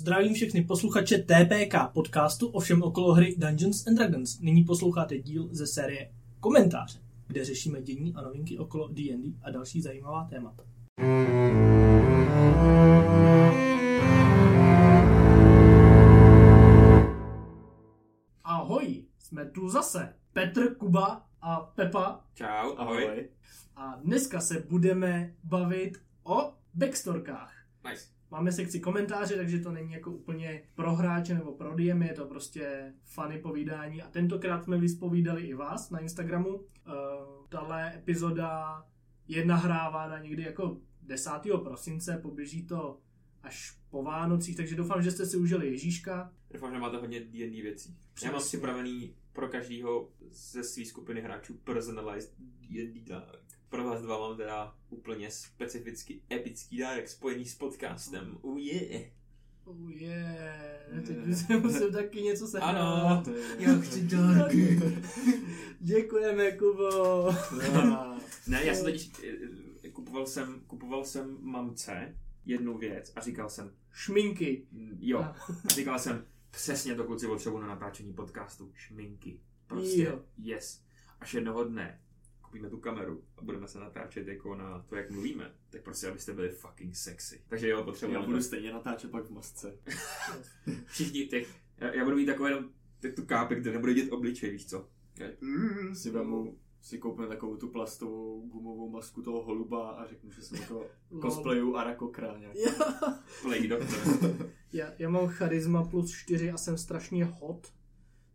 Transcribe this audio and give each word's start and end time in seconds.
Zdravím 0.00 0.34
všechny 0.34 0.64
posluchače 0.64 1.18
TPK 1.18 1.74
podcastu 1.92 2.48
o 2.48 2.60
všem 2.60 2.82
okolo 2.82 3.14
hry 3.14 3.34
Dungeons 3.38 3.86
and 3.86 3.94
Dragons. 3.94 4.40
Nyní 4.40 4.64
posloucháte 4.64 5.18
díl 5.18 5.48
ze 5.50 5.66
série 5.66 6.12
Komentáře, 6.40 6.98
kde 7.26 7.44
řešíme 7.44 7.82
dění 7.82 8.14
a 8.14 8.22
novinky 8.22 8.58
okolo 8.58 8.88
D&D 8.88 9.32
a 9.42 9.50
další 9.50 9.82
zajímavá 9.82 10.24
témata. 10.24 10.64
Ahoj, 18.44 19.04
jsme 19.18 19.46
tu 19.46 19.68
zase. 19.68 20.14
Petr, 20.32 20.74
Kuba 20.74 21.26
a 21.42 21.60
Pepa. 21.60 22.24
Čau, 22.34 22.74
ahoj. 22.76 23.28
A 23.76 23.96
dneska 24.04 24.40
se 24.40 24.64
budeme 24.68 25.34
bavit 25.44 25.98
o 26.24 26.52
backstorkách. 26.74 27.52
Nice. 27.90 28.19
Máme 28.30 28.52
sekci 28.52 28.80
komentáře, 28.80 29.36
takže 29.36 29.58
to 29.58 29.72
není 29.72 29.92
jako 29.92 30.10
úplně 30.10 30.62
pro 30.74 30.94
hráče 30.94 31.34
nebo 31.34 31.52
pro 31.52 31.74
DM, 31.74 32.02
je 32.02 32.14
to 32.14 32.24
prostě 32.24 32.94
funny 33.04 33.38
povídání. 33.38 34.02
A 34.02 34.10
tentokrát 34.10 34.64
jsme 34.64 34.78
vyspovídali 34.78 35.42
i 35.42 35.54
vás 35.54 35.90
na 35.90 35.98
Instagramu. 35.98 36.54
Uh, 36.56 36.64
tahle 37.48 37.94
epizoda 37.96 38.82
je 39.28 39.44
nahrávána 39.44 40.18
někdy 40.18 40.42
jako 40.42 40.80
10. 41.02 41.30
prosince, 41.62 42.18
poběží 42.22 42.66
to 42.66 42.98
až 43.42 43.78
po 43.90 44.02
Vánocích, 44.02 44.56
takže 44.56 44.76
doufám, 44.76 45.02
že 45.02 45.10
jste 45.10 45.26
si 45.26 45.36
užili 45.36 45.68
Ježíška. 45.68 46.32
Doufám, 46.50 46.72
že 46.72 46.78
máte 46.78 46.96
hodně 46.96 47.20
D&D 47.20 47.62
věcí. 47.62 47.96
Já 48.22 48.30
mám 48.30 48.40
Přesně. 48.40 48.58
připravený 48.58 49.14
pro 49.32 49.48
každého 49.48 50.10
ze 50.30 50.64
své 50.64 50.84
skupiny 50.84 51.20
hráčů 51.20 51.54
personalized 51.54 52.34
D&D. 52.38 53.22
Pro 53.70 53.84
vás 53.84 54.02
dva 54.02 54.18
mám 54.20 54.36
teda 54.36 54.74
úplně 54.90 55.30
specificky 55.30 56.20
epický 56.32 56.78
dárek 56.78 57.08
spojený 57.08 57.44
s 57.44 57.54
podcastem. 57.54 58.38
Uh, 58.42 58.58
yeah. 58.58 59.02
Oh 59.64 59.90
yeah, 59.90 61.04
teď 61.06 61.16
bych 61.16 61.36
si 61.36 61.56
musel 61.56 61.92
taky 61.92 62.22
něco 62.22 62.46
sehnat. 62.46 62.76
Ano, 62.76 63.24
já 63.58 63.78
chci 63.80 64.02
dárky. 64.06 64.80
Děkujeme, 65.80 66.52
Kubo. 66.52 67.32
ne, 68.46 68.64
já 68.64 68.74
jsem 68.74 68.84
totiž, 68.84 69.10
eh, 69.84 69.88
kupoval 69.90 70.26
jsem, 70.26 70.60
kupoval 70.66 71.04
jsem 71.04 71.38
mamce 71.40 72.14
jednu 72.44 72.78
věc 72.78 73.12
a 73.16 73.20
říkal 73.20 73.48
jsem, 73.50 73.72
Šminky. 73.92 74.66
mm, 74.72 74.98
jo, 75.00 75.18
A- 75.18 75.36
a 75.64 75.68
říkal 75.68 75.98
jsem, 75.98 76.26
přesně 76.50 76.94
to 76.94 77.04
kluci 77.04 77.26
potřebuji 77.26 77.58
na 77.58 77.66
natáčení 77.66 78.12
podcastu, 78.12 78.70
šminky. 78.74 79.40
Prostě, 79.66 80.02
Jo. 80.02 80.20
yes. 80.38 80.82
Až 81.20 81.34
jednoho 81.34 81.64
dne 81.64 82.00
koupíme 82.50 82.70
tu 82.70 82.76
kameru 82.80 83.22
a 83.36 83.42
budeme 83.42 83.68
se 83.68 83.80
natáčet 83.80 84.28
jako 84.28 84.54
na 84.54 84.84
to, 84.88 84.96
jak 84.96 85.10
mluvíme, 85.10 85.54
tak 85.70 85.82
prostě 85.82 86.08
abyste 86.08 86.32
byli 86.32 86.48
fucking 86.50 86.96
sexy. 86.96 87.42
Takže 87.48 87.68
jo, 87.68 87.78
Já 87.78 87.84
potřebujeme. 87.84 88.26
budu 88.26 88.42
stejně 88.42 88.72
natáčet 88.72 89.10
pak 89.10 89.24
v 89.24 89.30
masce. 89.30 89.78
Všichni 90.86 91.26
těch, 91.26 91.48
já, 91.78 91.94
já 91.94 92.04
budu 92.04 92.16
mít 92.16 92.26
takový 92.26 92.50
jenom 92.50 92.70
tak 93.00 93.14
tu 93.14 93.24
kápek, 93.26 93.58
kde 93.60 93.72
nebude 93.72 93.94
vidět 93.94 94.12
obličej, 94.12 94.50
víš 94.50 94.66
co? 94.66 94.88
Si 95.92 96.10
vemu, 96.10 96.58
si 96.82 96.98
koupím 96.98 97.26
takovou 97.28 97.56
tu 97.56 97.68
plastovou 97.68 98.48
gumovou 98.48 98.90
masku 98.90 99.22
toho 99.22 99.42
holuba 99.42 99.90
a 99.90 100.06
řeknu, 100.06 100.30
že 100.30 100.42
jsem 100.42 100.60
jako 100.60 100.86
Lol. 101.10 101.20
cosplayu 101.22 101.76
Arakokra 101.76 102.38
nějak. 102.38 102.56
Plague 103.42 103.68
Doctor. 103.68 104.36
Já, 104.72 104.92
já 104.98 105.10
mám 105.10 105.26
charisma 105.26 105.84
plus 105.84 106.10
4 106.10 106.50
a 106.50 106.56
jsem 106.56 106.78
strašně 106.78 107.24
hot, 107.24 107.72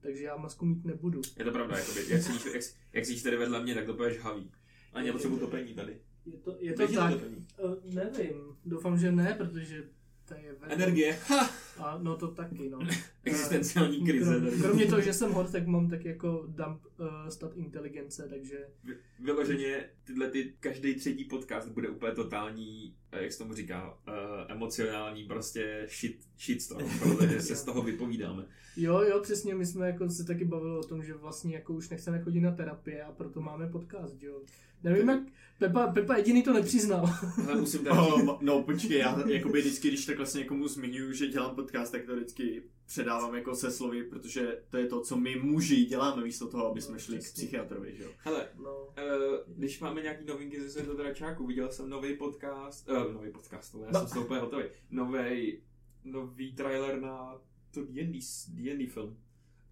takže 0.05 0.23
já 0.23 0.37
masku 0.37 0.65
mít 0.65 0.85
nebudu. 0.85 1.21
Je 1.37 1.45
to 1.45 1.51
pravda, 1.51 1.77
jakoby, 1.77 1.99
jak 2.09 2.23
sedíš, 2.23 2.45
jak, 2.45 2.63
jak 2.93 3.05
sedíš 3.05 3.23
tady 3.23 3.37
vedle 3.37 3.63
mě, 3.63 3.75
tak 3.75 3.85
to 3.85 3.93
budeš 3.93 4.19
havý. 4.19 4.51
A 4.93 5.01
já 5.01 5.13
potřebuji 5.13 5.39
topení 5.39 5.73
tady. 5.73 5.97
Je 6.25 6.37
to, 6.37 6.55
je 6.59 6.73
to 6.73 6.87
tak? 6.87 7.13
topení? 7.13 7.47
Uh, 7.63 7.93
nevím, 7.93 8.57
doufám, 8.65 8.99
že 8.99 9.11
ne, 9.11 9.35
protože 9.37 9.83
to 10.27 10.33
je 10.33 10.55
ve... 10.59 10.67
Energie. 10.67 11.19
Ha! 11.27 11.49
A, 11.79 11.99
no 12.03 12.15
to 12.15 12.27
taky, 12.27 12.69
no. 12.69 12.79
Existenciální 13.23 14.05
krize. 14.05 14.39
Krom, 14.39 14.61
kromě 14.61 14.85
toho, 14.85 15.01
že 15.01 15.13
jsem 15.13 15.31
hot, 15.31 15.51
tak 15.51 15.67
mám 15.67 15.89
tak 15.89 16.05
jako 16.05 16.45
dump 16.47 16.81
uh, 16.99 17.07
stat 17.29 17.51
inteligence, 17.57 18.27
takže 18.29 18.57
Vy- 18.83 18.97
Vyloženě 19.19 19.89
tyhle 20.03 20.29
ty, 20.29 20.53
každý 20.59 20.95
třetí 20.95 21.23
podcast 21.23 21.69
bude 21.69 21.89
úplně 21.89 22.11
totální, 22.11 22.95
eh, 23.11 23.23
jak 23.23 23.31
se 23.31 23.38
tomu 23.38 23.53
říká, 23.53 23.97
uh, 24.07 24.13
emocionální 24.51 25.23
prostě 25.23 25.88
shit, 26.00 26.19
shitstorm, 26.39 26.89
protože 27.00 27.41
se 27.41 27.55
z 27.55 27.63
toho 27.63 27.81
vypovídáme. 27.81 28.45
jo, 28.77 29.01
jo, 29.01 29.19
přesně, 29.19 29.55
my 29.55 29.66
jsme 29.66 29.88
jako 29.88 30.09
se 30.09 30.23
taky 30.25 30.45
bavili 30.45 30.77
o 30.77 30.83
tom, 30.83 31.03
že 31.03 31.13
vlastně 31.13 31.55
jako 31.55 31.73
už 31.73 31.89
nechceme 31.89 32.21
chodit 32.21 32.41
na 32.41 32.51
terapie 32.51 33.03
a 33.03 33.11
proto 33.11 33.41
máme 33.41 33.67
podcast, 33.67 34.23
jo. 34.23 34.41
Nevím, 34.83 35.09
jak 35.09 35.19
Pepa, 35.59 35.88
Pepa 35.88 36.16
jediný 36.17 36.44
to 36.44 36.53
nepřiznal. 36.53 37.09
Ale 37.47 37.55
musím 37.55 37.79
teda 37.83 38.01
Oh, 38.01 38.38
no 38.41 38.63
počkej, 38.63 38.97
já 39.00 39.29
jakoby 39.29 39.61
vždycky, 39.61 39.88
když 39.88 40.05
takhle 40.05 40.25
se 40.25 40.38
někomu 40.38 40.67
zmiňuji, 40.67 41.13
že 41.13 41.27
dělám 41.27 41.55
podcast, 41.65 41.91
tak 41.91 42.05
to 42.05 42.15
vždycky 42.15 42.63
předávám 42.85 43.35
jako 43.35 43.55
se 43.55 43.71
slovy, 43.71 44.03
protože 44.03 44.61
to 44.69 44.77
je 44.77 44.87
to, 44.87 45.01
co 45.01 45.17
my 45.17 45.35
muži 45.35 45.85
děláme 45.85 46.23
místo 46.23 46.47
toho, 46.47 46.65
aby 46.71 46.81
jsme 46.81 46.99
šli 46.99 47.15
k 47.17 47.19
Přesně. 47.19 47.33
psychiatrovi, 47.43 47.95
že 47.97 48.03
jo. 48.03 48.09
Hele, 48.17 48.49
No. 48.63 48.85
Uh, 48.85 48.93
když 49.57 49.79
máme 49.79 50.01
nějaký 50.01 50.25
novinky 50.25 50.61
ze 50.61 50.69
světa 50.69 50.93
dračáku, 50.93 51.45
viděl 51.47 51.71
jsem 51.71 51.89
nový 51.89 52.17
podcast, 52.17 52.89
uh, 52.89 53.13
nový 53.13 53.31
podcast, 53.31 53.73
no, 53.73 53.83
já 53.83 53.91
No. 53.91 53.99
jsem 53.99 54.09
toho 54.09 54.25
úplně 54.25 54.39
hotový, 54.39 54.63
nový, 54.91 55.61
nový 56.03 56.55
trailer 56.55 57.01
na 57.01 57.41
to 57.71 57.85
D&D, 57.85 58.19
D&D 58.53 58.87
film. 58.87 59.17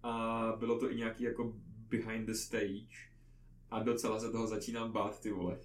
A 0.02 0.56
bylo 0.58 0.78
to 0.78 0.90
i 0.92 0.96
nějaký 0.96 1.24
jako 1.24 1.52
behind 1.88 2.26
the 2.26 2.32
stage. 2.32 2.96
A 3.70 3.82
docela 3.82 4.20
se 4.20 4.30
toho 4.30 4.46
začínám 4.46 4.92
bát, 4.92 5.20
ty 5.20 5.30
vole. 5.30 5.58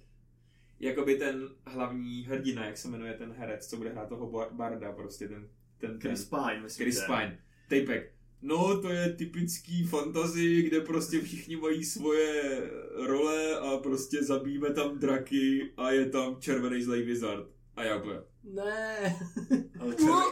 Jakoby 0.80 1.16
ten 1.16 1.48
hlavní 1.66 2.22
hrdina, 2.24 2.64
jak 2.66 2.78
se 2.78 2.88
jmenuje 2.88 3.14
ten 3.14 3.32
herec, 3.32 3.66
co 3.66 3.76
bude 3.76 3.90
hrát 3.90 4.08
toho 4.08 4.30
bar- 4.30 4.52
barda, 4.52 4.92
prostě 4.92 5.28
ten, 5.28 5.48
ten, 5.80 5.98
ten 5.98 6.00
Chris 6.00 6.24
Pine, 6.24 6.60
myslím, 6.62 6.84
Chris. 6.84 7.04
Pine. 7.06 7.38
Tapek. 7.68 8.12
No, 8.42 8.80
to 8.80 8.88
je 8.88 9.12
typický 9.12 9.84
fantasy, 9.84 10.62
kde 10.62 10.80
prostě 10.80 11.20
všichni 11.20 11.56
mají 11.56 11.84
svoje 11.84 12.70
role 12.96 13.58
a 13.58 13.76
prostě 13.76 14.24
zabijíme 14.24 14.70
tam 14.70 14.98
draky 14.98 15.72
a 15.76 15.90
je 15.90 16.10
tam 16.10 16.36
červený 16.40 16.82
zlej 16.82 17.02
wizard. 17.02 17.46
A 17.76 17.84
já 17.84 17.96
úplně. 17.96 18.18
Ne. 18.44 19.16
Ale 19.80 19.94
červený, 19.94 20.24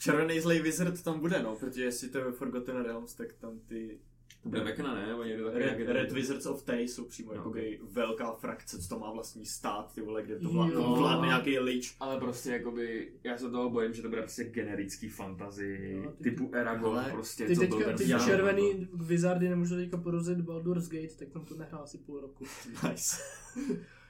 červený 0.00 0.40
zlej 0.40 0.62
wizard 0.62 1.02
tam 1.02 1.20
bude, 1.20 1.42
no, 1.42 1.56
protože 1.56 1.84
jestli 1.84 2.08
to 2.08 2.18
je 2.18 2.32
Forgotten 2.32 2.82
Realms, 2.82 3.14
tak 3.14 3.32
tam 3.32 3.60
ty 3.66 3.98
To 4.42 4.48
bude 4.48 4.64
Vekna, 4.64 4.94
ne? 4.94 5.06
Takový 5.06 5.32
Red, 5.32 5.54
nějaký- 5.64 5.82
Red 5.92 6.12
Wizards 6.12 6.46
of 6.46 6.62
Tay 6.62 6.88
jsou 6.88 7.04
přímo 7.04 7.28
No, 7.28 7.34
no, 7.34 7.40
jakoby 7.40 7.80
velká 7.82 8.32
frakce, 8.32 8.78
co 8.82 8.88
to 8.88 8.98
má 8.98 9.10
vlastní 9.12 9.46
stát, 9.46 9.94
ty 9.94 10.00
vole, 10.00 10.22
kde 10.22 10.38
to 10.38 10.48
vládne, 10.48 10.74
Jo. 10.74 10.94
vládne 10.98 11.26
nějaký 11.26 11.58
lich. 11.58 11.94
Ale 12.00 12.18
prostě 12.20 12.50
jakoby, 12.50 13.12
já 13.24 13.38
se 13.38 13.50
toho 13.50 13.70
bojím, 13.70 13.92
že 13.94 14.02
to 14.02 14.08
bude 14.08 14.20
prostě 14.22 14.44
generický 14.44 15.08
fantasy, 15.08 16.00
Jo, 16.04 16.10
ty- 16.10 16.30
typu 16.30 16.50
Eragon, 16.54 16.98
Ale 16.98 17.10
prostě, 17.12 17.46
Ty 17.46 17.54
co 17.56 17.60
byl 17.60 17.70
teďka, 17.70 17.84
ten 17.88 17.96
ty 17.96 18.04
film, 18.04 18.20
červený 18.24 18.88
wizardy 18.94 19.48
nemůžu 19.48 19.74
teďka 19.76 19.96
porozit 19.96 20.40
Baldur's 20.40 20.88
Gate, 20.88 21.14
tak 21.18 21.28
tam 21.28 21.44
to 21.44 21.54
nehrál 21.56 21.82
asi 21.82 21.98
půl 21.98 22.20
roku. 22.20 22.44
Nice. 22.90 23.16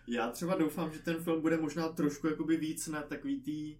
Já 0.06 0.30
třeba 0.30 0.54
doufám, 0.54 0.92
že 0.92 0.98
ten 0.98 1.16
film 1.16 1.40
bude 1.40 1.56
možná 1.56 1.88
trošku 1.88 2.26
jakoby 2.26 2.56
víc 2.56 2.88
na 2.88 3.02
takový 3.02 3.40
tý 3.40 3.76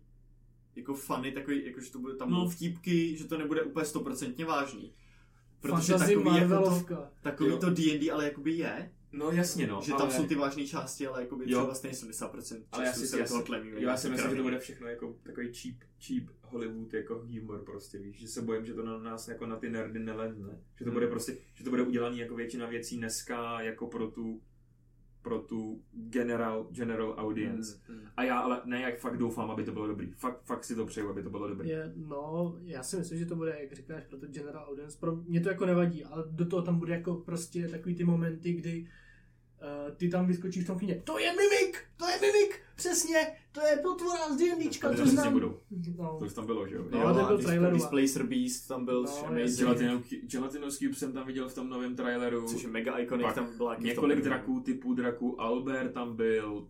jako 0.77 0.95
funny, 0.95 1.33
takový, 1.33 1.67
jako 1.67 1.81
že 1.81 1.93
to 1.93 1.99
bude 1.99 2.15
tam 2.15 2.31
No. 2.31 2.39
no. 2.45 2.49
vtipky, 2.51 3.17
že 3.17 3.25
to 3.25 3.39
nebude 3.39 3.63
úplně 3.63 3.87
stoprocentně 3.87 4.45
vážný. 4.45 4.93
Protože 5.69 5.93
Fantasy 5.93 6.15
takový, 6.15 6.37
jako 6.37 6.49
to, 6.49 6.55
Marvelovka. 6.55 7.11
takový 7.21 7.51
Jo. 7.51 7.57
to 7.59 7.71
D&D 7.71 8.11
ale 8.11 8.25
jakoby 8.25 8.53
je, 8.53 8.93
No 9.13 9.31
jasně 9.31 9.67
no, 9.67 9.81
že 9.85 9.93
tam 9.93 10.01
ale... 10.03 10.11
jsou 10.11 10.27
ty 10.27 10.35
vážné 10.35 10.67
části, 10.67 11.07
ale 11.07 11.21
jakoby 11.23 11.45
Jo. 11.47 11.59
třeba 11.61 11.75
stejně 11.75 11.97
70% 11.97 12.63
Ale 12.73 12.85
já 12.85 12.93
si, 12.93 13.07
se 13.07 13.19
já, 13.19 13.23
do 13.25 13.29
toho 13.29 13.41
si, 13.41 13.47
tlemí. 13.47 13.71
jo, 13.71 13.77
já 13.81 13.97
si 13.97 14.09
myslím, 14.11 14.31
že 14.31 14.37
to 14.37 14.43
bude 14.43 14.59
všechno 14.59 14.87
jako 14.89 15.17
takový 15.23 15.53
cheap, 15.55 15.77
cheap 16.07 16.25
Hollywood 16.43 16.95
jako 16.95 17.15
humor 17.29 17.65
prostě, 17.65 17.99
víš, 17.99 18.19
že 18.21 18.29
se 18.29 18.43
bojím, 18.43 18.67
že 18.67 18.75
to 18.75 18.83
na 18.83 18.99
nás 18.99 19.29
jako 19.29 19.47
na 19.47 19.57
ty 19.57 19.71
nerdy 19.71 19.99
nelezne, 19.99 20.49
že 20.79 20.85
to 20.85 20.91
Hmm. 20.91 20.93
bude 20.95 21.07
prostě, 21.07 21.37
že 21.55 21.65
to 21.65 21.71
bude 21.71 21.83
udělané 21.83 22.17
jako 22.17 22.35
většina 22.35 22.67
věcí 22.67 22.97
dneska 22.97 23.61
jako 23.61 23.87
pro 23.87 24.11
tu 24.11 24.41
pro 25.25 25.39
tu 25.39 25.83
general, 25.93 26.67
general 26.71 27.15
audience. 27.19 27.81
Mm, 27.89 27.95
mm. 27.95 28.07
A 28.17 28.23
já 28.23 28.39
ale 28.39 28.63
ne, 28.65 28.81
jak 28.81 28.99
fakt 28.99 29.17
doufám, 29.17 29.51
aby 29.51 29.65
to 29.65 29.73
bylo 29.73 29.87
dobrý. 29.87 30.13
Fakt, 30.13 30.43
fakt 30.45 30.65
si 30.65 30.75
to 30.75 30.87
přeju, 30.87 31.11
aby 31.11 31.23
to 31.23 31.31
bylo 31.31 31.49
dobrý. 31.49 31.69
Je, 31.69 31.93
no, 31.97 32.57
já 32.63 32.83
si 32.83 32.97
myslím, 32.97 33.19
že 33.19 33.27
to 33.27 33.37
bude, 33.37 33.57
jak 33.61 33.73
říkáš, 33.73 34.05
pro 34.05 34.19
to 34.19 34.27
general 34.27 34.65
audience. 34.69 34.99
Pro 35.01 35.17
mě 35.17 35.41
to 35.41 35.49
jako 35.49 35.67
nevadí, 35.67 36.05
ale 36.05 36.25
do 36.31 36.47
toho 36.47 36.63
tam 36.63 36.79
bude 36.79 36.93
jako 36.93 37.15
prostě 37.15 37.69
takový 37.69 37.95
ty 37.95 38.05
momenty, 38.05 38.53
kdy 38.53 38.87
uh, 39.63 39.95
ty 39.97 40.09
tam 40.09 40.27
vyskočíš 40.27 40.65
v 40.65 40.67
tom 40.67 40.79
kyně. 40.79 41.03
To 41.05 41.19
je 41.19 41.33
mimik! 41.33 41.79
To 41.97 42.09
je 42.09 42.21
mimik! 42.21 42.64
Přesně! 42.77 43.27
To 43.53 43.61
je 43.61 43.77
potvora 43.77 44.35
z 44.35 44.37
D&Dčka, 44.37 44.93
to 44.95 45.07
znám. 45.07 45.33
budou. 45.33 45.61
No. 45.99 46.17
To 46.19 46.25
už 46.25 46.33
tam 46.35 46.47
bylo, 46.47 46.69
že 46.69 46.75
jo? 46.75 46.85
No, 46.91 46.99
jo, 47.01 47.15
to 47.15 47.27
byl 47.27 47.39
traileru. 47.43 47.75
Displacer 47.77 48.23
Beast 48.27 48.69
tam 48.69 48.85
byl 48.85 49.03
No, 49.03 49.29
no, 49.31 50.03
Gelatinous 50.31 50.79
Cube 50.79 50.95
jsem 50.95 51.13
tam 51.13 51.27
viděl 51.27 51.49
v 51.49 51.55
tom 51.55 51.69
novém 51.69 51.97
traileru. 51.97 52.47
což 52.49 52.63
je 52.63 52.69
mega 52.69 52.99
iconic, 52.99 53.25
Pak 53.27 53.35
tam 53.35 53.57
byla 53.57 53.77
Několik 53.79 54.21
draků, 54.23 54.61
typů 54.61 54.95
draků. 54.95 55.41
Albert 55.41 55.93
tam 55.93 56.17
byl. 56.17 56.69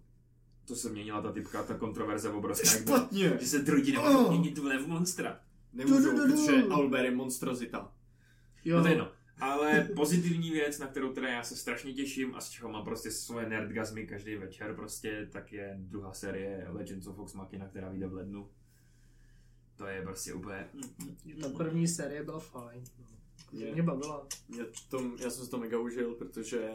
To 0.66 0.76
se 0.76 0.88
měnila 0.88 1.22
ta 1.22 1.32
typka, 1.32 1.62
ta 1.62 1.74
kontroverze 1.78 2.30
obrovská. 2.30 2.84
byla- 2.84 2.98
Špatně! 2.98 3.36
Že 3.40 3.46
se 3.46 3.58
droidi 3.58 3.92
nebudou 3.92 4.24
Oh. 4.24 4.30
měnit 4.30 4.58
v 4.58 4.86
monstra. 4.86 5.40
Du. 5.72 5.82
protože 5.84 6.62
Albert 6.70 7.04
je 7.04 7.10
monstrozita. 7.10 7.92
Jo. 8.64 8.76
No 8.76 8.82
to 8.82 8.88
je 8.88 8.92
jedno. 8.92 9.08
Ale 9.40 9.88
pozitivní 9.96 10.50
věc, 10.50 10.78
na 10.78 10.86
kterou 10.86 11.12
teda 11.12 11.28
já 11.28 11.42
se 11.42 11.56
strašně 11.56 11.92
těším 11.92 12.34
a 12.34 12.40
z 12.40 12.50
čeho 12.50 12.68
mám 12.68 12.84
prostě 12.84 13.10
svoje 13.10 13.48
nerdgazmy 13.48 14.06
každý 14.06 14.36
večer 14.36 14.74
prostě, 14.74 15.28
tak 15.32 15.52
je 15.52 15.76
druhá 15.78 16.12
série 16.12 16.66
Legends 16.68 17.06
of 17.06 17.16
Vox 17.16 17.34
Machina, 17.34 17.68
která 17.68 17.88
vyjde 17.88 18.06
v 18.06 18.14
lednu. 18.14 18.50
To 19.76 19.86
je 19.86 20.02
prostě 20.02 20.32
úplně... 20.32 20.68
Ta 21.40 21.48
první 21.48 21.88
série 21.88 22.24
byla 22.24 22.38
fajn. 22.38 22.84
no. 22.98 23.58
Že 23.58 23.64
Je. 23.64 23.72
mě 23.72 23.82
bavila. 23.82 24.26
Mě 24.48 24.64
to, 24.88 25.10
já 25.22 25.30
jsem 25.30 25.44
si 25.44 25.50
to 25.50 25.58
mega 25.58 25.78
užil, 25.78 26.14
protože 26.14 26.70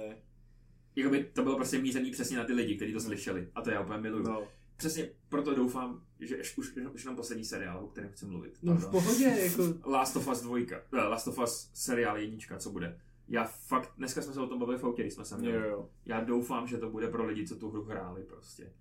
Jakoby 0.96 1.24
to 1.24 1.44
bylo 1.44 1.56
prostě 1.56 1.78
mířený 1.78 2.12
přesně 2.12 2.38
na 2.38 2.44
ty 2.44 2.54
lidi, 2.54 2.76
kteří 2.76 2.94
to 2.94 3.00
slyšeli. 3.00 3.48
A 3.56 3.62
to 3.62 3.70
já 3.70 3.82
úplně 3.82 4.00
miluju. 4.00 4.24
no, 4.24 4.48
Přesně 4.80 5.10
proto 5.30 5.56
doufám, 5.56 6.04
že 6.20 6.38
už, 6.38 6.58
už, 6.58 6.78
už 6.94 7.04
jenom 7.04 7.16
poslední 7.16 7.46
seriál, 7.46 7.84
o 7.84 7.88
kterém 7.88 8.12
chci 8.12 8.26
mluvit. 8.26 8.60
No 8.62 8.76
v 8.76 8.92
pohodě, 8.92 9.24
jako 9.44 9.74
Last 9.86 10.16
of 10.16 10.28
Us 10.28 10.42
2, 10.42 10.58
eh, 10.72 10.98
Last 10.98 11.28
of 11.28 11.40
Us 11.40 11.70
seriál 11.74 12.18
jednička, 12.18 12.58
co 12.58 12.70
bude. 12.70 13.00
Já 13.28 13.44
fakt, 13.44 13.94
dneska 13.98 14.22
jsme 14.22 14.34
se 14.34 14.42
o 14.42 14.48
tom 14.48 14.60
bavili 14.60 14.78
v 14.78 14.84
autě, 14.84 15.02
když 15.02 15.14
jsme 15.14 15.26
se 15.26 15.36
jo, 15.36 15.42
měli. 15.42 15.68
jo. 15.68 15.90
Já 16.06 16.20
doufám, 16.20 16.68
že 16.68 16.78
to 16.78 16.90
bude 16.90 17.08
pro 17.08 17.26
lidi, 17.26 17.48
co 17.48 17.56
tu 17.56 17.70
hru 17.70 17.84
hráli 17.84 18.24
prostě. 18.24 18.74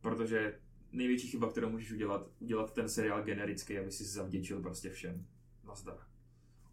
Protože 0.00 0.58
největší 0.92 1.28
chyba, 1.28 1.50
kterou 1.50 1.70
můžeš 1.70 1.92
udělat, 1.92 2.28
udělat 2.40 2.74
ten 2.74 2.88
seriál 2.88 3.22
generický, 3.22 3.78
aby 3.78 3.90
si 3.90 4.04
zavděčil 4.04 4.62
prostě 4.62 4.90
všem. 4.90 5.26
Nazdar. 5.64 5.98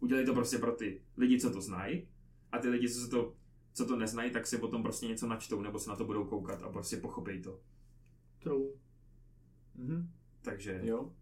Udělej 0.00 0.26
to 0.26 0.34
prostě 0.34 0.58
pro 0.58 0.72
ty 0.72 1.00
lidi, 1.16 1.40
co 1.40 1.50
to 1.50 1.60
znají, 1.60 2.08
a 2.52 2.58
ty 2.58 2.68
lidi, 2.68 2.88
co 2.88 3.00
se 3.00 3.08
to, 3.08 3.34
co 3.72 3.86
to 3.86 3.96
neznají, 3.96 4.30
tak 4.30 4.46
si 4.46 4.58
potom 4.58 4.82
prostě 4.82 5.06
něco 5.06 5.26
načtou, 5.26 5.62
nebo 5.62 5.78
se 5.78 5.90
na 5.90 5.96
to 5.96 6.04
budou 6.04 6.24
koukat 6.24 6.62
a 6.62 6.68
prostě 6.68 6.96
pochopí 6.96 7.42
to. 7.42 7.60
True. 8.42 8.68
Mhm. 9.74 10.10
Takže, 10.42 10.80
jo. 10.82 11.12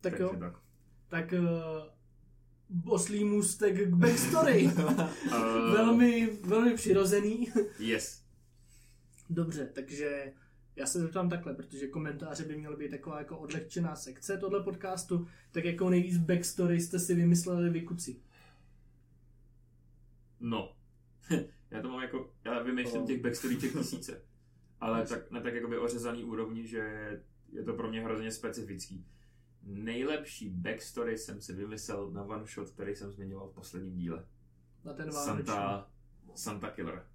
Tak 0.00 0.12
takže 0.12 0.22
jo, 0.22 0.36
tak. 0.38 0.60
tak 1.08 1.32
uh, 1.32 2.92
oslý 2.92 3.24
můstek 3.24 3.88
k 3.88 3.94
backstory. 3.94 4.66
Uh, 4.66 5.08
velmi, 5.72 6.38
velmi 6.44 6.74
přirozený. 6.74 7.48
Yes. 7.78 8.24
Dobře, 9.30 9.66
takže 9.74 10.32
já 10.76 10.86
se 10.86 11.00
zeptám 11.00 11.28
takhle, 11.28 11.54
protože 11.54 11.86
komentáře 11.88 12.44
by 12.44 12.56
měly 12.56 12.76
být 12.76 12.90
taková 12.90 13.18
jako 13.18 13.38
odlehčená 13.38 13.96
sekce 13.96 14.38
tohle 14.38 14.62
podcastu, 14.62 15.26
tak 15.52 15.64
jako 15.64 15.90
nejvíc 15.90 16.16
backstory 16.18 16.80
jste 16.80 16.98
si 16.98 17.14
vymysleli 17.14 17.70
vy 17.70 17.82
kuci. 17.82 18.20
No. 20.40 20.76
já 21.70 21.82
to 21.82 21.88
mám 21.88 22.02
jako, 22.02 22.32
já 22.44 22.62
vymýšlím 22.62 23.00
No. 23.00 23.06
těch 23.06 23.22
backstoryček 23.22 23.72
tisíce. 23.72 24.22
Ale 24.84 25.06
tak, 25.06 25.30
na 25.30 25.40
tak 25.40 25.54
jakoby 25.54 25.78
ořezaný 25.78 26.24
úrovni, 26.24 26.66
že 26.66 26.80
je 27.52 27.64
to 27.64 27.72
pro 27.72 27.88
mě 27.88 28.00
hrozně 28.00 28.30
specifický. 28.30 29.06
Nejlepší 29.62 30.50
backstory 30.50 31.18
jsem 31.18 31.40
si 31.40 31.52
vymyslel 31.52 32.10
na 32.10 32.24
one 32.24 32.46
shot, 32.46 32.70
který 32.70 32.96
jsem 32.96 33.12
zmiňoval 33.12 33.48
v 33.48 33.54
posledním 33.54 33.96
díle. 33.96 34.26
Na 34.84 34.92
ten 34.92 35.10
vánoční. 35.10 35.46
Santa, 35.46 35.90
Santa 36.34 36.70
Killer. 36.70 37.06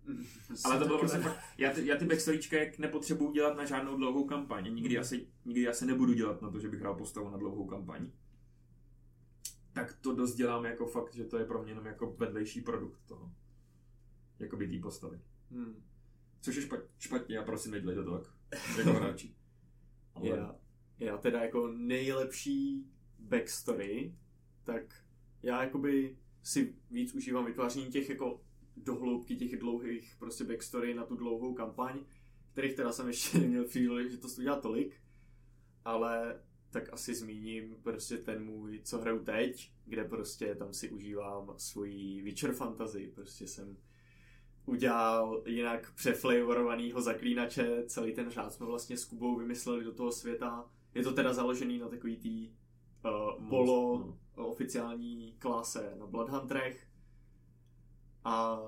Ale 0.63 0.79
to 0.79 0.85
bylo 0.85 0.99
prostě 0.99 1.17
fakt, 1.17 1.37
já 1.57 1.73
ty, 1.73 1.87
já 1.87 1.97
ty 1.97 2.05
backstoryčky 2.05 2.73
nepotřebuju 2.77 3.31
dělat 3.31 3.57
na 3.57 3.65
žádnou 3.65 3.97
dlouhou 3.97 4.27
kampaň. 4.27 4.73
Nikdy 4.73 4.97
asi, 4.97 5.27
nikdy 5.45 5.67
asi 5.67 5.85
nebudu 5.85 6.13
dělat 6.13 6.41
na 6.41 6.51
to, 6.51 6.59
že 6.59 6.69
bych 6.69 6.79
hrál 6.79 6.95
postavu 6.95 7.29
na 7.29 7.37
dlouhou 7.37 7.65
kampaň. 7.65 8.11
Tak 9.73 9.93
to 10.01 10.15
dost 10.15 10.35
dělám 10.35 10.65
jako 10.65 10.85
fakt, 10.85 11.15
že 11.15 11.25
to 11.25 11.37
je 11.37 11.45
pro 11.45 11.63
mě 11.63 11.71
jenom 11.71 11.85
jako 11.85 12.15
vedlejší 12.17 12.61
produkt 12.61 12.99
toho. 13.05 13.31
Jakoby 14.39 14.67
té 14.67 14.79
postavy. 14.81 15.19
Hmm. 15.51 15.88
Což 16.41 16.55
je 16.55 16.61
špat, 16.61 16.79
špatně, 16.99 17.35
já 17.35 17.43
prosím, 17.43 17.71
nedělejte 17.71 18.03
to 18.03 18.17
tak. 18.17 18.33
Jako 18.77 18.93
hráči. 18.93 19.35
Ale 20.15 20.29
Já, 20.29 20.55
já 20.99 21.17
teda 21.17 21.41
jako 21.41 21.67
nejlepší 21.67 22.85
backstory, 23.19 24.15
tak 24.63 25.03
já 25.43 25.63
jakoby 25.63 26.17
si 26.43 26.75
víc 26.91 27.13
užívám 27.15 27.45
vytváření 27.45 27.85
těch 27.85 28.09
jako 28.09 28.41
dohloubky 28.77 29.35
těch 29.35 29.59
dlouhých 29.59 30.15
prostě 30.19 30.43
backstory 30.43 30.93
na 30.93 31.05
tu 31.05 31.15
dlouhou 31.15 31.53
kampaň, 31.53 31.99
kterých 32.51 32.73
teda 32.73 32.91
jsem 32.91 33.07
ještě 33.07 33.37
neměl 33.39 33.65
příležitost 33.65 34.39
udělat 34.39 34.61
tolik, 34.61 35.01
ale 35.85 36.41
tak 36.69 36.93
asi 36.93 37.15
zmíním 37.15 37.75
prostě 37.83 38.17
ten 38.17 38.45
můj, 38.45 38.81
co 38.83 38.97
hraju 38.97 39.23
teď, 39.23 39.73
kde 39.85 40.03
prostě 40.03 40.55
tam 40.55 40.73
si 40.73 40.89
užívám 40.89 41.53
svoji 41.57 42.21
Witcher 42.21 42.53
fantasy, 42.53 43.11
prostě 43.15 43.47
jsem 43.47 43.77
udělal 44.69 45.43
jinak 45.45 45.93
přeflavorovanýho 45.95 47.01
zaklínače, 47.01 47.83
celý 47.87 48.13
ten 48.13 48.29
řád 48.29 48.53
jsme 48.53 48.65
vlastně 48.65 48.97
s 48.97 49.05
Kubou 49.05 49.35
vymysleli 49.35 49.83
do 49.83 49.91
toho 49.91 50.11
světa. 50.11 50.65
Je 50.95 51.03
to 51.03 51.13
teda 51.13 51.33
založený 51.33 51.79
na 51.79 51.87
takový 51.87 52.17
tý 52.17 52.49
uh, 52.49 53.49
polo 53.49 53.99
no. 54.37 54.45
oficiální 54.45 55.35
klase 55.39 55.95
na 55.99 56.07
Bloodhunterech. 56.07 56.87
A 58.23 58.59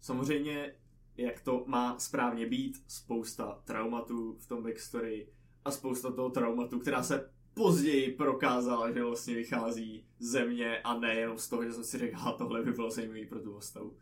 samozřejmě, 0.00 0.74
jak 1.16 1.40
to 1.40 1.64
má 1.66 1.98
správně 1.98 2.46
být, 2.46 2.84
spousta 2.88 3.62
traumatů 3.64 4.36
v 4.38 4.46
tom 4.46 4.62
backstory 4.62 5.28
a 5.64 5.70
spousta 5.70 6.12
toho 6.12 6.30
traumatu, 6.30 6.78
která 6.78 7.02
se 7.02 7.30
později 7.54 8.12
prokázala, 8.12 8.92
že 8.92 9.04
vlastně 9.04 9.34
vychází 9.34 10.06
ze 10.18 10.44
mě 10.44 10.78
a 10.78 10.98
ne 10.98 11.14
jenom 11.14 11.38
z 11.38 11.48
toho, 11.48 11.64
že 11.64 11.72
jsem 11.72 11.84
si 11.84 11.98
řekl, 11.98 12.16
"Ha, 12.16 12.32
tohle 12.32 12.62
by 12.62 12.72
bylo 12.72 12.90
zajímavé 12.90 13.26
pro 13.26 13.40
tu 13.40 13.52
postavu. 13.52 13.96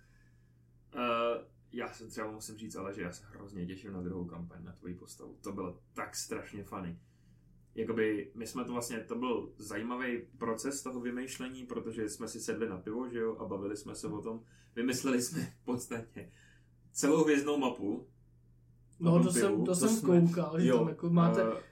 Uh, 0.95 1.01
já 1.73 1.93
se 1.93 2.07
třeba 2.07 2.31
musím 2.31 2.57
říct, 2.57 2.77
ale 2.77 2.95
že 2.95 3.03
já 3.03 3.13
se 3.13 3.25
hrozně 3.27 3.67
těším 3.67 3.93
na 3.93 4.03
druhou 4.03 4.25
kampaň, 4.25 4.65
na 4.65 4.73
tvoji 4.73 4.95
postavu. 4.95 5.37
To 5.41 5.53
bylo 5.53 5.79
tak 5.95 6.17
strašně 6.17 6.65
funny. 6.65 6.99
Jakoby, 7.75 8.31
my 8.35 8.47
jsme 8.47 8.65
to 8.65 8.73
vlastně, 8.73 8.99
to 9.01 9.15
byl 9.15 9.53
zajímavý 9.59 10.19
proces 10.39 10.83
toho 10.83 11.01
vymýšlení, 11.01 11.67
protože 11.67 12.09
jsme 12.09 12.29
si 12.29 12.41
sedli 12.41 12.69
na 12.69 12.77
pivo, 12.79 13.09
že 13.09 13.19
jo, 13.19 13.37
a 13.39 13.45
bavili 13.45 13.77
jsme 13.77 13.95
se 13.95 14.07
o 14.09 14.21
tom. 14.23 14.43
Vymysleli 14.77 15.23
jsme 15.23 15.41
v 15.63 15.65
podstatě 15.65 16.33
celou 16.93 17.25
hvězdnou 17.25 17.59
mapu. 17.59 18.09
No 19.01 19.23
to 19.23 19.33
jsem, 19.33 19.51
pivu, 19.51 19.65
to 19.65 19.71
to 19.71 19.75
jsem 19.75 19.89
jsme- 19.89 20.21
koukal, 20.21 20.61
že 20.61 20.73
tam 20.73 20.89
jako 20.89 21.11
máte... 21.11 21.43
Eh, 21.43 21.63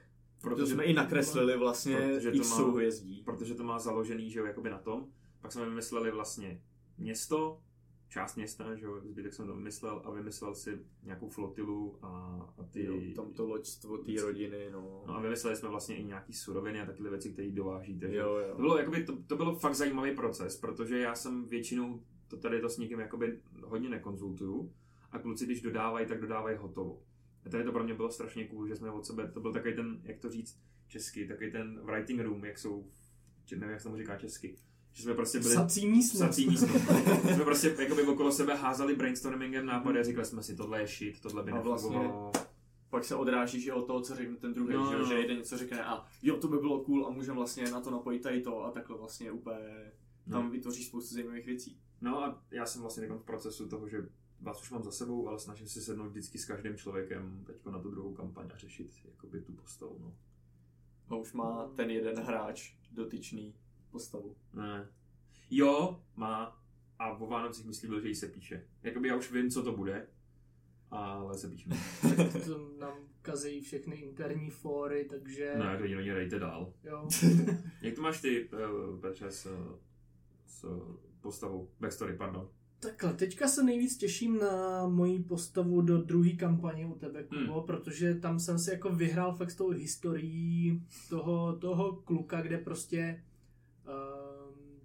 Protože 0.41 0.67
jsme 0.67 0.83
i 0.83 0.93
nakreslili 0.93 1.57
vlastně 1.57 1.97
protože 1.97 2.31
to 2.31 2.37
má- 2.37 2.43
souhvězdí. 2.43 3.21
protože 3.25 3.55
to 3.55 3.63
má 3.63 3.79
založený, 3.79 4.31
že 4.31 4.39
jo, 4.39 4.45
jakoby 4.45 4.69
na 4.69 4.77
tom. 4.77 5.07
Pak 5.41 5.51
jsme 5.51 5.65
vymysleli 5.69 6.11
vlastně 6.11 6.61
město, 6.97 7.61
část 8.09 8.35
města, 8.35 8.75
že 8.75 8.85
jo, 8.85 9.01
zbytek 9.05 9.33
jsem 9.33 9.47
to 9.47 9.55
vymyslel 9.55 10.01
a 10.05 10.11
vymyslel 10.11 10.55
si 10.55 10.79
nějakou 11.03 11.29
flotilu 11.29 11.97
a, 12.01 12.07
a 12.57 12.63
ty... 12.63 12.85
Jo, 12.85 12.95
tam 13.15 13.33
to 13.33 13.47
loďstvo 13.47 13.97
té 13.97 14.21
rodiny, 14.21 14.69
no. 14.71 15.03
No 15.07 15.15
a 15.15 15.21
vymysleli 15.21 15.55
jsme 15.55 15.69
vlastně 15.69 15.97
i 15.97 16.03
nějaký 16.03 16.33
suroviny 16.33 16.81
a 16.81 16.85
takové 16.85 17.09
věci, 17.09 17.33
které 17.33 17.51
dovážíte. 17.51 18.15
Jo, 18.15 18.35
jo. 18.35 18.51
To 18.51 18.61
bylo, 18.61 18.77
jakoby, 18.77 19.03
to, 19.03 19.17
to 19.27 19.35
bylo 19.35 19.55
fakt 19.55 19.75
zajímavý 19.75 20.15
proces, 20.15 20.57
protože 20.57 20.99
já 20.99 21.15
jsem 21.15 21.45
většinou 21.45 22.03
to 22.29 22.37
tady 22.37 22.61
to 22.61 22.69
s 22.69 22.77
někým 22.77 22.99
jakoby 22.99 23.39
hodně 23.63 23.89
nekonzultuju 23.89 24.73
a 25.11 25.19
kluci, 25.19 25.45
když 25.45 25.61
dodávají, 25.61 26.07
tak 26.07 26.21
dodávají 26.21 26.57
hotovo. 26.57 27.01
A 27.45 27.49
tady 27.49 27.63
to 27.63 27.71
pro 27.71 27.83
mě 27.83 27.93
bylo 27.93 28.11
strašně 28.11 28.47
cool, 28.47 28.67
že 28.67 28.75
jsme 28.75 28.91
od 28.91 29.05
sebe, 29.05 29.31
to 29.31 29.39
byl 29.39 29.53
takový 29.53 29.75
ten, 29.75 30.01
jak 30.03 30.19
to 30.19 30.29
říct 30.29 30.61
česky, 30.87 31.27
takový 31.27 31.51
ten 31.51 31.81
writing 31.85 32.21
room, 32.21 32.45
jak 32.45 32.57
jsou, 32.57 32.87
nevím, 33.51 33.69
jak 33.69 33.79
se 33.79 33.83
tomu 33.83 33.97
říká 33.97 34.17
česky, 34.17 34.55
že 34.93 35.03
jsme 35.03 35.13
prostě 35.13 35.39
byli 35.39 35.51
Psací 35.55 35.87
místnost. 35.87 36.21
psací 36.29 36.47
místnost. 36.47 36.81
jsme 37.35 37.45
prostě 37.45 37.75
jakoby 37.79 38.01
okolo 38.03 38.31
sebe 38.31 38.55
házeli 38.55 38.95
brainstormingem 38.95 39.65
nápady 39.65 39.99
a 39.99 40.03
říkali 40.03 40.25
jsme 40.25 40.43
si, 40.43 40.55
tohle 40.55 40.81
je 40.81 40.87
shit, 40.87 41.21
tohle 41.21 41.43
by 41.43 41.51
A 41.51 41.59
vlastně 41.61 41.89
nefungovalo. 41.89 42.31
Pak 42.89 43.03
se 43.05 43.15
odrážíš 43.15 43.65
i 43.65 43.71
od 43.71 43.81
toho, 43.87 44.01
co 44.01 44.15
řekne 44.15 44.35
ten 44.35 44.53
druhý, 44.53 44.73
No, 44.73 44.87
že, 44.89 44.93
jo, 44.93 44.99
no. 44.99 45.05
že 45.05 45.13
jeden 45.13 45.37
něco 45.37 45.57
řekne 45.57 45.83
a 45.83 46.05
jo, 46.23 46.37
to 46.37 46.47
by 46.47 46.57
bylo 46.57 46.79
cool 46.83 47.07
a 47.07 47.09
můžeme 47.09 47.35
vlastně 47.35 47.71
na 47.71 47.79
to 47.81 47.91
napojit 47.91 48.23
tady 48.23 48.41
to 48.41 48.63
a 48.65 48.71
takhle 48.71 48.97
vlastně 48.97 49.31
úplně 49.31 49.91
tam 50.31 50.43
No. 50.45 50.49
vytvoříš 50.51 50.87
spoustu 50.87 51.13
zajímavých 51.13 51.45
věcí. 51.45 51.79
No 52.01 52.23
a 52.23 52.41
já 52.51 52.65
jsem 52.65 52.81
vlastně 52.81 53.07
v 53.07 53.23
procesu 53.23 53.67
toho, 53.67 53.87
že 53.87 54.09
vás 54.41 54.61
už 54.61 54.71
mám 54.71 54.83
za 54.83 54.91
sebou, 54.91 55.27
ale 55.27 55.39
snažím 55.39 55.67
se 55.67 55.81
sednout 55.81 56.09
vždycky 56.09 56.37
s 56.37 56.45
každým 56.45 56.77
člověkem 56.77 57.43
teď 57.47 57.55
na 57.65 57.79
tu 57.79 57.91
druhou 57.91 58.13
kampaň 58.13 58.49
a 58.53 58.57
řešit 58.57 58.91
jakoby 59.05 59.41
tu 59.41 59.53
postavu. 59.53 59.97
No. 60.01 60.13
A 61.09 61.15
už 61.15 61.33
má 61.33 61.69
ten 61.75 61.89
jeden 61.89 62.19
hráč 62.19 62.73
dotyčný 62.91 63.55
postavu. 63.91 64.35
Ne. 64.53 64.87
Jo, 65.51 66.01
má. 66.15 66.55
A 66.99 67.11
o 67.17 67.27
Vánocích 67.27 67.65
mi 67.65 67.73
slíbil, 67.73 68.01
že 68.01 68.07
jí 68.07 68.15
se 68.15 68.27
píše. 68.27 68.65
Jakoby 68.83 69.07
já 69.07 69.15
už 69.15 69.31
vím, 69.31 69.49
co 69.49 69.63
to 69.63 69.71
bude, 69.71 70.07
ale 70.91 71.37
se 71.37 71.49
píše. 71.49 71.69
To 72.45 72.71
nám 72.79 72.97
kazí 73.21 73.61
všechny 73.61 73.95
interní 73.95 74.49
fóry, 74.49 75.05
takže... 75.09 75.53
ne, 75.57 75.77
to 75.77 75.83
jiný 75.83 76.05
dejte 76.09 76.39
dál. 76.39 76.73
Jo. 76.83 77.07
Jak 77.81 77.95
to 77.95 78.01
máš 78.01 78.21
ty, 78.21 78.49
uh, 78.49 78.99
Petře, 79.01 79.31
s, 79.31 79.47
s 80.45 80.65
postavou? 81.21 81.69
Backstory, 81.79 82.13
pardon. 82.17 82.49
Takhle, 82.79 83.13
teďka 83.13 83.47
se 83.47 83.63
nejvíc 83.63 83.97
těším 83.97 84.37
na 84.39 84.87
moji 84.87 85.23
postavu 85.23 85.81
do 85.81 86.01
druhé 86.01 86.29
kampaně 86.29 86.85
u 86.85 86.93
tebe, 86.95 87.23
Kubo, 87.23 87.53
Hmm. 87.53 87.63
protože 87.67 88.15
tam 88.15 88.39
jsem 88.39 88.59
si 88.59 88.71
jako 88.71 88.89
vyhrál 88.89 89.35
fakt 89.35 89.51
s 89.51 89.55
tou 89.55 89.69
historií 89.69 90.83
toho, 91.09 91.55
toho 91.57 91.93
kluka, 91.95 92.41
kde 92.41 92.57
prostě 92.57 93.23
um, 93.89 94.79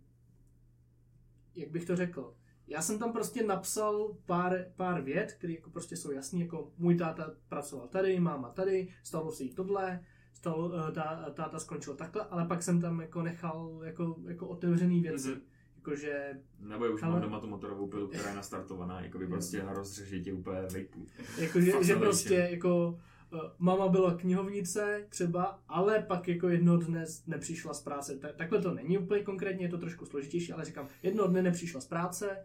jak 1.55 1.71
bych 1.71 1.85
to 1.85 1.97
řekl, 1.97 2.35
já 2.67 2.83
jsem 2.83 2.99
tam 2.99 3.13
prostě 3.13 3.43
napsal 3.43 4.17
pár, 4.27 4.65
pár 4.77 5.03
vět, 5.03 5.33
které 5.33 5.53
jako 5.53 5.71
prostě 5.71 5.97
jsou 5.97 6.11
jasný, 6.11 6.41
jako 6.41 6.73
můj 6.79 6.97
táta 6.97 7.35
pracoval 7.49 7.89
tady, 7.89 8.21
máma 8.21 8.49
tady, 8.49 8.89
stalo 9.03 9.33
se 9.33 9.45
jí 9.45 9.55
tohle, 9.55 10.05
stalo, 10.33 10.73
eh, 10.89 10.93
tá, 10.93 11.31
táta 11.35 11.59
skončil 11.59 11.95
takhle, 11.95 12.25
ale 12.25 12.47
pak 12.47 12.63
jsem 12.63 12.81
tam 12.81 13.01
jako 13.01 13.23
nechal 13.23 13.81
jako, 13.85 14.17
jako 14.29 14.49
otevřený 14.49 15.01
věci. 15.01 15.29
Mhm. 15.29 15.39
Mm-hmm. 15.39 15.55
Jakože 15.77 16.41
Nebo 16.59 16.85
už 16.85 17.03
Ale- 17.03 17.13
mám 17.13 17.23
doma 17.23 17.41
tu 17.41 17.47
motorovou 17.47 17.87
pilu, 17.87 18.09
která 18.09 18.29
je 18.29 18.37
nastartovaná, 18.37 19.01
jakoby 19.01 19.27
prostě 19.35 19.63
na 19.63 19.73
rozřeži 19.73 20.23
tě 20.23 20.33
úplně 20.33 20.61
vejpů. 20.73 21.07
Jakože, 21.39 21.85
že 21.85 21.97
prostě 21.97 22.35
jako 22.35 23.01
mama 23.59 23.89
byla 23.89 24.15
knihovnice 24.15 25.07
třeba, 25.09 25.61
ale 25.69 26.03
pak 26.03 26.29
jako 26.29 26.49
jedno 26.49 26.77
dne 26.77 27.05
nepřišla 27.27 27.75
z 27.75 27.83
práce. 27.83 28.17
Ta- 28.19 28.33
takhle 28.33 28.63
to 28.63 28.75
není 28.75 28.99
úplně 28.99 29.23
konkrétně, 29.23 29.65
je 29.67 29.71
to 29.71 29.79
trošku 29.79 30.07
složitější, 30.07 30.53
ale 30.53 30.65
říkám, 30.65 30.89
jedno 31.03 31.27
dne 31.27 31.43
nepřišla 31.43 31.81
z 31.81 31.87
práce 31.87 32.45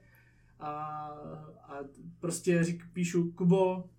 a, 0.59 0.71
a 1.63 1.77
prostě 2.19 2.63
řík, 2.63 2.83
píšu, 2.93 3.31
Kubo, 3.31 3.89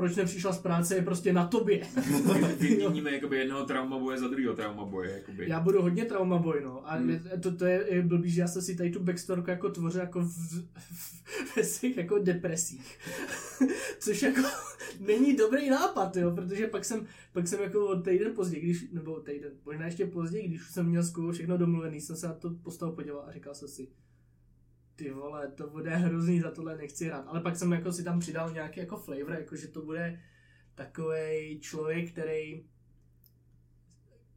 proč 0.00 0.16
nepřišla 0.16 0.52
z 0.52 0.58
práce, 0.58 0.94
je 0.94 1.02
prostě 1.02 1.32
na 1.32 1.46
tobě. 1.46 1.86
Vyměníme 2.58 3.12
jakoby 3.12 3.36
jednoho 3.38 3.64
traumaboje 3.64 4.18
za 4.18 4.28
druhého 4.28 4.54
traumaboje. 4.56 5.10
Jakoby. 5.10 5.48
Já 5.48 5.60
budu 5.60 5.82
hodně 5.82 6.04
traumaboj, 6.04 6.60
no. 6.64 6.90
A 6.90 6.94
Hmm. 6.96 7.20
to, 7.42 7.56
to 7.56 7.64
je, 7.64 7.86
je 7.94 8.02
blbý, 8.02 8.30
že 8.30 8.40
já 8.40 8.48
jsem 8.48 8.62
si 8.62 8.76
tady 8.76 8.90
tu 8.90 9.00
backstorku 9.00 9.50
jako 9.50 9.70
tvořil 9.70 10.00
jako 10.00 10.20
v, 10.22 10.64
ve 11.56 11.64
svých 11.64 11.96
jako 11.96 12.18
depresích. 12.18 12.98
Což 13.98 14.22
jako 14.22 14.40
není 15.00 15.36
dobrý 15.36 15.70
nápad, 15.70 16.16
jo, 16.16 16.30
protože 16.34 16.66
pak 16.66 16.84
jsem, 16.84 17.06
pak 17.32 17.48
jsem 17.48 17.60
jako 17.62 17.86
o 17.86 18.00
týden 18.00 18.34
později, 18.34 18.62
když, 18.62 18.90
nebo 18.92 19.20
týden, 19.20 19.52
možná 19.64 19.86
ještě 19.86 20.06
později, 20.06 20.48
když 20.48 20.70
jsem 20.70 20.86
měl 20.86 21.04
skoro 21.04 21.32
všechno 21.32 21.58
domluvený, 21.58 22.00
jsem 22.00 22.16
se 22.16 22.26
na 22.26 22.34
to 22.34 22.50
postavu 22.50 22.92
podíval 22.92 23.24
a 23.28 23.32
říkal 23.32 23.54
jsem 23.54 23.68
si, 23.68 23.88
ty 25.00 25.10
vole, 25.10 25.48
to 25.48 25.70
bude 25.70 25.96
hrozný, 25.96 26.40
za 26.40 26.50
tohle 26.50 26.76
nechci 26.76 27.06
hrát. 27.06 27.24
Ale 27.28 27.40
pak 27.40 27.56
jsem 27.56 27.72
jako 27.72 27.92
si 27.92 28.04
tam 28.04 28.20
přidal 28.20 28.50
nějaký 28.50 28.80
jako 28.80 28.96
flavor, 28.96 29.32
jako 29.32 29.56
že 29.56 29.68
to 29.68 29.82
bude 29.82 30.20
takový 30.74 31.60
člověk, 31.60 32.12
který 32.12 32.64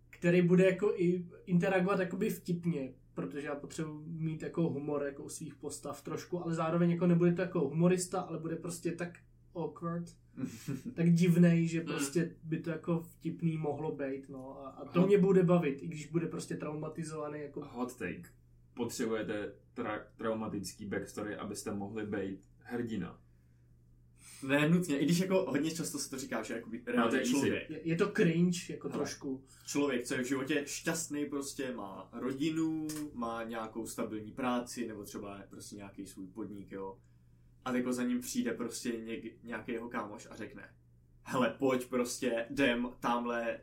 který 0.09 0.41
bude 0.41 0.65
jako 0.65 0.93
i 0.95 1.25
interagovat 1.45 1.99
jakoby 1.99 2.29
vtipně, 2.29 2.93
protože 3.13 3.47
já 3.47 3.55
potřebuji 3.55 4.03
mít 4.07 4.43
jako 4.43 4.61
humor 4.69 5.03
jako 5.03 5.23
u 5.23 5.29
svých 5.29 5.55
postav 5.55 6.01
trošku, 6.01 6.43
ale 6.43 6.53
zároveň 6.53 6.91
jako 6.91 7.07
nebude 7.07 7.33
to 7.33 7.41
jako 7.41 7.59
humorista, 7.59 8.21
ale 8.21 8.39
bude 8.39 8.55
prostě 8.55 8.91
tak 8.91 9.19
awkward, 9.55 10.05
tak 10.95 11.13
divnej, 11.13 11.67
že 11.67 11.81
prostě 11.81 12.35
by 12.43 12.59
to 12.59 12.69
jako 12.69 12.99
vtipný 13.01 13.57
mohlo 13.57 13.95
být, 13.95 14.29
no 14.29 14.59
a, 14.65 14.69
a 14.69 14.85
to 14.85 14.99
Aha. 14.99 15.07
mě 15.07 15.17
bude 15.17 15.43
bavit, 15.43 15.83
i 15.83 15.87
když 15.87 16.07
bude 16.07 16.27
prostě 16.27 16.55
traumatizovaný 16.55 17.39
jako 17.41 17.61
Hot 17.65 17.97
take. 17.97 18.29
Potřebujete 18.73 19.62
tra- 19.75 20.03
traumatický 20.15 20.85
backstory, 20.85 21.35
abyste 21.35 21.71
mohli 21.73 22.05
být 22.05 22.39
hrdina. 22.59 23.19
Ne 24.47 24.69
nutně, 24.69 24.99
i 24.99 25.05
když 25.05 25.19
jako 25.19 25.45
hodně 25.51 25.71
často 25.71 25.99
se 25.99 26.09
to 26.09 26.19
říká, 26.19 26.43
že 26.43 26.53
jakoby 26.53 26.83
No, 26.97 27.03
je 27.11 27.19
easy. 27.19 27.31
člověk, 27.31 27.69
je, 27.69 27.87
je 27.87 27.95
to 27.95 28.11
cringe 28.11 28.73
jako 28.73 28.89
Hele. 28.89 28.99
trošku. 28.99 29.43
člověk, 29.65 30.05
co 30.05 30.13
je 30.15 30.23
v 30.23 30.27
životě 30.27 30.63
šťastný, 30.65 31.25
prostě 31.25 31.75
má 31.75 32.09
rodinu, 32.13 32.87
má 33.13 33.43
nějakou 33.43 33.87
stabilní 33.87 34.31
práci, 34.31 34.87
nebo 34.87 35.03
třeba 35.03 35.41
prostě 35.49 35.75
nějaký 35.75 36.05
svůj 36.05 36.27
podnik, 36.27 36.71
jo. 36.71 36.97
A 37.65 37.75
jako 37.75 37.93
za 37.93 38.03
ním 38.03 38.21
přijde 38.21 38.53
prostě 38.53 38.89
něk, 38.89 39.43
nějaký 39.43 39.71
jeho 39.71 39.89
kámoš 39.89 40.27
a 40.31 40.35
řekne, 40.35 40.69
hele, 41.23 41.55
pojď 41.59 41.85
prostě, 41.89 42.45
jdem 42.49 42.89
tamhle 42.99 43.59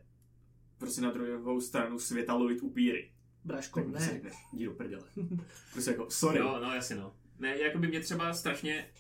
prostě 0.79 1.01
na 1.01 1.11
druhou 1.11 1.61
stranu 1.61 1.99
světa 1.99 2.35
lovit 2.35 2.63
upíry. 2.63 3.13
Braško, 3.45 3.81
Tak 3.81 3.89
prostě 3.91 4.07
ne. 4.07 4.13
řekne, 4.15 4.31
jdi 4.53 4.65
do 4.67 4.73
prdele. 4.73 5.05
Prostě 5.73 5.91
jako, 5.91 6.11
sorry. 6.11 6.39
Jo, 6.39 6.59
no 6.63 6.75
jasně 6.75 6.97
no. 6.97 7.15
Ne, 7.39 7.59
jako 7.59 7.79
by 7.79 7.89
mě 7.89 8.01
třeba 8.01 8.33
strašně 8.35 8.91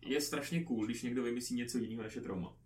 je 0.00 0.20
strašně 0.20 0.64
cool, 0.64 0.86
když 0.86 1.02
někdo 1.02 1.22
vymyslí 1.22 1.56
něco 1.56 1.78
jiného 1.78 2.02
než 2.02 2.16
je 2.16 2.22
trauma. 2.22 2.56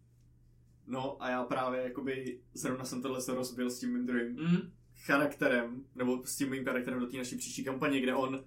No 0.86 1.22
a 1.22 1.30
já 1.30 1.44
právě 1.44 1.82
jakoby 1.82 2.40
zrovna 2.54 2.84
jsem 2.84 3.02
tohle 3.02 3.20
se 3.20 3.34
rozbil 3.34 3.70
s 3.70 3.80
tím 3.80 3.92
mým 3.92 4.06
druhým 4.06 4.36
Mm. 4.36 4.72
charakterem, 5.04 5.84
nebo 5.94 6.26
s 6.26 6.36
tím 6.36 6.50
mým 6.50 6.64
charakterem 6.64 7.00
do 7.00 7.06
té 7.06 7.16
naší 7.16 7.36
příští 7.36 7.64
kampaně, 7.64 8.00
kde 8.00 8.14
on 8.14 8.44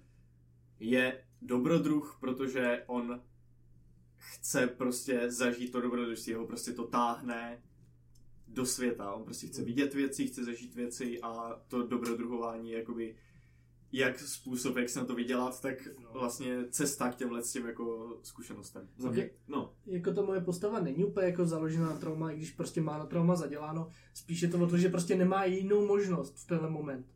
je 0.80 1.24
dobrodruh, 1.42 2.18
protože 2.20 2.84
on 2.86 3.22
chce 4.16 4.66
prostě 4.66 5.30
zažít 5.30 5.72
to 5.72 5.80
dobrodružství, 5.80 6.34
ho 6.34 6.46
prostě 6.46 6.72
to 6.72 6.86
táhne 6.86 7.62
do 8.52 8.66
světa. 8.66 9.12
On 9.12 9.24
prostě 9.24 9.46
chce 9.46 9.62
vidět 9.64 9.94
věci, 9.94 10.26
chce 10.26 10.44
zažít 10.44 10.74
věci 10.74 11.20
a 11.22 11.60
to 11.68 11.86
dobrodruhování 11.86 12.70
je 12.70 12.78
jakoby 12.78 13.16
jak 13.92 14.18
způsob, 14.18 14.76
jak 14.76 14.88
se 14.88 14.98
na 14.98 15.04
to 15.04 15.14
vydělat, 15.14 15.60
tak 15.62 15.88
No. 16.02 16.08
vlastně 16.12 16.56
cesta 16.70 17.10
k 17.12 17.14
těmhle 17.14 17.42
s 17.42 17.52
těm 17.52 17.66
jako 17.66 18.16
zkušenostem. 18.22 18.88
Za 18.96 19.10
mě, 19.10 19.30
no, 19.48 19.72
jako 19.86 20.12
ta 20.12 20.22
moje 20.22 20.40
postava 20.40 20.80
není 20.80 21.04
úplně 21.04 21.26
jako 21.26 21.44
založena 21.46 21.86
na 21.86 21.96
trauma, 21.98 22.30
i 22.30 22.36
když 22.36 22.50
prostě 22.50 22.80
má 22.80 22.98
na 22.98 23.06
trauma 23.06 23.36
zaděláno, 23.36 23.88
spíš 24.14 24.42
je 24.42 24.48
to 24.48 24.58
o 24.58 24.66
to, 24.66 24.78
že 24.78 24.88
prostě 24.88 25.16
nemá 25.16 25.44
jinou 25.44 25.86
možnost 25.86 26.38
v 26.38 26.46
tenhle 26.46 26.70
moment. 26.70 27.06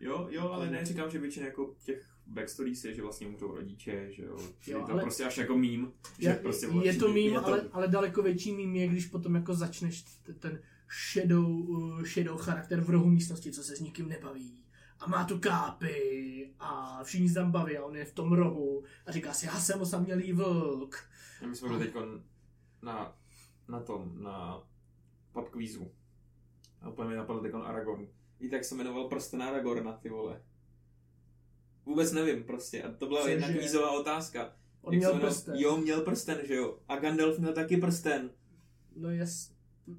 jo, 0.00 0.26
jo, 0.30 0.50
ale 0.50 0.70
ne, 0.70 0.84
říkám, 0.84 1.10
že 1.10 1.18
většina 1.18 1.46
jako 1.46 1.74
těch 1.84 2.08
backstories 2.26 2.84
je, 2.84 2.94
že 2.94 3.02
vlastně 3.02 3.26
umřou 3.26 3.54
rodiče, 3.54 4.08
že 4.12 4.22
jo. 4.22 4.36
Jo, 4.66 4.78
je 4.78 4.84
to 4.86 4.92
ale- 4.92 5.02
prostě 5.02 5.24
až 5.24 5.38
jako 5.38 5.56
mím, 5.58 5.92
že 6.18 6.28
Je, 6.28 6.34
prostě 6.34 6.66
je 6.82 6.94
to 6.96 7.08
mím, 7.12 7.32
je 7.32 7.40
to- 7.40 7.46
ale, 7.46 7.68
ale 7.72 7.88
daleko 7.88 8.22
větší 8.22 8.52
mím 8.52 8.76
je, 8.76 8.88
když 8.88 9.06
potom 9.06 9.34
jako 9.34 9.54
začneš 9.54 10.04
ten 10.38 10.60
shadow, 10.88 11.44
uh, 11.46 12.02
shadow 12.02 12.38
charakter 12.40 12.80
v 12.80 12.90
rohu 12.90 13.08
místnosti, 13.10 13.52
co 13.52 13.62
se 13.62 13.76
s 13.76 13.80
nikým 13.80 14.08
nebaví. 14.08 14.62
A 14.98 15.08
má 15.08 15.24
tu 15.24 15.38
kápy 15.38 16.50
a 16.58 17.00
všichni 17.04 17.28
se 17.28 17.34
tam 17.34 17.50
baví 17.52 17.78
a 17.78 17.84
on 17.84 17.96
je 17.96 18.04
v 18.04 18.12
tom 18.12 18.32
rohu 18.32 18.84
a 19.06 19.12
říká 19.12 19.32
si, 19.32 19.46
já 19.46 19.60
jsem 19.60 19.80
osamělý 19.80 20.32
vlk. 20.32 21.08
A 21.42 21.46
my 21.46 21.56
jsme 21.56 21.68
byli 21.68 21.80
teď 21.80 21.94
na, 22.82 23.16
na 23.68 23.80
tom, 23.80 24.22
na 24.22 24.62
quizu. 25.52 25.90
A 26.82 26.88
úplně 26.88 27.08
mi 27.08 27.16
napadl 27.16 27.40
teď 27.40 27.52
Aragorn. 27.54 28.06
Víte, 28.40 28.56
jak 28.56 28.64
se 28.64 28.74
jmenoval 28.74 29.08
prsten 29.08 29.42
Aragorna, 29.42 29.92
ty 29.92 30.08
vole? 30.08 30.42
Vůbec 31.86 32.12
nevím 32.12 32.44
prostě. 32.44 32.82
A 32.82 32.92
to 32.92 33.06
byla 33.06 33.20
Cože? 33.20 33.32
jedna 33.32 33.48
kvízová 33.48 33.90
otázka. 33.90 34.52
On 34.82 34.92
Jak 34.94 34.98
měl 34.98 35.10
jmenoval- 35.12 35.30
prsten. 35.30 35.54
Jo, 35.58 35.76
měl 35.76 36.00
prsten, 36.00 36.38
že 36.44 36.54
jo. 36.54 36.78
A 36.88 36.96
Gandalf 36.96 37.38
měl 37.38 37.52
taky 37.52 37.76
prsten. 37.76 38.30
No 38.96 39.10
jas, 39.10 39.52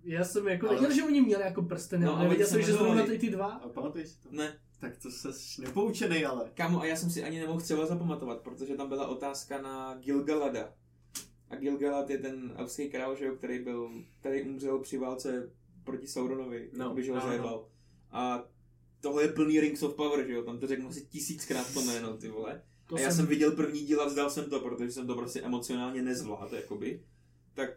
já 0.03 0.23
jsem 0.23 0.47
jako 0.47 0.67
Ale- 0.69 0.79
věděl, 0.79 0.95
že 0.95 1.03
oni 1.03 1.21
měli 1.21 1.43
jako 1.43 1.61
prsten, 1.61 2.01
No, 2.01 2.13
ale 2.13 2.23
nevěděl 2.23 2.47
se 2.47 2.51
jsem, 2.53 2.61
že 2.61 2.71
zrovna 2.71 2.87
jmenovali- 2.93 3.17
ty, 3.19 3.25
ty 3.27 3.29
dva. 3.31 3.47
A 3.47 3.69
pamatuješ 3.69 4.09
si 4.09 4.19
to? 4.21 4.29
Ne, 4.31 4.59
Tak 4.79 4.97
to 4.97 5.11
se 5.11 5.29
nepoučenej, 5.61 6.25
ale. 6.25 6.51
Kámo, 6.53 6.81
a 6.81 6.85
já 6.85 6.95
jsem 6.95 7.09
si 7.09 7.23
ani 7.23 7.39
nemohl 7.39 7.61
třeba 7.61 7.85
zapamatovat, 7.85 8.41
protože 8.41 8.75
tam 8.75 8.89
byla 8.89 9.07
otázka 9.07 9.61
na 9.61 9.95
Gilgalada. 9.99 10.73
A 11.49 11.55
Gilgalad 11.55 12.09
je 12.09 12.17
ten 12.17 12.53
elfský 12.55 12.89
král, 12.89 13.15
že 13.15 13.25
jo, 13.25 13.35
který 13.35 13.59
byl, 13.63 13.89
který 14.19 14.41
umřel 14.43 14.79
při 14.79 14.97
válce 14.97 15.51
proti 15.83 16.07
Sauronovi, 16.07 16.69
No, 16.77 16.93
no, 16.95 17.01
že 17.01 17.11
ho 17.11 17.17
no, 17.17 17.23
no. 17.23 17.27
zajebal. 17.27 17.67
A 18.11 18.43
tohle 19.01 19.23
je 19.23 19.27
plný 19.27 19.59
Rings 19.59 19.83
of 19.83 19.95
Power, 19.95 20.25
že 20.27 20.33
jo, 20.33 20.43
tam 20.43 20.59
to 20.59 20.67
řeknu 20.67 20.87
asi 20.87 21.05
tisíckrát 21.05 21.73
to 21.73 21.81
jméno, 21.81 22.17
ty 22.17 22.29
vole. 22.29 22.61
To 22.87 22.95
a 22.95 22.99
já 22.99 23.11
jsem 23.11 23.25
viděl 23.25 23.51
první 23.51 23.79
díl 23.85 24.01
a 24.01 24.05
vzdal 24.07 24.29
jsem 24.29 24.49
to, 24.49 24.59
protože 24.59 24.91
jsem 24.91 25.07
to 25.07 25.15
prostě 25.15 25.41
emocionálně 25.41 26.01
nezvládl, 26.01 26.55
jakoby. 26.55 27.03
Tak, 27.53 27.69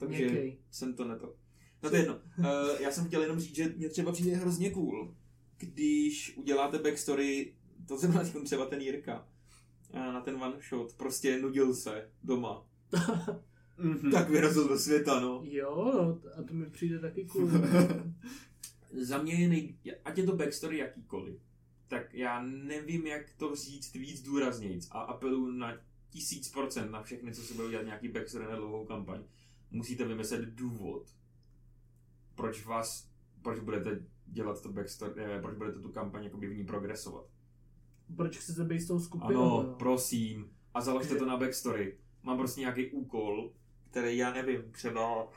takže 0.00 0.24
Měkkej. 0.24 0.58
jsem 0.70 0.94
to 0.94 1.04
neto. 1.04 1.34
No 1.82 1.90
to 1.90 1.96
je 1.96 2.02
jedno. 2.02 2.20
Uh, 2.38 2.44
já 2.80 2.90
jsem 2.90 3.06
chtěl 3.06 3.22
jenom 3.22 3.40
říct, 3.40 3.56
že 3.56 3.74
mě 3.76 3.88
třeba 3.88 4.12
přijde 4.12 4.36
hrozně 4.36 4.70
cool, 4.70 5.14
když 5.58 6.36
uděláte 6.36 6.78
backstory, 6.78 7.54
to 7.88 7.96
teď 7.98 8.44
třeba 8.44 8.66
ten 8.66 8.80
Jirka, 8.80 9.28
eh, 9.92 9.98
na 9.98 10.20
ten 10.20 10.42
one 10.42 10.56
shot, 10.68 10.92
prostě 10.92 11.40
nudil 11.40 11.74
se 11.74 12.10
doma. 12.22 12.66
Mhm. 13.82 14.10
Tak 14.10 14.30
vyrazil 14.30 14.68
do 14.68 14.78
světa, 14.78 15.20
no. 15.20 15.42
Jo, 15.44 15.92
no, 15.94 16.30
a 16.38 16.42
to 16.42 16.54
mi 16.54 16.70
přijde 16.70 16.98
taky 16.98 17.24
cool. 17.24 17.50
Za 18.92 19.22
mě 19.22 19.34
je 19.34 19.48
nej... 19.48 19.76
ať 20.04 20.18
je 20.18 20.24
to 20.24 20.36
backstory 20.36 20.78
jakýkoliv, 20.78 21.40
tak 21.88 22.14
já 22.14 22.42
nevím, 22.42 23.06
jak 23.06 23.32
to 23.36 23.54
říct 23.54 23.94
víc 23.94 24.22
důraznějc 24.22 24.88
a 24.90 25.00
apeluju 25.00 25.50
na 25.50 25.78
tisíc 26.10 26.48
procent 26.48 26.90
na 26.90 27.02
všechny, 27.02 27.34
co 27.34 27.42
si 27.42 27.54
budou 27.54 27.70
dělat 27.70 27.82
nějaký 27.84 28.08
backstory 28.08 28.44
na 28.44 28.56
dlouhou 28.56 28.84
kampaň. 28.84 29.22
Musíte 29.70 30.04
vymyslet 30.04 30.40
důvod, 30.40 31.06
proč 32.34 32.66
vás, 32.66 33.10
proč 33.42 33.60
budete 33.60 34.04
dělat 34.26 34.62
to 34.62 34.72
backstory, 34.72 35.12
eh, 35.16 35.40
proč 35.42 35.56
budete 35.56 35.78
tu 35.78 35.88
kampaň 35.88 36.24
jakoby 36.24 36.48
v 36.48 36.56
ní 36.56 36.64
progresovat. 36.64 37.24
Proč 38.16 38.38
chcete 38.38 38.64
být 38.64 38.80
s 38.80 38.86
tou 38.86 39.00
skupinou? 39.00 39.60
Ano, 39.60 39.74
prosím. 39.78 40.50
A 40.74 40.80
založte 40.80 41.14
to 41.14 41.26
na 41.26 41.36
backstory. 41.36 41.98
Mám 42.22 42.38
prostě 42.38 42.60
nějaký 42.60 42.90
úkol, 42.90 43.52
který 43.90 44.16
já 44.16 44.32
nevím, 44.32 44.62
třeba 44.72 45.28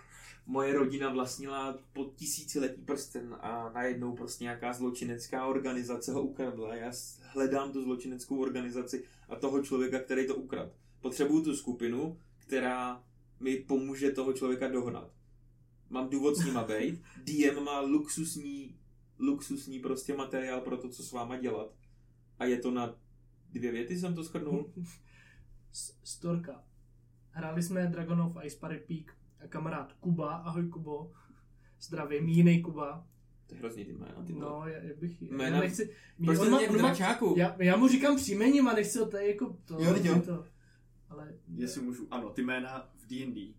moje 0.46 0.74
rodina 0.74 1.14
vlastnila 1.14 1.78
po 1.94 2.06
tisíciletí 2.06 2.82
prsten 2.82 3.38
a 3.40 3.72
najednou 3.74 4.16
prostě 4.16 4.44
nějaká 4.44 4.74
zločinecká 4.74 5.46
organizace 5.46 6.12
ho 6.12 6.22
ukradla. 6.22 6.76
Já 6.76 6.92
hledám 7.22 7.72
tu 7.72 7.84
zločineckou 7.84 8.42
organizaci 8.42 9.04
a 9.30 9.36
toho 9.36 9.64
člověka, 9.64 10.00
který 10.00 10.28
to 10.28 10.36
ukrad. 10.36 10.70
Potřebuju 11.02 11.44
tu 11.44 11.56
skupinu, 11.56 12.18
která 12.38 13.04
mi 13.44 13.56
pomůže 13.56 14.12
toho 14.12 14.34
člověka 14.34 14.68
dohnat. 14.68 15.12
Mám 15.90 16.10
důvod 16.10 16.36
s 16.36 16.46
nima 16.46 16.64
být. 16.80 17.02
DM 17.24 17.64
má 17.64 17.80
luxusní, 17.80 18.78
luxusní 19.20 19.80
prostě 19.80 20.16
materiál 20.16 20.62
pro 20.62 20.78
to, 20.78 20.90
co 20.90 21.04
s 21.04 21.12
váma 21.12 21.38
dělat. 21.38 21.74
A 22.40 22.46
je 22.46 22.58
to 22.58 22.72
na 22.72 22.96
dvě 23.50 23.72
věty, 23.72 24.00
jsem 24.00 24.16
to 24.16 24.24
shrnul. 24.24 24.74
S- 25.72 25.98
Storka. 26.04 26.64
Hráli 27.30 27.64
jsme 27.64 27.88
Dragon 27.88 28.22
of 28.22 28.38
Ice 28.46 28.58
Pirate 28.60 28.86
Peak 28.88 29.18
a 29.44 29.48
kamarád 29.48 29.94
Kuba, 29.94 30.34
ahoj 30.36 30.68
Kubo, 30.70 31.12
zdravím, 31.82 32.28
jiný 32.30 32.62
Kuba. 32.62 33.08
To 33.48 33.56
je 33.56 33.60
hrozný 33.60 33.86
ty 33.86 33.94
jména. 33.94 34.24
Ty. 34.28 34.34
No, 34.34 34.64
já, 34.68 34.78
já 34.84 34.94
bych... 35.00 35.22
Já 35.22 35.28
Jména- 35.38 35.60
nechci, 35.60 35.96
Proč 36.26 36.38
to 36.38 36.44
on 36.44 36.52
má- 36.52 36.60
on 36.70 36.82
má- 36.82 36.94
já, 37.38 37.56
já, 37.60 37.76
mu 37.78 37.88
říkám 37.88 38.16
příjmením 38.16 38.68
a 38.68 38.74
nechci 38.74 39.00
tady 39.12 39.28
jako 39.28 39.58
to... 39.66 39.84
Jo, 39.84 39.96
jo. 40.04 40.22
to 40.22 40.46
ale 41.10 41.34
Jestli 41.56 41.82
můžu, 41.82 42.08
ano, 42.12 42.30
ty 42.30 42.42
jména 42.44 42.93
v 43.04 43.08
D&D 43.08 43.54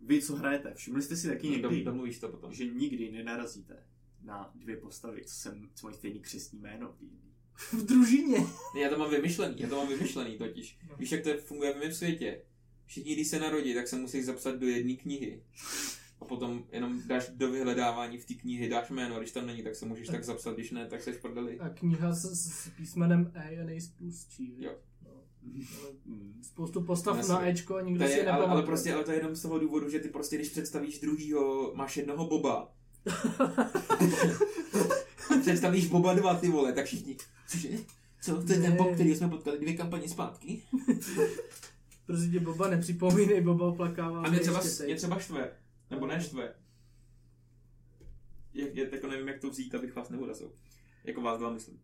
vy, 0.00 0.22
co 0.22 0.36
hrajete, 0.36 0.74
všimli 0.74 1.02
jste 1.02 1.16
si 1.16 1.28
taky 1.28 1.48
někdy, 1.48 1.84
Domluvíš 1.84 2.18
to 2.18 2.28
potom. 2.28 2.52
že 2.52 2.66
nikdy 2.66 3.10
nenarazíte 3.12 3.76
na 4.22 4.50
dvě 4.54 4.76
postavy, 4.76 5.24
co, 5.24 5.34
jsem, 5.34 5.70
co 5.74 5.86
mají 5.86 5.96
stejný 5.96 6.20
křesní 6.20 6.58
jméno 6.58 6.92
v 6.92 6.98
D&D. 7.00 7.30
V 7.72 7.84
družině. 7.86 8.38
Ne, 8.74 8.80
já 8.80 8.88
to 8.90 8.98
mám 8.98 9.10
vymyšlený, 9.10 9.54
já 9.60 9.68
to 9.68 9.76
mám 9.76 9.88
vymyšlený 9.88 10.38
totiž. 10.38 10.78
No. 10.88 10.96
Víš, 10.96 11.12
jak 11.12 11.22
to 11.22 11.36
funguje 11.36 11.72
v 11.74 11.78
mém 11.78 11.92
světě? 11.92 12.42
Všichni, 12.86 13.14
když 13.14 13.28
se 13.28 13.38
narodí, 13.38 13.74
tak 13.74 13.88
se 13.88 13.96
musí 13.96 14.22
zapsat 14.22 14.56
do 14.58 14.66
jedné 14.66 14.94
knihy. 14.94 15.42
A 16.20 16.24
potom 16.24 16.64
jenom 16.72 17.02
dáš 17.06 17.28
do 17.28 17.50
vyhledávání 17.50 18.18
v 18.18 18.24
té 18.26 18.34
knihy, 18.34 18.68
dáš 18.68 18.90
jméno, 18.90 19.16
a 19.16 19.18
když 19.18 19.32
tam 19.32 19.46
není, 19.46 19.62
tak 19.62 19.74
se 19.74 19.86
můžeš 19.86 20.08
tak 20.08 20.24
zapsat, 20.24 20.54
když 20.54 20.70
ne, 20.70 20.86
tak 20.86 21.02
seš 21.02 21.16
prdeli. 21.16 21.58
A 21.58 21.68
kniha 21.68 22.12
s, 22.12 22.24
s 22.24 22.68
písmenem 22.76 23.32
E 23.34 23.52
je 23.52 23.64
nejspustší. 23.64 24.54
Jo. 24.58 24.78
Spoustu 26.42 26.82
postav 26.82 27.16
Jasně. 27.16 27.32
na 27.34 27.48
Ečko 27.48 27.76
a 27.76 27.80
nikdo 27.80 28.04
To 28.04 28.10
si 28.10 28.16
je, 28.18 28.30
ale, 28.30 28.46
ale, 28.46 28.62
prostě, 28.62 28.94
ale 28.94 29.04
to 29.04 29.10
je 29.10 29.16
jenom 29.16 29.36
z 29.36 29.42
toho 29.42 29.58
důvodu, 29.58 29.90
že 29.90 29.98
ty 29.98 30.08
prostě, 30.08 30.36
když 30.36 30.48
představíš 30.48 31.00
druhýho, 31.00 31.72
máš 31.74 31.96
jednoho 31.96 32.28
Boba. 32.28 32.72
a 35.30 35.38
představíš 35.40 35.86
Boba 35.88 36.14
dva, 36.14 36.34
ty 36.34 36.48
vole, 36.48 36.72
tak 36.72 36.86
všichni, 36.86 37.16
cože? 37.48 37.68
Co? 38.22 38.42
To 38.42 38.52
je 38.52 38.58
ten. 38.60 38.76
Bob, 38.76 38.94
který 38.94 39.14
jsme 39.14 39.28
potkali 39.28 39.58
dvě 39.58 39.74
kampaně 39.76 40.08
zpátky? 40.08 40.62
Prostě 42.06 42.30
tě 42.30 42.40
Boba 42.40 42.68
nepřipomínej, 42.68 43.40
Boba 43.40 43.66
oplakává. 43.66 44.22
A 44.22 44.30
mě 44.30 44.40
třeba, 44.40 44.60
mě 44.84 44.96
třeba 44.96 45.18
štve, 45.18 45.52
nebo 45.90 46.06
ne 46.06 46.20
štve. 46.20 46.54
Jak, 48.54 48.76
je, 48.76 48.90
jako 48.92 49.06
nevím, 49.06 49.28
jak 49.28 49.40
to 49.40 49.50
vzít, 49.50 49.74
abych 49.74 49.96
vás 49.96 50.08
neurazil. 50.08 50.52
Jako 51.04 51.20
vás 51.20 51.38
dva 51.38 51.50
myslím. 51.50 51.80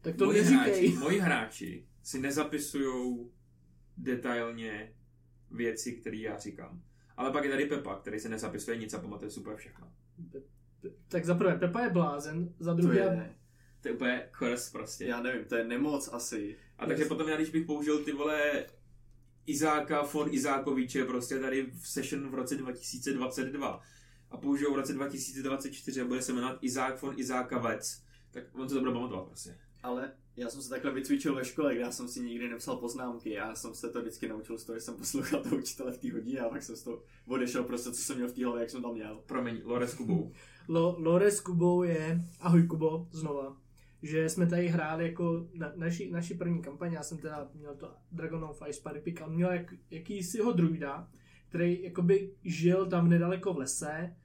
Tak 0.00 0.16
to 0.16 0.24
moji 0.24 0.38
neříkej. 0.38 0.58
hráči, 0.58 0.88
moji 0.88 1.18
hráči 1.18 1.86
si 2.06 2.20
nezapisují 2.20 3.30
detailně 3.96 4.94
věci, 5.50 5.92
které 5.92 6.16
já 6.16 6.38
říkám. 6.38 6.82
Ale 7.16 7.30
pak 7.30 7.44
je 7.44 7.50
tady 7.50 7.66
Pepa, 7.66 7.96
který 7.96 8.20
se 8.20 8.28
nezapisuje 8.28 8.76
nic 8.76 8.94
a 8.94 8.98
pamatuje 8.98 9.30
super 9.30 9.56
všechno. 9.56 9.92
Tak 11.08 11.24
za 11.24 11.34
prvé, 11.34 11.56
Pepa 11.58 11.80
je 11.80 11.90
blázen, 11.90 12.54
za 12.58 12.74
To 12.74 12.80
druhé, 12.80 12.96
je, 12.98 13.34
To 13.80 13.88
je 13.88 13.94
úplně 13.94 14.28
curse 14.38 14.72
prostě. 14.72 15.04
já 15.04 15.22
nevím, 15.22 15.44
to 15.44 15.56
je 15.56 15.64
nemoc 15.64 16.08
asi. 16.12 16.56
A 16.78 16.86
takže 16.86 17.04
potom 17.04 17.28
já, 17.28 17.36
když 17.36 17.50
bych 17.50 17.66
použil 17.66 18.04
ty 18.04 18.12
vole 18.12 18.66
Izáka 19.46 20.02
von 20.02 20.34
Izákoviče 20.34 21.04
prostě 21.04 21.38
tady 21.38 21.66
v 21.66 21.88
session 21.88 22.30
v 22.30 22.34
roce 22.34 22.56
2022 22.56 23.80
a 24.30 24.36
použiju 24.36 24.72
v 24.72 24.76
roce 24.76 24.92
2024 24.92 26.00
a 26.00 26.04
bude 26.04 26.22
se 26.22 26.32
jmenovat 26.32 26.58
Izák 26.60 27.02
von 27.02 27.14
Izákavec, 27.18 28.02
tak 28.30 28.44
on 28.52 28.68
se 28.68 28.74
to 28.74 28.80
bude 28.80 28.92
pamatovat 28.92 29.26
prostě. 29.26 29.58
Ale 29.86 30.12
já 30.36 30.50
jsem 30.50 30.62
se 30.62 30.70
takhle 30.70 30.92
vycvičil 30.92 31.34
ve 31.34 31.44
škole, 31.44 31.74
kde 31.74 31.82
já 31.82 31.90
jsem 31.92 32.08
si 32.08 32.20
nikdy 32.20 32.48
nepsal 32.48 32.76
poznámky. 32.76 33.30
Já 33.30 33.54
jsem 33.54 33.74
se 33.74 33.90
to 33.90 34.00
vždycky 34.00 34.28
naučil 34.28 34.58
z 34.58 34.64
toho, 34.64 34.76
že 34.76 34.80
jsem 34.80 34.94
poslouchal 34.96 35.42
toho 35.42 35.56
učitele 35.56 35.92
v 35.92 35.98
té 35.98 36.12
hodině 36.12 36.40
a 36.40 36.48
pak 36.48 36.62
jsem 36.62 36.76
z 36.76 36.82
toho 36.82 37.02
odešel 37.26 37.64
prostě, 37.64 37.90
co 37.90 38.02
jsem 38.02 38.16
měl 38.16 38.28
v 38.28 38.32
té 38.32 38.44
hlavě, 38.44 38.60
jak 38.60 38.70
jsem 38.70 38.82
tam 38.82 38.94
měl. 38.94 39.22
Promiň, 39.26 39.60
Lore 39.64 39.88
s 39.88 39.94
Kubou. 39.94 40.32
Lo, 40.68 40.96
Lore 41.02 41.30
s 41.30 41.40
Kubou 41.40 41.82
je, 41.82 42.20
ahoj 42.40 42.66
Kubo, 42.66 43.08
znova, 43.10 43.56
že 44.02 44.28
jsme 44.28 44.46
tady 44.46 44.68
hráli 44.68 45.04
jako 45.04 45.46
na, 45.54 45.72
naši, 45.76 46.10
naši 46.10 46.34
první 46.34 46.62
kampaň, 46.62 46.92
já 46.92 47.02
jsem 47.02 47.18
teda 47.18 47.50
měl 47.54 47.74
to 47.74 47.94
Dragon 48.12 48.44
of 48.44 48.62
Ice 48.68 48.80
Party 48.82 49.00
Pick 49.00 49.22
a 49.22 49.26
měl 49.26 49.52
jak, 49.52 49.74
jakýsiho 49.90 50.52
druida, 50.52 51.08
který 51.48 51.82
jakoby 51.82 52.34
žil 52.44 52.86
tam 52.86 53.08
nedaleko 53.08 53.54
v 53.54 53.58
lese 53.58 54.16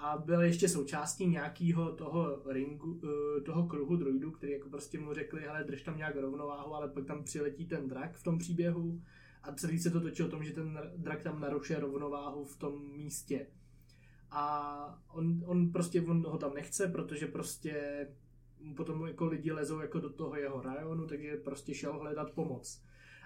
a 0.00 0.18
byl 0.18 0.40
ještě 0.40 0.68
součástí 0.68 1.26
nějakého 1.26 1.92
toho 1.92 2.42
ringu, 2.52 3.00
eh, 3.04 3.40
toho 3.40 3.66
kruhu 3.66 3.96
druidů, 3.96 4.30
který 4.30 4.52
jako 4.52 4.68
prostě 4.70 4.98
mu 4.98 5.14
řekli, 5.14 5.40
hele, 5.40 5.64
drž 5.64 5.82
tam 5.82 5.96
nějak 5.96 6.16
rovnováhu, 6.16 6.74
ale 6.74 6.88
pak 6.88 7.04
tam 7.04 7.24
přiletí 7.24 7.66
ten 7.66 7.88
drak 7.88 8.16
v 8.16 8.22
tom 8.22 8.38
příběhu 8.38 9.02
a 9.42 9.54
celý 9.54 9.78
se 9.78 9.90
to 9.90 10.00
točí 10.00 10.22
o 10.22 10.28
tom, 10.28 10.44
že 10.44 10.52
ten 10.52 10.80
drak 10.96 11.22
tam 11.22 11.40
narušuje 11.40 11.80
rovnováhu 11.80 12.44
v 12.44 12.56
tom 12.56 12.92
místě. 12.96 13.46
A 14.30 15.04
on, 15.12 15.42
on 15.46 15.72
prostě 15.72 16.02
on 16.02 16.26
ho 16.26 16.38
tam 16.38 16.54
nechce, 16.54 16.86
protože 16.86 17.26
prostě 17.26 18.06
potom 18.76 19.06
jako 19.06 19.26
lidi 19.26 19.52
lezou 19.52 19.80
jako 19.80 19.98
do 19.98 20.10
toho 20.10 20.36
jeho 20.36 20.62
rajonu, 20.62 21.06
takže 21.06 21.36
prostě 21.36 21.74
šel 21.74 21.98
hledat 21.98 22.30
pomoc. 22.30 22.82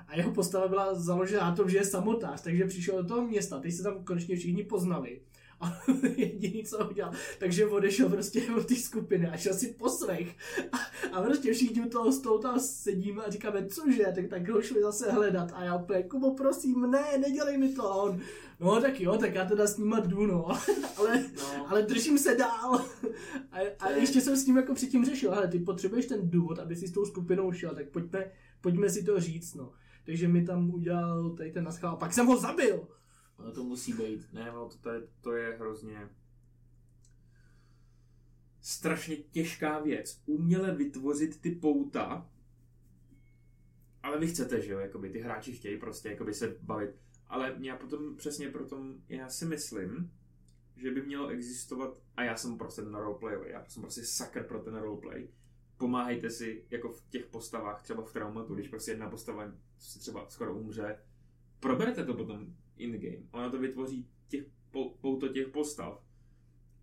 A 0.06 0.16
jeho 0.16 0.32
postava 0.32 0.68
byla 0.68 0.94
založena 0.94 1.50
na 1.50 1.56
tom, 1.56 1.68
že 1.68 1.76
je 1.76 1.84
samotář, 1.84 2.42
takže 2.42 2.64
přišel 2.64 3.02
do 3.02 3.08
toho 3.08 3.26
města, 3.26 3.60
teď 3.60 3.72
se 3.72 3.82
tam 3.82 4.04
konečně 4.04 4.36
všichni 4.36 4.64
poznali. 4.64 5.20
A 5.62 5.78
jediný, 6.16 6.64
co 6.64 6.88
udělal, 6.90 7.12
takže 7.38 7.66
odešel 7.66 8.08
prostě 8.08 8.42
od 8.56 8.66
té 8.66 8.74
skupiny 8.76 9.26
a 9.28 9.36
šel 9.36 9.54
si 9.54 9.66
poslech. 9.78 10.36
A, 10.72 10.76
a 11.16 11.22
prostě 11.22 11.52
všichni 11.54 11.82
u 11.82 11.88
toho 11.88 12.12
stolu 12.12 12.38
tam 12.38 12.60
sedíme 12.60 13.22
a 13.22 13.30
říkáme, 13.30 13.66
cože, 13.66 14.12
tak, 14.14 14.28
tak 14.28 14.48
ho 14.48 14.62
šli 14.62 14.80
zase 14.82 15.10
hledat. 15.12 15.52
A 15.54 15.64
já 15.64 15.76
úplně, 15.76 16.02
Kubo, 16.02 16.34
prosím, 16.34 16.90
ne, 16.90 17.18
nedělej 17.18 17.58
mi 17.58 17.68
to. 17.74 17.92
A 17.92 17.94
on, 17.94 18.20
no 18.60 18.80
tak 18.80 19.00
jo, 19.00 19.18
tak 19.18 19.34
já 19.34 19.44
teda 19.44 19.66
snímat 19.66 20.06
jdu, 20.06 20.26
no. 20.26 20.46
ale, 20.96 21.24
No. 21.36 21.70
ale 21.70 21.82
držím 21.82 22.18
se 22.18 22.34
dál. 22.34 22.84
A, 23.52 23.58
a 23.78 23.90
ještě 23.90 24.20
jsem 24.20 24.36
s 24.36 24.46
ním 24.46 24.56
jako 24.56 24.74
předtím 24.74 25.04
řešil, 25.04 25.30
hele, 25.30 25.48
ty 25.48 25.58
potřebuješ 25.58 26.06
ten 26.06 26.30
důvod, 26.30 26.58
aby 26.58 26.76
si 26.76 26.88
s 26.88 26.92
tou 26.92 27.04
skupinou 27.04 27.52
šel, 27.52 27.74
tak 27.74 27.88
pojďme, 27.88 28.30
pojďme 28.60 28.90
si 28.90 29.04
to 29.04 29.20
říct, 29.20 29.54
no. 29.54 29.72
Takže 30.06 30.28
mi 30.28 30.44
tam 30.44 30.70
udělal 30.74 31.30
tady 31.30 31.50
ten 31.52 31.64
naschál 31.64 31.92
a 31.92 31.96
pak 31.96 32.12
jsem 32.12 32.26
ho 32.26 32.36
zabil. 32.40 32.86
No 33.44 33.52
to 33.52 33.64
musí 33.64 33.92
být. 33.92 34.32
Ne, 34.32 34.52
no 34.52 34.70
to, 34.80 34.90
je, 34.90 35.08
to 35.20 35.32
je 35.32 35.56
hrozně 35.56 36.08
strašně 38.60 39.16
těžká 39.16 39.78
věc. 39.78 40.22
Uměle 40.26 40.74
vytvořit 40.74 41.40
ty 41.40 41.50
pouta, 41.50 42.30
ale 44.02 44.18
vy 44.18 44.26
chcete, 44.26 44.60
že 44.60 44.72
jo, 44.72 44.78
jakoby 44.78 45.10
ty 45.10 45.20
hráči 45.20 45.52
chtějí 45.52 45.78
prostě 45.78 46.08
jakoby 46.10 46.34
se 46.34 46.56
bavit. 46.60 46.96
Ale 47.26 47.56
já 47.60 47.76
potom 47.76 48.16
přesně 48.16 48.48
proto, 48.48 48.84
já 49.08 49.28
si 49.28 49.44
myslím, 49.44 50.12
že 50.76 50.90
by 50.90 51.02
mělo 51.02 51.28
existovat, 51.28 52.02
a 52.16 52.24
já 52.24 52.36
jsem 52.36 52.58
prostě 52.58 52.82
na 52.82 53.00
roleplay, 53.00 53.50
já 53.50 53.64
jsem 53.68 53.82
prostě 53.82 54.04
sakr 54.04 54.44
pro 54.44 54.60
ten 54.60 54.74
roleplay, 54.74 55.28
pomáhejte 55.76 56.30
si 56.30 56.64
jako 56.70 56.92
v 56.92 57.08
těch 57.10 57.26
postavách, 57.26 57.82
třeba 57.82 58.02
v 58.02 58.12
traumatu, 58.12 58.54
když 58.54 58.68
prostě 58.68 58.90
jedna 58.90 59.10
postava 59.10 59.52
si 59.78 59.98
třeba 59.98 60.28
skoro 60.28 60.54
umře, 60.54 60.98
proberete 61.60 62.04
to 62.04 62.14
potom 62.14 62.56
in 62.76 62.92
game. 62.92 63.26
Ono 63.30 63.50
to 63.50 63.58
vytvoří 63.58 64.08
těch, 64.28 64.44
po, 64.70 64.90
pouto 65.00 65.28
těch 65.28 65.48
postav. 65.48 66.04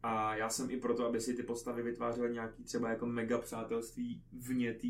A 0.03 0.35
já 0.35 0.49
jsem 0.49 0.71
i 0.71 0.77
proto, 0.77 1.05
aby 1.05 1.21
si 1.21 1.33
ty 1.33 1.43
postavy 1.43 1.83
vytvářely 1.83 2.33
nějaký 2.33 2.63
třeba 2.63 2.89
jako 2.89 3.05
mega 3.05 3.37
přátelství 3.37 4.23
vně 4.31 4.73
té 4.73 4.87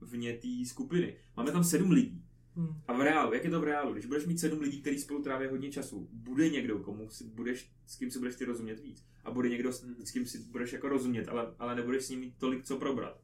vně 0.00 0.32
té 0.32 0.66
skupiny. 0.66 1.16
Máme 1.36 1.52
tam 1.52 1.64
sedm 1.64 1.90
lidí. 1.90 2.24
Hmm. 2.56 2.80
A 2.88 2.92
v 2.92 3.00
reálu, 3.00 3.34
jak 3.34 3.44
je 3.44 3.50
to 3.50 3.60
v 3.60 3.64
reálu? 3.64 3.92
Když 3.92 4.06
budeš 4.06 4.26
mít 4.26 4.38
sedm 4.38 4.60
lidí, 4.60 4.80
kteří 4.80 4.98
spolu 4.98 5.22
tráví 5.22 5.46
hodně 5.46 5.70
času, 5.70 6.08
bude 6.12 6.48
někdo, 6.48 6.78
komu 6.78 7.10
si 7.10 7.24
budeš, 7.24 7.72
s 7.86 7.96
kým 7.96 8.10
si 8.10 8.18
budeš 8.18 8.36
ty 8.36 8.44
rozumět 8.44 8.80
víc. 8.80 9.04
A 9.24 9.30
bude 9.30 9.48
někdo, 9.48 9.72
s, 9.72 9.84
s 10.04 10.10
kým 10.10 10.26
si 10.26 10.38
budeš 10.38 10.72
jako 10.72 10.88
rozumět, 10.88 11.28
ale, 11.28 11.54
ale 11.58 11.74
nebudeš 11.74 12.04
s 12.04 12.10
ním 12.10 12.20
mít 12.20 12.34
tolik 12.38 12.64
co 12.64 12.76
probrat. 12.76 13.20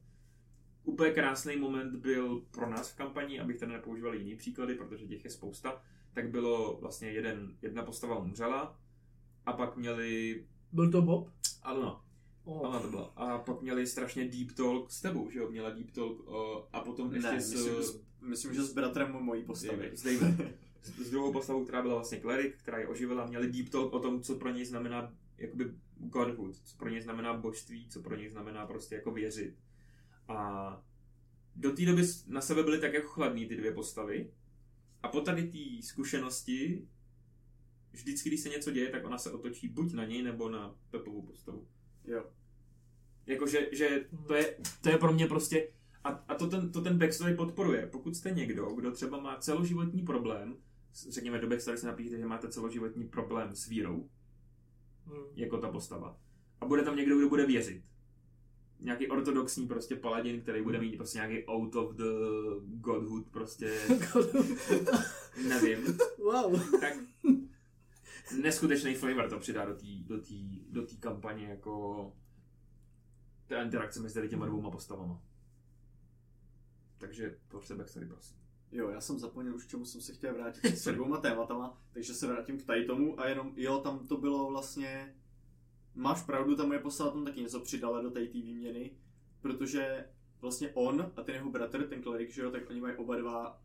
Úplně 0.85 1.11
krásný 1.11 1.57
moment 1.57 1.97
byl 1.97 2.45
pro 2.51 2.71
nás 2.71 2.93
v 2.93 2.97
kampani, 2.97 3.41
abych 3.41 3.59
tady 3.59 3.73
nepoužíval 3.73 4.15
jiný 4.15 4.37
příklady, 4.37 4.75
protože 4.75 5.07
těch 5.07 5.25
je 5.25 5.31
spousta, 5.31 5.83
tak 6.13 6.31
bylo 6.31 6.79
vlastně 6.81 7.09
jeden, 7.11 7.57
jedna 7.63 7.83
postava 7.83 8.19
umřela 8.19 8.79
a 9.47 9.53
pak 9.53 9.77
měli, 9.77 10.45
Byl 10.73 10.91
to 10.91 11.03
Bob? 11.03 11.29
ano, 11.63 12.01
Oh. 12.45 12.67
ano 12.67 12.81
to 12.81 12.89
bylo, 12.89 13.13
a 13.19 13.39
pak 13.39 13.63
měli 13.63 13.87
strašně 13.87 14.29
deep 14.29 14.53
talk 14.53 14.91
s 14.91 15.01
tebou, 15.01 15.31
že 15.31 15.39
jo, 15.39 15.51
měla 15.51 15.71
deep 15.71 15.91
talk 15.91 16.29
o, 16.29 16.69
a 16.73 16.81
potom 16.81 17.15
ještě 17.15 17.31
Ne, 17.33 17.41
s, 17.41 17.53
myslím, 17.55 17.83
s- 17.83 18.01
myslím, 18.21 18.55
že 18.55 18.63
s 18.63 18.73
bratrem 18.75 19.13
mojí 19.13 19.45
postavy. 19.45 19.91
s 19.95 20.03
Davem. 20.21 20.53
S, 20.83 20.89
s 21.07 21.11
druhou 21.11 21.33
postavou, 21.33 21.65
která 21.65 21.83
byla 21.83 21.95
vlastně 21.95 22.21
Cleric, 22.21 22.55
která 22.57 22.79
je 22.79 22.89
oživila, 22.89 23.27
měli 23.27 23.53
deep 23.53 23.69
talk 23.69 23.93
o 23.93 23.99
tom, 23.99 24.23
co 24.23 24.35
pro 24.35 24.51
něj 24.51 24.65
znamená 24.65 25.13
jakoby 25.39 25.65
godhood, 25.97 26.57
co 26.65 26.77
pro 26.77 26.89
něj 26.89 27.01
znamená 27.01 27.35
božství, 27.35 27.89
co 27.89 28.03
pro 28.03 28.17
něj 28.17 28.29
znamená 28.29 28.67
prostě 28.67 28.95
jako 28.95 29.11
věřit. 29.11 29.55
A 30.29 30.83
do 31.57 31.73
té 31.73 31.85
doby 31.85 32.03
na 32.27 32.41
sebe 32.41 32.63
byly 32.63 32.79
tak 32.81 32.93
jako 32.95 33.09
chladný 33.09 33.47
ty 33.47 33.57
dvě 33.57 33.73
postavy. 33.73 34.31
A 35.03 35.09
po 35.09 35.21
tady 35.21 35.43
té 35.43 35.87
zkušenosti, 35.87 36.89
vždycky, 37.93 38.29
když 38.29 38.41
se 38.41 38.49
něco 38.49 38.71
děje, 38.71 38.91
tak 38.91 39.05
ona 39.05 39.19
se 39.19 39.33
otočí 39.33 39.69
buď 39.69 39.93
na 39.93 40.05
něj, 40.05 40.23
nebo 40.23 40.49
na 40.49 40.75
Pepovou 40.91 41.23
postavu. 41.23 41.69
Jo. 42.05 42.25
Jakože 43.27 43.69
že 43.73 44.05
to, 44.27 44.35
je, 44.35 44.57
to 44.81 44.89
je 44.89 44.99
pro 44.99 45.13
mě 45.13 45.27
prostě... 45.27 45.69
A, 46.05 46.09
a 46.09 46.35
to, 46.35 46.47
ten, 46.47 46.73
to 46.73 46.81
ten 46.81 46.99
backstory 46.99 47.35
podporuje. 47.35 47.87
Pokud 47.87 48.17
jste 48.17 48.31
někdo, 48.31 48.67
kdo 48.67 48.93
třeba 48.93 49.21
má 49.21 49.37
celoživotní 49.37 50.03
problém, 50.03 50.57
řekněme 51.09 51.39
do 51.39 51.49
backstory 51.49 51.79
se 51.79 51.87
napíšete, 51.87 52.19
že 52.19 52.27
máte 52.27 52.49
celoživotní 52.49 53.09
problém 53.09 53.55
s 53.55 53.69
vírou, 53.69 54.09
Hmm. 55.07 55.25
jako 55.35 55.59
ta 55.59 55.71
postava. 55.71 56.19
A 56.61 56.67
bude 56.67 56.83
tam 56.83 56.97
někdo, 56.97 57.19
kdo 57.19 57.29
bude 57.29 57.47
věřit. 57.47 57.85
Nějaký 58.81 59.09
ortodoxní 59.09 59.67
prostě 59.69 59.97
paladin, 59.97 60.41
který 60.41 60.63
bude 60.63 60.81
mít 60.81 60.97
prostě 60.97 61.19
nějaký 61.19 61.45
out 61.47 61.77
of 61.77 61.95
the 61.95 62.05
godhood, 62.65 63.31
prostě 63.31 63.81
nevím. 65.49 65.99
wow. 66.19 66.81
Tak 66.81 66.95
neskutečný 68.43 68.95
flavor 68.95 69.31
to 69.31 69.39
přidá 69.39 69.65
do 69.65 69.75
té 69.75 69.87
do 70.01 70.21
tý, 70.21 70.61
do 70.71 70.87
tý 70.87 70.97
kampaně 70.97 71.47
jako 71.47 72.13
ta 73.47 73.63
interakce 73.63 74.01
mezi 74.01 74.29
těma 74.29 74.47
dvouma 74.47 74.71
postavama. 74.71 75.23
Takže 76.99 77.37
to 77.49 77.63
se 77.63 77.75
backstory, 77.75 78.07
prosím. 78.07 78.37
Jo, 78.73 78.89
já 78.89 79.01
jsem 79.01 79.19
zapomněl 79.19 79.55
už, 79.55 79.65
k 79.65 79.69
čemu 79.69 79.85
jsem 79.85 80.01
se 80.01 80.15
chtěl 80.15 80.35
vrátit 80.35 80.79
s 80.79 80.93
dvouma 80.93 81.17
tématama, 81.17 81.83
takže 81.93 82.15
se 82.15 82.27
vrátím 82.27 82.59
k 82.59 82.63
tady 82.63 82.85
tomu 82.85 83.21
a 83.21 83.29
jenom, 83.29 83.53
jo, 83.57 83.79
tam 83.79 84.07
to 84.07 84.17
bylo 84.17 84.51
vlastně, 84.51 85.15
máš 85.95 86.23
pravdu, 86.23 86.57
tam 86.57 86.67
moje 86.69 86.79
postava 86.81 87.11
tam 87.11 87.25
taky 87.25 87.41
něco 87.41 87.61
přidala 87.61 88.01
do 88.03 88.11
té 88.11 88.21
výměny, 88.27 88.91
protože 89.41 90.05
vlastně 90.41 90.71
on 90.75 91.13
a 91.17 91.23
ten 91.23 91.35
jeho 91.35 91.51
bratr, 91.51 91.89
ten 91.89 92.03
klerik, 92.03 92.31
že 92.31 92.43
jo, 92.43 92.51
tak 92.51 92.71
oni 92.71 92.81
mají 92.81 92.97
oba 92.97 93.17
dva 93.17 93.63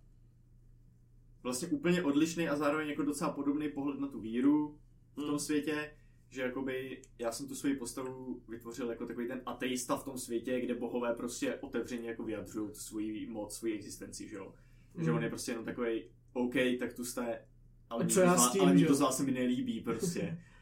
vlastně 1.44 1.68
úplně 1.68 2.04
odlišný 2.04 2.48
a 2.50 2.56
zároveň 2.56 2.90
jako 2.90 3.04
docela 3.04 3.32
podobný 3.32 3.70
pohled 3.70 4.00
na 4.00 4.08
tu 4.08 4.20
víru 4.20 4.78
v 5.12 5.16
tom 5.16 5.30
Hmm. 5.30 5.40
světě, 5.40 5.92
že 6.30 6.42
jakoby 6.42 7.02
já 7.20 7.32
jsem 7.32 7.48
tu 7.48 7.56
svoji 7.56 7.76
postavu 7.76 8.42
vytvořil 8.50 8.90
jako 8.90 9.06
takový 9.06 9.28
ten 9.28 9.42
ateista 9.46 9.96
v 9.98 10.04
tom 10.04 10.18
světě, 10.18 10.62
kde 10.62 10.76
bohové 10.76 11.14
prostě 11.14 11.56
otevřeně 11.56 12.10
jako 12.10 12.24
vyjadřují 12.24 12.70
tu 12.72 12.80
svoji 12.80 13.28
moc, 13.28 13.56
svoji 13.56 13.74
existenci, 13.74 14.28
že 14.30 14.36
jo. 14.36 14.54
Že 14.98 15.12
Mm. 15.12 15.18
on 15.18 15.24
je 15.24 15.30
prostě 15.30 15.52
jenom 15.52 15.66
takový, 15.66 16.04
OK, 16.34 16.54
tak 16.80 16.94
tu 16.94 17.06
jste, 17.06 17.46
ale 17.90 18.04
nikdo 18.04 18.14
co 18.14 18.22
já 18.22 18.38
s 18.38 18.52
tím, 18.52 18.62
ale 18.62 18.72
že 18.72 18.76
nikdo 18.76 18.92
jo? 18.92 18.96
z 18.96 19.02
vás 19.02 19.18
se 19.18 19.24
mi 19.24 19.32
nelíbí 19.32 19.82
prostě. 19.82 20.42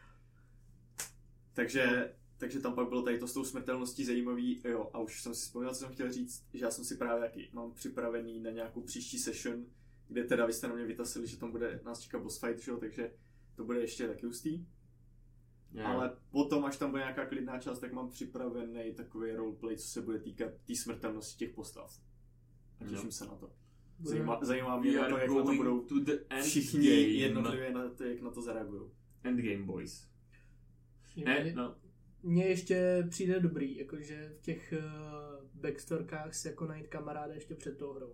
takže, 1.54 2.14
takže 2.38 2.60
tam 2.60 2.74
pak 2.76 2.90
bylo 2.90 3.02
tady 3.02 3.20
to 3.20 3.28
s 3.28 3.34
tou 3.34 3.44
smrtelností 3.44 4.06
zajímavý, 4.06 4.62
jo, 4.66 4.90
a 4.94 5.00
už 5.00 5.22
jsem 5.22 5.36
si 5.36 5.42
vzpomněl, 5.42 5.74
co 5.74 5.80
jsem 5.80 5.94
chtěl 5.94 6.12
říct, 6.12 6.46
že 6.54 6.66
já 6.66 6.72
jsem 6.72 6.86
si 6.86 6.98
právě 6.98 7.24
jaký 7.24 7.50
mám 7.54 7.72
připravený 7.72 8.40
na 8.40 8.50
nějakou 8.50 8.82
příští 8.82 9.20
session, 9.20 9.66
kde 10.08 10.24
teda 10.24 10.46
vy 10.46 10.54
jste 10.54 10.68
na 10.68 10.76
mě 10.76 10.86
vytasili, 10.86 11.28
že 11.28 11.38
tam 11.38 11.52
bude, 11.52 11.80
nás 11.86 12.00
čeká 12.00 12.20
boss 12.20 12.40
fight, 12.40 12.60
že 12.64 12.72
jo, 12.72 12.78
takže 12.78 13.12
to 13.56 13.64
bude 13.64 13.80
ještě 13.80 14.08
taky 14.08 14.26
hustý. 14.26 14.66
Jo. 15.74 15.86
Ale 15.86 16.18
potom, 16.32 16.66
až 16.66 16.78
tam 16.78 16.90
bude 16.90 17.02
nějaká 17.02 17.26
klidná 17.26 17.60
část, 17.60 17.80
tak 17.80 17.94
mám 17.94 18.10
připravený 18.10 18.94
takový 18.94 19.32
roleplay, 19.32 19.78
co 19.78 19.88
se 19.88 20.02
bude 20.02 20.20
týkat 20.20 20.52
té 20.68 20.76
smrtelnosti 20.76 21.38
těch 21.46 21.56
postav. 21.56 22.00
A 22.80 22.84
těším 22.84 23.06
Jo. 23.06 23.12
se 23.12 23.26
na 23.26 23.36
to. 23.36 23.52
Zajímá, 24.04 24.40
zajímá 24.42 24.80
mě 24.80 24.98
na 24.98 25.10
to, 25.10 25.18
jak 25.18 25.30
na 25.30 25.44
to 25.44 25.54
budou 25.54 25.82
to 25.82 26.00
the 26.00 26.14
end 26.30 26.46
všichni 26.46 26.88
game. 26.88 27.00
jednotlivě, 27.00 27.74
na 27.74 27.90
to, 27.90 28.04
jak 28.04 28.22
na 28.22 28.32
to 28.32 28.42
zareagují. 28.42 28.82
Endgame 29.24 29.64
boys. 29.66 30.08
Ne, 31.26 31.44
mě- 31.44 31.54
no. 31.56 31.76
Mně 32.24 32.46
ještě 32.46 33.06
přijde 33.10 33.40
dobrý, 33.40 33.78
jakože 33.78 34.30
v 34.36 34.40
těch 34.40 34.74
uh, 34.78 35.62
backstorkách 35.62 36.34
si 36.36 36.48
jako 36.48 36.66
najít 36.66 36.88
kamaráda 36.88 37.34
ještě 37.34 37.56
před 37.56 37.78
tou 37.78 37.94
hrou. 37.94 38.14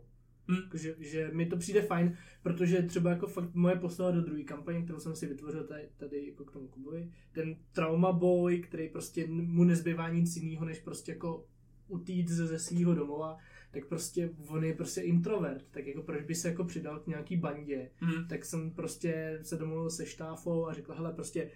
Hm. 0.52 0.56
Jakože, 0.64 0.96
že 1.00 1.30
mi 1.34 1.46
to 1.46 1.58
přijde 1.58 1.82
fajn, 1.82 2.18
protože 2.44 2.82
třeba 2.82 3.10
jako 3.10 3.28
fakt 3.28 3.54
moje 3.54 3.76
postava 3.76 4.12
do 4.12 4.22
druhé 4.22 4.44
kampaně, 4.44 4.82
kterou 4.82 5.00
jsem 5.00 5.16
si 5.16 5.28
vytvořil 5.28 5.64
tady, 5.64 5.90
tady 5.98 6.28
jako 6.28 6.46
k 6.46 6.52
tomu 6.52 6.68
Kubovi, 6.68 7.12
ten 7.32 7.56
trauma 7.72 8.12
boy, 8.12 8.60
který 8.60 8.90
prostě 8.90 9.28
mu 9.28 9.64
nezbývá 9.64 10.10
nic 10.10 10.36
jiného, 10.36 10.66
než 10.66 10.80
prostě 10.80 11.12
jako 11.12 11.46
utít 11.88 12.30
ze, 12.30 12.48
ze 12.48 12.60
svého 12.60 12.96
domova, 12.96 13.38
tak 13.72 13.86
prostě 13.86 14.30
on 14.48 14.64
je 14.64 14.74
prostě 14.74 15.02
introvert, 15.02 15.66
tak 15.72 15.88
jako 15.88 16.04
proč 16.04 16.24
by 16.24 16.36
se 16.36 16.48
jako 16.50 16.64
přidal 16.64 17.00
k 17.00 17.08
nějaký 17.08 17.38
bandě, 17.38 17.92
Hm. 18.02 18.28
tak 18.30 18.46
jsem 18.46 18.72
prostě 18.72 19.40
se 19.42 19.58
domluvil 19.58 19.90
se 19.90 20.06
štáfou 20.06 20.68
a 20.68 20.74
řekl, 20.74 20.94
hele, 20.94 21.14
prostě 21.14 21.52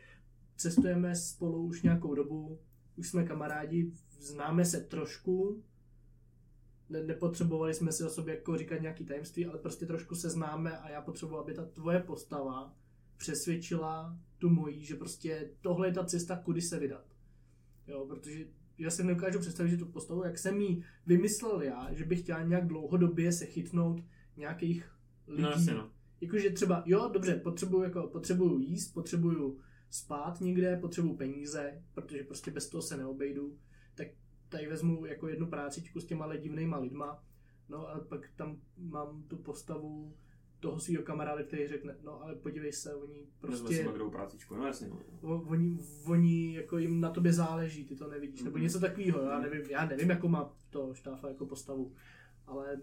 cestujeme 0.56 1.16
spolu 1.16 1.66
už 1.66 1.82
nějakou 1.82 2.16
dobu, 2.16 2.60
už 2.96 3.10
jsme 3.10 3.24
kamarádi, 3.24 3.92
známe 4.20 4.66
se 4.66 4.82
trošku, 4.82 5.64
ne, 6.90 7.04
nepotřebovali 7.04 7.74
jsme 7.74 7.92
si 7.92 8.04
o 8.04 8.10
sobě 8.10 8.36
jako 8.36 8.58
říkat 8.58 8.82
nějaký 8.82 9.06
tajemství, 9.06 9.46
ale 9.46 9.60
prostě 9.60 9.86
trošku 9.86 10.16
se 10.16 10.30
známe 10.30 10.78
a 10.78 10.90
já 10.90 11.02
potřebuji, 11.02 11.38
aby 11.38 11.54
ta 11.54 11.66
tvoje 11.66 12.00
postava 12.00 12.76
přesvědčila 13.18 14.18
tu 14.38 14.50
mojí, 14.50 14.86
že 14.86 14.96
prostě 14.96 15.50
tohle 15.62 15.88
je 15.88 15.94
ta 15.94 16.06
cesta, 16.06 16.38
kudy 16.38 16.62
se 16.62 16.80
vydat. 16.80 17.06
Jo, 17.88 18.06
protože 18.06 18.46
já 18.78 18.90
si 18.90 19.04
nedokážu 19.04 19.40
představit, 19.40 19.70
že 19.70 19.78
tu 19.78 19.86
postavu, 19.86 20.24
jak 20.24 20.38
jsem 20.38 20.62
ji 20.62 20.84
vymyslel 21.06 21.62
já, 21.62 21.94
že 21.94 22.06
bych 22.06 22.20
chtěl 22.20 22.48
nějak 22.48 22.68
dlouhodobě 22.68 23.32
se 23.32 23.46
chytnout 23.46 24.02
nějakých 24.38 24.92
lidí, 25.28 25.42
No 25.42 25.50
jasně 25.50 25.74
no. 25.74 25.90
Jakože 26.22 26.50
třeba, 26.50 26.84
jo, 26.86 27.10
dobře, 27.14 27.36
potřebuju, 27.36 27.84
jako, 27.84 28.08
potřebuju 28.08 28.60
jíst, 28.60 28.94
potřebuju 28.94 29.60
spát 29.94 30.42
někde, 30.42 30.78
potřebuju 30.78 31.18
peníze, 31.18 31.84
protože 31.94 32.24
prostě 32.24 32.52
bez 32.52 32.70
toho 32.70 32.82
se 32.82 32.98
neobejdu, 32.98 33.58
tak 33.96 34.08
tady 34.50 34.68
vezmu 34.68 35.06
jako 35.06 35.28
jednu 35.28 35.48
prácičku 35.48 36.00
s 36.00 36.06
těma 36.06 36.36
divnýma 36.36 36.78
lidma, 36.78 37.24
no 37.70 37.88
a 37.90 38.00
pak 38.00 38.30
tam 38.36 38.58
mám 38.78 39.24
tu 39.24 39.38
postavu 39.38 40.14
toho 40.60 40.80
svého 40.80 41.04
kamaráda, 41.04 41.44
který 41.44 41.68
řekne, 41.68 41.98
no 42.04 42.22
ale 42.22 42.36
podívej 42.36 42.72
se, 42.74 42.96
oni 42.96 43.26
Prostě... 43.40 43.64
prostě, 43.64 43.84
si 43.84 43.94
druhou 43.94 44.12
prácičku, 44.12 44.56
no 44.56 44.66
jasně 44.68 44.88
no. 44.88 45.00
o- 45.22 45.42
oni, 45.42 45.78
oni 46.06 46.56
jako 46.56 46.78
jim 46.78 47.02
na 47.02 47.10
tobě 47.10 47.34
záleží, 47.34 47.86
ty 47.86 47.96
to 47.96 48.08
nevidíš, 48.08 48.42
nebo 48.44 48.56
Mhm. 48.58 48.64
něco 48.64 48.80
takového, 48.80 49.22
já 49.22 49.40
nevím, 49.40 49.62
já 49.70 49.86
nevím, 49.86 50.10
jakou 50.10 50.28
má 50.28 50.54
to 50.70 50.94
štáfa 50.94 51.28
jako 51.28 51.46
postavu, 51.46 51.94
ale 52.48 52.82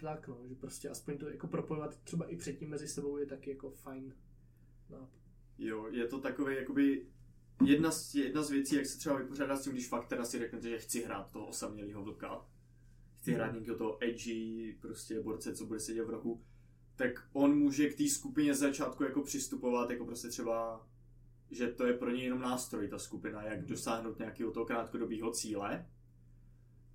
tak 0.00 0.28
no, 0.28 0.38
že 0.48 0.54
prostě 0.54 0.88
aspoň 0.88 1.18
to 1.18 1.28
jako 1.28 1.46
propojovat 1.46 1.96
třeba 1.96 2.26
i 2.26 2.36
předtím 2.36 2.68
mezi 2.70 2.88
sebou 2.88 3.16
je 3.18 3.26
taky 3.26 3.50
jako 3.50 3.70
fajn 3.70 4.14
nápad. 4.90 5.25
Jo, 5.58 5.86
je 5.90 6.06
to 6.06 6.20
takový 6.20 6.56
jakoby 6.56 7.06
jedna 7.64 7.90
z, 7.90 8.14
jedna 8.14 8.42
z 8.42 8.50
věcí, 8.50 8.74
jak 8.74 8.86
se 8.86 8.98
třeba 8.98 9.16
vypořádat 9.16 9.56
s 9.56 9.64
tím, 9.64 9.72
když 9.72 9.88
fakt 9.88 10.08
teda 10.08 10.24
si 10.24 10.38
řeknete, 10.38 10.68
že 10.68 10.78
chci 10.78 11.04
hrát 11.04 11.30
toho 11.30 11.46
osamělého 11.46 12.04
vlka, 12.04 12.46
chci 13.16 13.32
hrát 13.32 13.52
nějakého 13.52 13.78
toho 13.78 14.04
edgy, 14.04 14.78
prostě 14.80 15.20
borce, 15.20 15.54
co 15.54 15.66
bude 15.66 15.80
sedět 15.80 16.04
v 16.04 16.10
rohu, 16.10 16.42
tak 16.96 17.28
on 17.32 17.58
může 17.58 17.88
k 17.88 17.96
té 17.96 18.08
skupině 18.08 18.54
z 18.54 18.58
začátku 18.58 19.04
jako 19.04 19.22
přistupovat, 19.22 19.90
jako 19.90 20.04
prostě 20.04 20.28
třeba, 20.28 20.86
že 21.50 21.68
to 21.68 21.86
je 21.86 21.92
pro 21.94 22.10
něj 22.10 22.24
jenom 22.24 22.40
nástroj, 22.40 22.88
ta 22.88 22.98
skupina, 22.98 23.42
jak 23.42 23.64
dosáhnout 23.64 24.18
nějakého 24.18 24.50
toho 24.50 24.66
krátkodobého 24.66 25.30
cíle. 25.30 25.86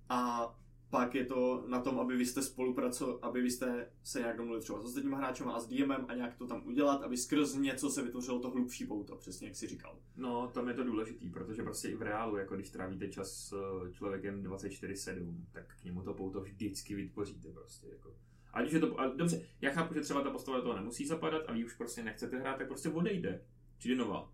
A 0.08 0.54
pak 0.92 1.14
je 1.14 1.24
to 1.24 1.64
na 1.68 1.80
tom, 1.80 2.00
aby 2.00 2.16
vy 2.16 2.26
jste 2.26 2.42
spolupracovali, 2.42 3.18
aby 3.22 3.42
vy 3.42 3.50
jste 3.50 3.90
se 4.02 4.18
nějak 4.18 4.36
domluvili 4.36 4.62
třeba 4.62 4.80
s 4.80 4.84
ostatníma 4.84 5.16
hráčema 5.16 5.52
a 5.52 5.60
s 5.60 5.68
DMem 5.68 6.04
a 6.08 6.14
nějak 6.14 6.36
to 6.36 6.46
tam 6.46 6.66
udělat, 6.66 7.02
aby 7.02 7.16
skrz 7.16 7.54
něco 7.54 7.90
se 7.90 8.02
vytvořilo 8.02 8.38
to 8.38 8.50
hlubší 8.50 8.86
pouto, 8.86 9.16
přesně 9.16 9.46
jak 9.46 9.56
si 9.56 9.66
říkal. 9.66 9.98
No, 10.16 10.50
tam 10.54 10.68
je 10.68 10.74
to 10.74 10.84
důležitý, 10.84 11.30
protože 11.30 11.62
prostě 11.62 11.88
i 11.88 11.94
v 11.94 12.02
reálu, 12.02 12.36
jako 12.36 12.54
když 12.54 12.70
trávíte 12.70 13.08
čas 13.08 13.32
s 13.32 13.52
eh, 13.52 13.92
člověkem 13.92 14.42
24-7, 14.42 15.34
tak 15.52 15.76
k 15.80 15.84
němu 15.84 16.02
to 16.02 16.14
pouto 16.14 16.40
vždycky 16.40 16.94
vytvoříte 16.94 17.48
prostě, 17.48 17.86
jako. 17.88 18.14
Ať 18.52 18.66
už 18.66 18.72
je 18.72 18.80
to, 18.80 19.00
a 19.00 19.06
dobře, 19.06 19.42
já 19.60 19.70
chápu, 19.70 19.94
že 19.94 20.00
třeba 20.00 20.22
ta 20.22 20.30
postava 20.30 20.60
toho 20.60 20.76
nemusí 20.76 21.06
zapadat 21.06 21.42
a 21.46 21.52
vy 21.52 21.64
už 21.64 21.74
prostě 21.74 22.02
nechcete 22.02 22.38
hrát, 22.38 22.58
tak 22.58 22.68
prostě 22.68 22.88
odejde. 22.88 23.44
Přijde 23.78 23.96
nová. 23.96 24.32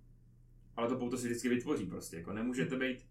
Ale 0.77 0.89
to 0.89 0.97
pouto 0.97 1.17
si 1.17 1.27
vždycky 1.27 1.49
vytvoří 1.49 1.87
prostě, 1.87 2.17
jako 2.17 2.33
nemůžete 2.33 2.77
být 2.77 3.08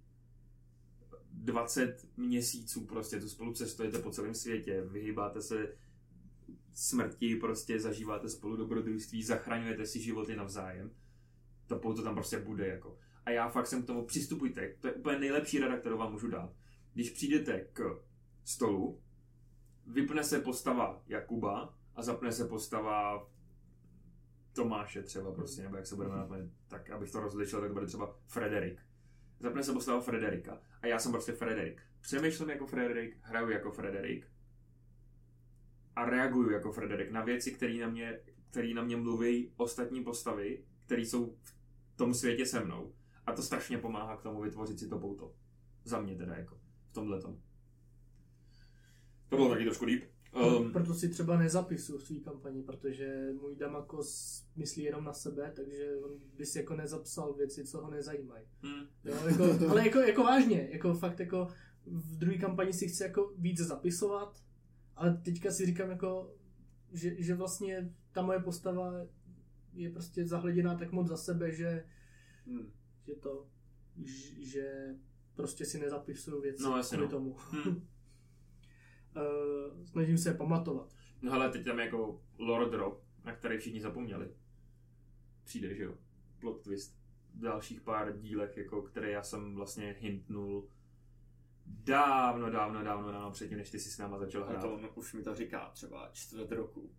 20 1.47 2.07
měsíců 2.17 2.85
prostě, 2.85 3.19
tu 3.19 3.29
spolu 3.29 3.53
cestujete 3.53 3.99
po 3.99 4.11
celém 4.11 4.33
světě, 4.33 4.81
vyhýbáte 4.81 5.41
se 5.41 5.75
smrti, 6.73 7.35
prostě 7.35 7.79
zažíváte 7.79 8.29
spolu 8.29 8.55
dobrodružství, 8.55 9.23
zachraňujete 9.23 9.85
si 9.85 10.01
životy 10.01 10.35
navzájem. 10.35 10.91
To 11.67 11.79
pouto 11.79 12.03
tam 12.03 12.15
prostě 12.15 12.39
bude 12.39 12.67
jako. 12.67 12.97
A 13.25 13.29
já 13.29 13.49
fakt 13.49 13.67
jsem 13.67 13.83
k 13.83 13.85
tomu 13.85 14.05
přistupujte, 14.05 14.75
to 14.79 14.87
je 14.87 14.93
úplně 14.93 15.19
nejlepší 15.19 15.59
rada, 15.59 15.77
kterou 15.77 15.97
vám 15.97 16.11
můžu 16.11 16.27
dát. 16.27 16.53
Když 16.93 17.09
přijdete 17.09 17.67
k 17.73 17.99
stolu, 18.43 19.01
vypne 19.85 20.23
se 20.23 20.39
postava 20.39 21.03
Jakuba 21.07 21.77
a 21.95 22.03
zapne 22.03 22.31
se 22.31 22.47
postava 22.47 23.29
Tomáše 24.53 25.03
třeba 25.03 25.31
prostě, 25.31 25.61
nebo 25.61 25.75
jak 25.75 25.87
se 25.87 25.95
budeme 25.95 26.15
jmenovat, 26.15 26.49
tak 26.67 26.89
abych 26.89 27.11
to 27.11 27.19
rozlišil, 27.19 27.61
tak 27.61 27.73
bude 27.73 27.85
třeba 27.85 28.19
Frederik. 28.25 28.86
Zapne 29.39 29.63
se 29.63 29.73
postava 29.73 30.01
Frederika 30.01 30.61
a 30.81 30.87
já 30.87 30.99
jsem 30.99 31.11
prostě 31.11 31.31
Frederik. 31.31 31.81
Přemýšlím 32.01 32.49
jako 32.49 32.67
Frederik, 32.67 33.17
hraju 33.21 33.49
jako 33.49 33.71
Frederik 33.71 34.27
a 35.95 36.05
reaguju 36.05 36.51
jako 36.51 36.71
Frederik 36.71 37.11
na 37.11 37.23
věci, 37.23 37.51
které 37.51 37.73
na 37.73 37.87
mě, 37.87 38.19
který 38.49 38.73
na 38.73 38.83
mě 38.83 38.97
mluví 38.97 39.53
ostatní 39.57 40.03
postavy, 40.03 40.63
které 40.85 41.01
jsou 41.01 41.37
v 41.93 41.97
tom 41.97 42.13
světě 42.13 42.45
se 42.45 42.65
mnou. 42.65 42.93
A 43.25 43.33
to 43.33 43.41
strašně 43.41 43.77
pomáhá 43.77 44.17
k 44.17 44.21
tomu 44.21 44.41
vytvořit 44.41 44.79
si 44.79 44.87
to 44.87 44.99
pouto. 44.99 45.33
Za 45.83 46.01
mě 46.01 46.15
teda 46.15 46.35
jako 46.35 46.59
v 46.89 46.93
tomhle 46.93 47.21
tom. 47.21 47.41
To 49.29 49.35
bylo 49.35 49.49
taky 49.49 49.63
trošku 49.63 49.85
deep. 49.85 50.16
Um, 50.45 50.71
Proto 50.73 50.93
si 50.93 51.09
třeba 51.09 51.37
nezapisuju 51.37 51.99
svý 51.99 52.19
kampani, 52.19 52.63
protože 52.63 53.29
můj 53.41 53.55
Damakos 53.55 54.43
myslí 54.55 54.83
jenom 54.83 55.03
na 55.03 55.13
sebe, 55.13 55.51
takže 55.55 55.95
on 56.03 56.11
by 56.37 56.45
si 56.45 56.57
jako 56.57 56.75
nezapsal 56.75 57.33
věci, 57.33 57.65
co 57.65 57.81
ho 57.81 57.91
nezajímají. 57.91 58.45
hmm. 58.61 58.85
Jo, 59.05 59.15
jako, 59.27 59.69
ale 59.69 59.85
jako, 59.87 59.99
jako 59.99 60.23
vážně, 60.23 60.69
jako 60.71 60.93
fakt 60.93 61.19
jako 61.19 61.47
v 61.85 62.17
druhé 62.17 62.37
kampani 62.37 62.73
si 62.73 62.87
chci 62.87 63.03
jako 63.03 63.33
víc 63.37 63.57
zapisovat, 63.59 64.43
ale 64.95 65.17
teďka 65.25 65.51
si 65.51 65.65
říkám 65.65 65.89
jako, 65.89 66.33
že, 66.93 67.21
že 67.23 67.35
vlastně 67.35 67.93
ta 68.11 68.21
moje 68.21 68.39
postava 68.39 68.93
je 69.73 69.89
prostě 69.89 70.25
zahleděná 70.25 70.75
tak 70.75 70.91
moc 70.91 71.07
za 71.07 71.17
sebe, 71.17 71.51
že, 71.51 71.85
Hmm. 72.47 72.71
že 73.07 73.15
to, 73.15 73.47
že 74.39 74.95
prostě 75.35 75.65
si 75.65 75.79
nezapisuju 75.79 76.41
věci 76.41 76.63
No, 76.63 76.81
kvůli 76.89 77.01
no. 77.03 77.09
tomu. 77.09 77.35
Hmm. 77.51 77.87
Uh, 79.17 79.83
snažím 79.85 80.17
se 80.17 80.29
je 80.29 80.33
pamatovat. 80.33 80.93
No 81.21 81.31
hele, 81.31 81.49
teď 81.49 81.65
tam 81.65 81.79
je 81.79 81.85
jako 81.85 82.21
lore 82.37 82.69
drop, 82.69 83.03
na 83.23 83.35
který 83.35 83.57
všichni 83.57 83.81
zapomněli. 83.81 84.27
Přijde, 85.43 85.75
že 85.75 85.83
jo? 85.83 85.93
Plot 86.39 86.61
twist. 86.63 86.97
V 87.35 87.39
dalších 87.39 87.81
pár 87.81 88.17
dílech, 88.19 88.57
jako, 88.57 88.81
které 88.81 89.11
já 89.11 89.23
jsem 89.23 89.55
vlastně 89.55 89.95
hintnul 89.99 90.67
dávno, 91.65 92.49
dávno, 92.49 92.83
dávno, 92.83 93.11
dávno 93.11 93.31
předtím, 93.31 93.57
než 93.57 93.69
ty 93.69 93.79
si 93.79 93.89
s 93.91 93.97
náma 93.97 94.17
začal 94.19 94.43
A 94.43 94.49
hrát. 94.49 94.61
to 94.61 94.77
no, 94.81 94.89
už 94.95 95.13
mi 95.13 95.23
to 95.23 95.35
říká 95.35 95.69
třeba 95.73 96.09
čtvrt 96.13 96.51
roku. 96.51 96.91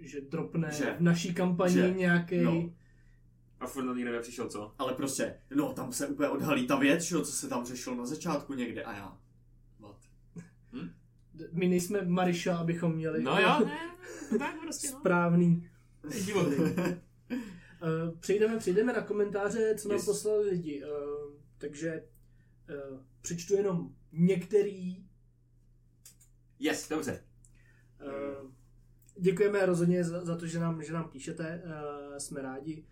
Že 0.00 0.20
dropne 0.20 0.70
Že- 0.72 0.96
v 0.98 1.00
naší 1.00 1.34
kampani 1.34 1.94
nějaký. 1.96 2.40
no. 2.42 2.70
A 3.60 3.66
furt 3.66 3.84
na 3.84 3.94
nikdo 3.94 4.12
nepřišel, 4.12 4.48
co? 4.48 4.74
Ale 4.78 4.94
prostě, 4.94 5.40
no 5.56 5.72
tam 5.72 5.92
se 5.92 6.06
úplně 6.06 6.28
odhalí 6.28 6.66
ta 6.66 6.76
věc, 6.76 7.02
že 7.02 7.16
co 7.16 7.24
se 7.32 7.48
tam 7.48 7.64
řešilo 7.64 7.96
na 7.96 8.06
začátku 8.06 8.54
někde 8.54 8.82
a 8.84 8.92
já. 8.96 9.18
My 11.52 11.68
nejsme 11.68 12.02
Mariša, 12.02 12.56
abychom 12.58 12.94
měli 12.94 13.22
No 13.22 13.40
jo, 13.40 13.64
ne, 13.64 13.94
no 14.32 14.38
tak 14.38 14.60
prostě, 14.60 14.90
no. 14.90 14.98
správný. 14.98 15.68
Divotný. 16.24 16.56
Uh, 16.64 18.16
přejdeme, 18.20 18.58
přejdeme 18.58 18.92
na 18.92 19.02
komentáře, 19.02 19.74
co 19.78 19.88
nám 19.88 19.96
Yes. 19.96 20.04
poslali 20.04 20.48
lidi. 20.48 20.84
Uh, 20.84 21.32
takže 21.58 22.04
uh, 22.92 22.98
přečtu 23.22 23.54
jenom 23.54 23.94
některý. 24.12 25.04
Yes, 26.58 26.88
dobře. 26.88 27.24
Děkujeme 29.20 29.66
rozhodně 29.66 30.04
za, 30.04 30.24
za 30.24 30.36
to, 30.36 30.46
že 30.46 30.58
nám, 30.60 30.82
že 30.82 30.92
nám 30.92 31.10
píšete. 31.10 31.62
Jsme 32.18 32.42
rádi. 32.42 32.86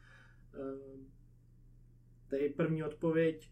Tady 2.29 2.49
první 2.49 2.85
odpověď. 2.85 3.51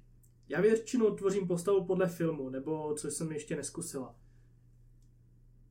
Já 0.48 0.60
většinou 0.60 1.14
tvořím 1.14 1.46
postavu 1.48 1.84
podle 1.84 2.08
filmu, 2.08 2.50
nebo 2.50 2.94
co 2.94 3.10
jsem 3.10 3.32
ještě 3.32 3.56
neskusila. 3.56 4.16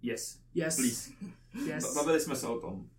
Yes, 0.01 0.39
Yes. 0.53 0.75
please. 0.75 1.11
yes. 1.65 1.95
Bavili 1.95 2.19
jsme 2.19 2.35
se 2.35 2.47
o 2.47 2.59
tom. 2.59 2.89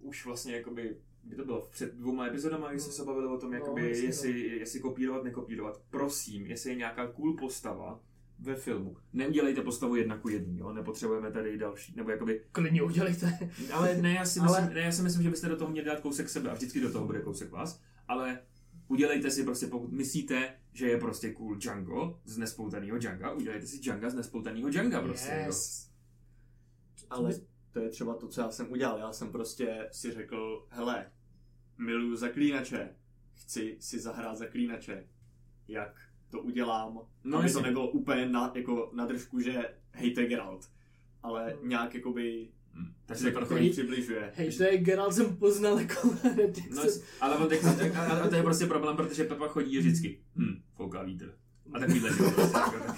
Už 0.00 0.26
vlastně 0.26 0.56
jakoby, 0.56 0.96
kdy 1.22 1.36
to 1.36 1.44
bylo? 1.44 1.68
Před 1.70 1.94
dvouma 1.94 2.26
epizodama, 2.26 2.70
kdy 2.70 2.80
jsme 2.80 2.92
se 2.92 3.04
bavili 3.04 3.26
o 3.26 3.38
tom, 3.38 3.50
No, 3.50 3.56
jakoby, 3.56 3.88
jasně, 3.88 4.04
jestli, 4.04 4.40
jestli 4.40 4.80
kopírovat, 4.80 5.24
nekopírovat. 5.24 5.80
Prosím, 5.90 6.46
jestli 6.46 6.70
je 6.70 6.76
nějaká 6.76 7.06
cool 7.12 7.36
postava 7.36 8.00
ve 8.38 8.54
filmu, 8.56 8.96
neudělejte 9.12 9.62
postavu 9.62 9.96
jedna 9.96 10.18
ku 10.18 10.28
jedný, 10.28 10.58
jo? 10.58 10.72
nepotřebujeme 10.72 11.32
tady 11.32 11.58
další, 11.58 11.96
nebo 11.96 12.10
jakoby, 12.10 12.44
Klidně 12.52 12.82
udělejte. 12.82 13.50
ale 13.72 13.96
ne, 13.96 14.12
já 14.14 14.24
si 14.24 14.40
Ale- 14.40 14.60
myslím, 14.60 14.74
ne, 14.74 14.80
já 14.80 14.92
si 14.92 15.02
myslím, 15.02 15.22
že 15.22 15.30
byste 15.30 15.48
do 15.48 15.56
toho 15.56 15.70
měli 15.70 15.86
dát 15.86 16.00
kousek 16.00 16.28
sebe 16.28 16.50
a 16.50 16.54
vždycky 16.54 16.80
do 16.80 16.92
toho 16.92 17.06
bude 17.06 17.20
kousek 17.20 17.50
vás, 17.50 17.80
ale 18.08 18.38
udělejte 18.88 19.30
si 19.30 19.44
prostě, 19.44 19.66
pokud 19.66 19.92
myslíte, 19.92 20.54
že 20.72 20.86
je 20.88 20.98
prostě 20.98 21.32
cool 21.32 21.54
Django 21.54 22.20
z 22.24 22.38
nespoutaného 22.38 22.98
Djanga, 22.98 23.32
udělejte 23.32 23.66
si 23.66 23.78
Djanga 23.78 24.10
z 24.10 24.14
nespoutaného 24.14 24.68
Djanga 24.70 25.02
prostě, 25.02 25.42
jo. 25.46 25.52
Ale 27.14 27.34
to 27.72 27.80
je 27.80 27.88
třeba 27.88 28.14
to, 28.14 28.28
co 28.28 28.40
já 28.40 28.50
jsem 28.50 28.72
udělal. 28.72 28.98
Já 28.98 29.12
jsem 29.12 29.32
prostě 29.32 29.88
si 29.92 30.12
řekl, 30.12 30.66
hele, 30.70 31.10
miluju 31.78 32.16
zaklínače, 32.16 32.96
chci 33.34 33.76
si 33.80 33.98
zahrát 34.00 34.36
zaklínače. 34.38 35.06
Jak 35.68 36.00
to 36.30 36.40
udělám, 36.40 37.00
No, 37.24 37.38
aby 37.38 37.46
jasně. 37.46 37.60
to 37.60 37.66
nebylo 37.66 37.90
úplně 37.90 38.28
na, 38.28 38.52
jako 38.54 38.90
na 38.94 39.06
držku, 39.06 39.40
že 39.40 39.74
hejte 39.92 40.26
Geralt. 40.26 40.68
Ale 41.22 41.50
Hmm. 41.60 41.68
nějak 41.68 41.94
jakoby 41.94 42.48
Hm. 42.76 42.92
Takže 43.06 43.32
se 43.32 43.54
Hej. 43.54 43.70
přibližuje. 43.70 44.32
Hej, 44.36 44.56
to 44.56 44.62
je 44.62 44.78
Geralt 44.78 45.14
jsem 45.14 45.36
poznal 45.36 45.80
jako 45.80 46.08
No, 46.76 46.82
ale 47.20 47.36
on 47.36 47.48
teď, 47.48 47.60
a, 47.96 48.00
a, 48.06 48.28
to 48.28 48.34
je 48.34 48.42
prostě 48.42 48.66
problém, 48.66 48.96
protože 48.96 49.24
Pepa 49.24 49.48
chodí 49.48 49.78
vždycky, 49.78 50.20
hm, 50.36 50.62
fouká 50.74 51.02
vítr. 51.02 51.34
A 51.72 51.78
takovýhle, 51.78 52.10
prostě, 52.10 52.40
jako, 52.40 52.52
tak, 52.52 52.96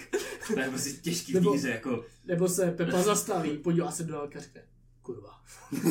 to 0.54 0.60
je 0.60 0.68
prostě 0.68 0.90
těžký 0.90 1.32
Nebo- 1.32 1.52
hře, 1.52 1.68
jako, 1.70 2.04
Nebo 2.24 2.48
se 2.48 2.70
Pepa 2.70 3.02
zastaví, 3.02 3.58
podívá 3.58 3.90
se 3.90 4.04
do 4.04 4.12
dálky 4.12 4.38
a 4.38 4.40
řekne, 4.40 4.62
kurva. 5.02 5.40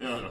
jo, 0.00 0.20
no. 0.22 0.30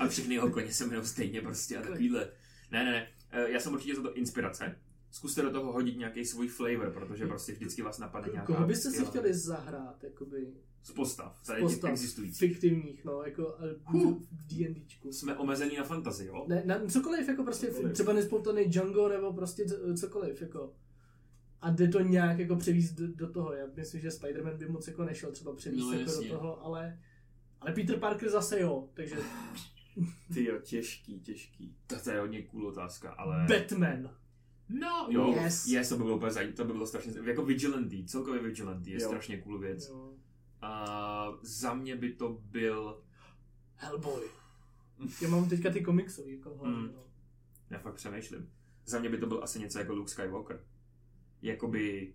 A 0.00 0.08
všechny 0.08 0.34
jeho 0.34 0.50
koně 0.50 0.72
se 0.72 0.84
jmenou 0.84 1.04
stejně 1.04 1.40
prostě 1.40 1.76
a 1.76 1.82
takovýhle. 1.82 2.28
Ne, 2.70 2.84
ne, 2.84 2.90
ne, 2.92 3.08
Eh, 3.36 3.50
já 3.50 3.60
jsem 3.60 3.72
určitě 3.72 3.94
za 3.94 4.02
to 4.02 4.14
inspirace. 4.14 4.78
Zkuste 5.10 5.42
do 5.42 5.50
toho 5.50 5.72
hodit 5.72 5.98
nějaký 5.98 6.24
svůj 6.24 6.48
flavor, 6.48 6.90
protože 6.90 7.26
prostě 7.26 7.52
vždycky 7.52 7.82
vás 7.82 7.98
napadne 7.98 8.32
nějaká... 8.32 8.54
Koho 8.54 8.66
byste 8.66 8.90
si 8.90 9.04
chtěli 9.04 9.34
zahrát, 9.34 10.04
jakoby, 10.04 10.46
Z 10.82 10.90
postav, 10.90 11.38
z 11.42 11.46
tady 11.46 11.60
těch 11.60 11.70
postav 11.70 11.90
existujících. 11.90 12.38
fiktivních, 12.38 13.04
no, 13.04 13.22
jako 13.22 13.54
Huh. 13.84 14.18
v 14.32 14.46
D&Dčku. 14.46 15.12
Jsme 15.12 15.36
omezení 15.36 15.76
na 15.76 15.84
fantazii, 15.84 16.28
jo? 16.28 16.44
Ne, 16.48 16.62
na, 16.66 16.86
cokoliv, 16.86 17.28
jako 17.28 17.44
prostě 17.44 17.66
Cokoliv. 17.66 17.92
třeba 17.92 18.12
nespoutaný 18.12 18.64
Django, 18.64 19.08
nebo 19.08 19.32
prostě 19.32 19.64
cokoliv, 20.00 20.42
jako. 20.42 20.72
A 21.64 21.70
jde 21.70 21.88
to 21.88 22.00
nějak 22.00 22.38
jako 22.38 22.56
převíst 22.56 22.94
do, 22.94 23.08
do 23.08 23.32
toho. 23.32 23.52
Já 23.52 23.66
myslím, 23.76 24.00
že 24.00 24.08
Spider-Man 24.08 24.56
by 24.56 24.68
moc 24.68 24.88
jako 24.88 25.04
nešel 25.04 25.32
třeba 25.32 25.54
převíst 25.56 25.84
No, 25.86 25.92
jako 25.92 26.10
jasně. 26.10 26.28
do 26.28 26.34
toho, 26.38 26.64
ale, 26.64 26.98
ale 27.60 27.72
Peter 27.72 27.98
Parker 27.98 28.28
zase 28.30 28.60
jo, 28.60 28.88
takže 28.94 29.16
Ty 30.34 30.44
jo, 30.44 30.58
těžký, 30.62 31.20
těžký. 31.20 31.76
To, 31.86 32.00
to 32.00 32.10
je 32.10 32.20
hodně 32.20 32.42
cool 32.42 32.66
otázka, 32.68 33.10
ale... 33.12 33.46
Batman. 33.48 34.10
No, 34.68 35.06
jo, 35.10 35.34
Yes. 35.42 35.66
yes. 35.66 35.88
to 35.88 35.96
by 35.96 36.02
bylo 36.02 36.16
úplně 36.16 36.32
zajímavé, 36.32 36.56
to 36.56 36.64
by 36.64 36.72
bylo 36.72 36.86
strašně, 36.86 37.12
jako 37.24 37.44
Vigilante, 37.44 37.96
celkově 38.06 38.42
Vigilante 38.42 38.90
je 38.90 39.02
Jo. 39.02 39.08
strašně 39.08 39.38
cool 39.40 39.58
věc. 39.58 39.88
Jo. 39.88 40.12
A 40.62 41.26
za 41.42 41.74
mě 41.74 41.96
by 41.96 42.12
to 42.12 42.38
byl, 42.42 43.00
Hellboy. 43.76 44.22
Já 45.22 45.28
mám 45.28 45.48
teďka 45.48 45.70
ty 45.70 45.80
komiksy, 45.80 46.24
jako 46.36 46.54
hlavně, 46.54 46.76
Mm. 46.78 46.86
no. 46.94 47.02
já 47.70 47.78
fakt 47.78 47.94
přemýšlím, 47.94 48.50
za 48.86 48.98
mě 49.00 49.08
by 49.08 49.18
to 49.18 49.26
byl 49.26 49.40
asi 49.44 49.58
něco 49.60 49.78
jako 49.78 49.94
Luke 49.94 50.10
Skywalker. 50.10 50.60
Jakoby, 51.44 52.12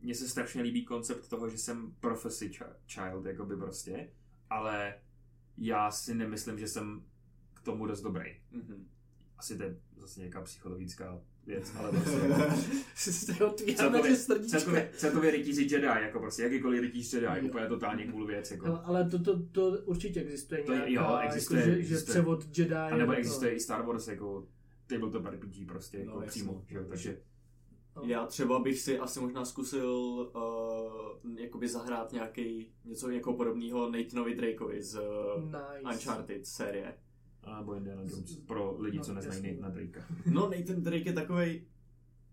mně 0.00 0.14
se 0.14 0.28
strašně 0.28 0.62
líbí 0.62 0.84
koncept 0.84 1.28
toho, 1.28 1.48
že 1.48 1.58
jsem 1.58 1.94
prophecy 2.00 2.48
chi- 2.48 2.74
child, 2.88 3.26
jakoby 3.26 3.56
prostě, 3.56 4.08
ale 4.50 4.94
já 5.58 5.90
si 5.90 6.14
nemyslím, 6.14 6.58
že 6.58 6.68
jsem 6.68 7.02
k 7.54 7.60
tomu 7.60 7.86
dost 7.86 8.00
dobrý. 8.02 8.36
Mhm. 8.52 8.88
Asi 9.38 9.56
to 9.56 9.62
je 9.62 9.76
zase 9.96 10.20
nějaká 10.20 10.40
psychologická 10.42 11.20
věc, 11.46 11.72
ale 11.76 11.90
prostě 11.92 13.32
to 13.38 13.54
Celkově- 13.74 14.16
celkově, 14.48 14.90
celkově 14.96 15.30
rytíři 15.30 15.62
Jedi, 15.62 15.86
jako 15.86 16.20
prostě 16.20 16.42
jakýkoliv 16.42 16.80
rytíř 16.82 17.12
Jedi, 17.12 17.26
Jo. 17.26 17.44
úplně 17.48 17.66
totálně 17.66 18.06
cool 18.06 18.26
věc, 18.26 18.50
jako. 18.50 18.66
Ale, 18.66 18.80
ale 18.84 19.10
to, 19.10 19.22
to, 19.22 19.42
to 19.42 19.70
určitě 19.84 20.20
existuje 20.20 20.62
To 20.62 20.72
je- 20.72 20.90
nějaká, 20.90 21.10
jo, 21.12 21.18
existuje, 21.26 21.60
jako, 21.60 21.70
že, 21.72 21.76
existuje. 21.78 22.06
že 22.06 22.10
převod 22.12 22.58
Jedi. 22.58 22.74
A 22.74 22.88
nebo 22.96 23.00
jako- 23.12 23.12
existuje 23.12 23.52
i 23.54 23.60
Star 23.60 23.86
Wars 23.86 24.08
jako 24.08 24.48
tabletop 24.86 25.26
RPG 25.26 25.66
prostě, 25.66 25.98
jako 25.98 26.10
No, 26.10 26.16
jasně. 26.22 26.28
přímo, 26.30 26.64
že 26.68 26.76
jo, 26.76 26.84
takže 26.88 27.10
no. 27.12 27.29
Já 28.02 28.26
třeba 28.26 28.58
bych 28.58 28.78
si 28.78 28.98
asi 28.98 29.20
možná 29.20 29.44
zkusil 29.44 29.88
uh, 30.34 31.38
jakoby 31.38 31.68
zahrát 31.68 32.12
nějaký 32.12 32.72
něco 32.84 33.10
jako 33.10 33.32
podobného 33.32 33.90
Nathanovi 33.90 34.34
Drakeovi 34.34 34.82
z 34.82 34.94
uh, 34.94 35.44
Nice. 35.44 35.94
Uncharted 35.94 36.46
série. 36.46 36.94
a 37.44 37.58
nebo 37.58 37.74
Indiana 37.74 38.02
Jones, 38.02 38.36
pro 38.36 38.76
lidi, 38.78 38.98
No, 38.98 39.04
co 39.04 39.14
neznají 39.14 39.36
jasně. 39.38 39.56
Nathan 39.60 39.72
Drakea. 39.74 40.04
No 40.26 40.50
Nathan 40.50 40.82
Drake 40.82 41.04
je 41.06 41.12
takovej 41.12 41.64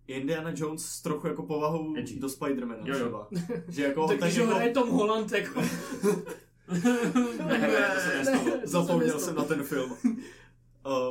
Indiana 0.08 0.52
Jones 0.56 0.86
s 0.86 1.02
trochu 1.02 1.28
jako 1.28 1.44
povahou 1.44 1.98
Edgy. 1.98 2.20
do 2.20 2.30
Spidermana 2.30 2.80
Jo, 2.86 2.94
jo. 2.94 2.96
třeba. 2.96 3.28
Že 3.68 3.84
jako 3.84 4.08
Tak 4.08 4.20
tak 4.20 4.30
když 4.30 4.38
jako, 4.40 4.52
hraje 4.56 4.72
Tom 4.72 4.90
Holland, 4.90 5.32
jako... 5.32 5.62
ne, 7.48 7.58
ne, 7.60 7.92
to 7.96 8.00
se 8.00 8.18
nestalo. 8.18 8.44
to 8.46 8.52
se 8.60 8.68
zapomněl 8.68 9.20
jsem 9.20 9.36
na 9.36 9.44
ten 9.44 9.64
film. 9.64 9.94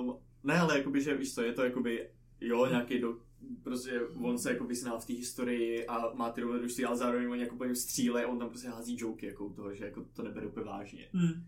Um, 0.00 0.16
ne, 0.44 0.58
ale 0.60 0.78
jakoby, 0.78 1.00
že 1.02 1.16
víš 1.16 1.34
co, 1.34 1.42
je 1.42 1.52
to 1.52 1.64
jakoby, 1.64 2.08
jo, 2.40 2.66
nějaký 2.66 2.98
do, 2.98 3.14
prostě 3.62 4.00
on 4.22 4.38
se 4.38 4.52
jako 4.52 4.64
vyzná 4.64 4.98
v 4.98 5.06
té 5.06 5.12
historii 5.12 5.86
a 5.86 6.14
má 6.14 6.30
ty 6.30 6.40
dobrodružství, 6.40 6.84
ale 6.84 6.96
zároveň 6.96 7.30
oni 7.30 7.40
jako 7.42 7.56
po 7.56 7.64
něm 7.64 7.74
stříle, 7.74 8.26
on 8.26 8.38
tam 8.38 8.48
prostě 8.48 8.68
hází 8.68 8.96
joky 9.00 9.26
jako 9.26 9.44
u 9.46 9.52
toho, 9.52 9.74
že 9.74 9.84
jako 9.84 10.04
to 10.12 10.22
nebere 10.22 10.46
úplně 10.46 10.66
vážně. 10.66 11.08
Hm. 11.14 11.44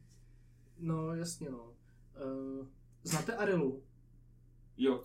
No, 0.79 1.15
jasně, 1.15 1.51
no. 1.51 1.73
Uh, 2.61 2.67
znáte 3.03 3.37
Arilu? 3.37 3.83
Jo, 4.77 5.05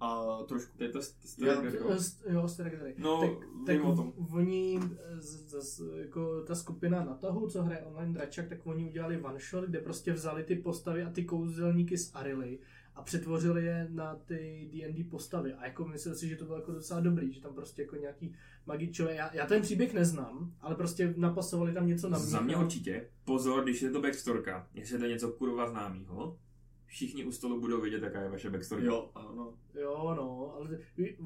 A 0.00 0.38
trošku. 0.48 0.78
to 0.78 0.84
je 0.84 0.90
to, 0.90 0.98
Jo, 1.38 1.54
st- 1.96 2.32
jo 2.32 2.48
Starek 2.48 2.78
tady. 2.78 2.94
No, 2.98 3.20
tak, 3.20 3.48
tak 3.66 3.84
o 3.84 3.96
tom. 3.96 4.12
oni, 4.32 4.80
eh, 4.82 5.20
z, 5.20 5.54
z, 5.62 5.82
jako 5.96 6.42
ta 6.42 6.54
skupina 6.54 7.04
na 7.04 7.14
tahu, 7.14 7.48
co 7.48 7.62
hraje 7.62 7.82
online 7.82 8.12
dračák, 8.12 8.48
tak 8.48 8.66
oni 8.66 8.84
udělali 8.84 9.20
one 9.22 9.38
shot, 9.50 9.64
kde 9.64 9.80
prostě 9.80 10.12
vzali 10.12 10.44
ty 10.44 10.56
postavy 10.56 11.02
a 11.02 11.10
ty 11.10 11.24
kouzelníky 11.24 11.98
z 11.98 12.14
Arily 12.14 12.58
a 12.98 13.02
přetvořili 13.02 13.64
je 13.64 13.88
na 13.90 14.16
ty 14.16 14.68
D&D 14.72 15.04
postavy. 15.04 15.52
A 15.52 15.66
jako 15.66 15.84
myslím 15.84 16.14
si, 16.14 16.28
že 16.28 16.36
to 16.36 16.44
bylo 16.44 16.58
jako 16.58 16.72
docela 16.72 17.00
dobrý, 17.00 17.32
že 17.32 17.40
tam 17.40 17.54
prostě 17.54 17.82
jako 17.82 17.96
nějaký 17.96 18.34
magičové, 18.66 19.14
já, 19.14 19.34
já 19.34 19.46
ten 19.46 19.62
příběh 19.62 19.94
neznám, 19.94 20.54
ale 20.60 20.74
prostě 20.74 21.14
napasovali 21.16 21.72
tam 21.72 21.86
něco 21.86 22.08
na 22.08 22.18
mě. 22.18 22.26
Za 22.26 22.40
mě 22.40 22.56
určitě. 22.56 23.08
Pozor, 23.24 23.62
když 23.62 23.82
je 23.82 23.90
to 23.90 24.00
backstorka, 24.00 24.68
jestli 24.74 24.94
je 24.94 24.98
to 24.98 25.06
něco 25.06 25.32
kurva 25.32 25.70
známýho, 25.70 26.38
všichni 26.86 27.24
u 27.24 27.32
stolu 27.32 27.60
budou 27.60 27.80
vědět, 27.80 28.02
jaká 28.02 28.20
je 28.20 28.28
vaše 28.28 28.50
backstorka. 28.50 28.86
Jo, 28.86 29.10
ano. 29.14 29.54
Jo, 29.74 30.14
no, 30.16 30.54
ale 30.54 30.78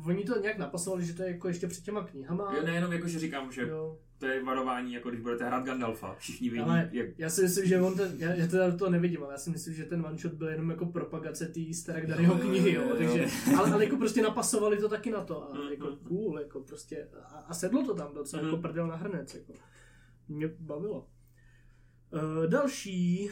oni 0.06 0.24
to 0.24 0.40
nějak 0.40 0.58
napasovali, 0.58 1.04
že 1.04 1.14
to 1.14 1.22
je 1.22 1.30
jako 1.30 1.48
ještě 1.48 1.66
před 1.66 1.84
těma 1.84 2.04
knihama. 2.04 2.56
Jo, 2.56 2.62
nejenom 2.62 2.92
jako, 2.92 3.08
že 3.08 3.18
říkám, 3.18 3.52
že 3.52 3.62
Jo. 3.62 3.98
To 4.22 4.28
je 4.28 4.44
varování, 4.44 4.92
jako 4.92 5.08
když 5.08 5.20
budete 5.20 5.44
hrát 5.46 5.64
Gandalfa, 5.64 6.14
všichni 6.18 6.50
vědí, 6.50 6.64
Ale- 6.64 6.88
jak... 6.92 7.08
Já 7.18 7.30
si 7.30 7.42
myslím, 7.42 7.66
že 7.66 7.80
on 7.80 7.94
ten, 7.96 8.12
já, 8.18 8.34
já 8.34 8.46
teda 8.46 8.76
to 8.76 8.90
nevidím, 8.90 9.22
ale 9.24 9.34
já 9.34 9.38
si 9.38 9.50
myslím, 9.50 9.74
že 9.74 9.84
ten 9.84 10.06
one 10.06 10.18
shot 10.18 10.32
byl 10.32 10.48
jenom 10.48 10.70
jako 10.70 10.86
propagace 10.86 11.46
té 11.46 11.60
Starek 11.74 12.06
Daryho 12.06 12.34
Jo, 12.34 12.40
jo, 12.42 12.48
knihy, 12.48 12.72
jo, 12.74 12.82
jo, 12.82 12.88
jo. 12.88 12.96
takže, 12.96 13.26
ale, 13.58 13.70
ale 13.72 13.84
jako 13.84 13.96
prostě 13.96 14.22
napasovali 14.22 14.76
to 14.76 14.88
taky 14.88 15.10
na 15.10 15.24
to 15.24 15.50
a 15.50 15.54
Mhm. 15.54 15.68
jako 15.70 15.96
cool, 16.08 16.38
jako 16.40 16.60
prostě, 16.60 17.08
a, 17.24 17.36
a 17.38 17.54
sedlo 17.54 17.86
to 17.86 17.94
tam 17.94 18.14
docela 18.14 18.42
jako 18.42 18.56
prdel 18.56 18.86
na 18.86 18.96
hrnec, 18.96 19.34
jako. 19.34 19.52
Mě 20.28 20.50
bavilo. 20.58 21.08
Uh, 22.12 22.46
další, 22.46 23.30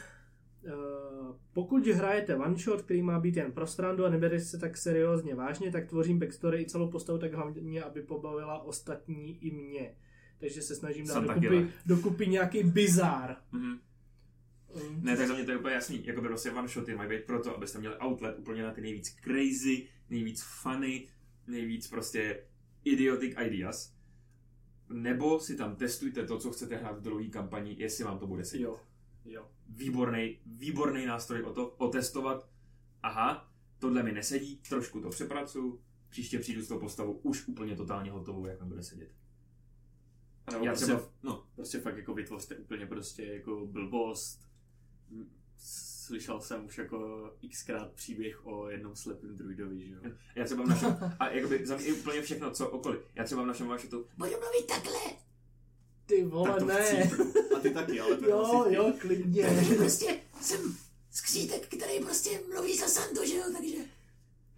pokud 1.52 1.86
hrajete 1.86 2.36
one 2.36 2.56
shot, 2.56 2.82
který 2.82 3.02
má 3.02 3.20
být 3.20 3.36
jen 3.36 3.52
pro 3.52 3.66
strandu 3.66 4.04
a 4.04 4.10
neberete 4.10 4.44
se 4.44 4.58
tak 4.58 4.76
seriózně 4.76 5.34
vážně, 5.34 5.72
tak 5.72 5.86
tvořím 5.88 6.18
backstory 6.18 6.62
i 6.62 6.66
celou 6.66 6.90
postavu 6.90 7.18
tak 7.18 7.34
hlavně, 7.34 7.82
aby 7.82 8.02
pobavila 8.02 8.62
ostatní 8.62 9.44
i 9.44 9.50
mě. 9.50 9.94
Takže 10.40 10.62
se 10.62 10.74
snažím 10.74 11.06
dát 11.06 11.24
dokupy, 11.24 11.72
dokupy 11.86 12.26
nějaký 12.26 12.62
bizár. 12.62 13.36
Mhm. 13.52 13.80
Mm. 14.74 15.04
Ne, 15.04 15.16
tak 15.16 15.28
za 15.28 15.34
mě 15.34 15.44
to 15.44 15.50
je 15.50 15.58
úplně 15.58 15.74
jasný. 15.74 16.06
Jakoby 16.06 16.28
prostě 16.28 16.50
one 16.50 16.68
shoty 16.68 16.94
mají 16.94 17.10
být 17.10 17.24
proto, 17.24 17.56
abyste 17.56 17.78
měli 17.78 17.94
outlet 17.98 18.38
úplně 18.38 18.62
na 18.62 18.72
ty 18.72 18.80
nejvíc 18.80 19.16
crazy, 19.24 19.88
nejvíc 20.10 20.42
funny, 20.42 21.08
nejvíc 21.46 21.88
prostě 21.88 22.42
idiotic 22.84 23.34
ideas. 23.46 23.94
Nebo 24.88 25.40
si 25.40 25.56
tam 25.56 25.76
testujte 25.76 26.26
to, 26.26 26.38
co 26.38 26.50
chcete 26.50 26.76
hrát 26.76 26.98
v 26.98 27.02
druhé 27.02 27.26
kampani, 27.26 27.76
jestli 27.78 28.04
vám 28.04 28.18
to 28.18 28.26
bude 28.26 28.44
sedět. 28.44 28.64
Jo. 28.64 28.80
Jo. 29.24 29.48
Výborný, 29.68 30.38
výborný 30.46 31.06
nástroj 31.06 31.42
o 31.42 31.52
to, 31.52 31.68
otestovat. 31.68 32.50
Aha, 33.02 33.52
tohle 33.78 34.02
mi 34.02 34.12
nesedí, 34.12 34.56
trošku 34.68 35.00
to 35.00 35.08
přepracuju, 35.08 35.80
příště 36.08 36.38
přijdu 36.38 36.62
s 36.62 36.68
tou 36.68 36.78
postavou 36.78 37.12
už 37.12 37.48
úplně 37.48 37.76
totálně 37.76 38.10
hotovou, 38.10 38.46
jak 38.46 38.60
mi 38.60 38.68
bude 38.68 38.82
sedět. 38.82 39.19
A 40.50 40.52
nebo 40.52 40.64
Já 40.64 40.70
prostě, 40.70 40.86
třeba, 40.86 41.08
no, 41.22 41.44
prostě 41.56 41.80
fakt 41.80 41.96
jako 41.96 42.14
vytvořte 42.14 42.56
úplně 42.56 42.86
prostě 42.86 43.24
jako 43.24 43.66
blbost. 43.66 44.40
Slyšel 45.56 46.40
jsem 46.40 46.66
už 46.66 46.78
jako 46.78 47.30
xkrát 47.50 47.92
příběh 47.92 48.46
o 48.46 48.68
jednom 48.70 48.96
slepém 48.96 49.36
druidovi, 49.36 49.86
že 49.86 49.94
jo. 49.94 50.00
já 50.34 50.44
třeba 50.44 50.64
v 50.64 50.68
našem, 50.68 50.96
a 51.18 51.28
jakoby 51.30 51.66
za 51.66 51.76
mě 51.76 51.86
i 51.86 51.92
úplně 51.92 52.22
všechno, 52.22 52.50
co 52.50 52.68
okolí. 52.68 52.98
Já 53.14 53.24
třeba 53.24 53.42
v 53.42 53.46
našem 53.46 53.66
vašetu, 53.66 54.06
budu 54.16 54.30
mluvit 54.30 54.66
takhle, 54.68 55.00
Ty 56.06 56.24
vole, 56.24 56.50
tak 56.50 56.58
to 56.58 56.64
ne. 56.64 56.82
chcípnu. 57.02 57.32
A 57.56 57.60
ty 57.60 57.70
taky, 57.70 58.00
ale 58.00 58.16
to 58.16 58.24
je 58.24 58.30
Jo, 58.30 58.64
asi 58.64 58.74
jo, 58.74 58.92
klidně. 59.00 59.46
Takže 59.46 59.74
prostě 59.74 60.20
jsem 60.40 60.76
skřítek, 61.10 61.66
který 61.66 62.00
prostě 62.04 62.40
mluví 62.52 62.78
za 62.78 62.86
Sandu, 62.86 63.24
že 63.24 63.36
jo, 63.36 63.44
takže... 63.56 63.76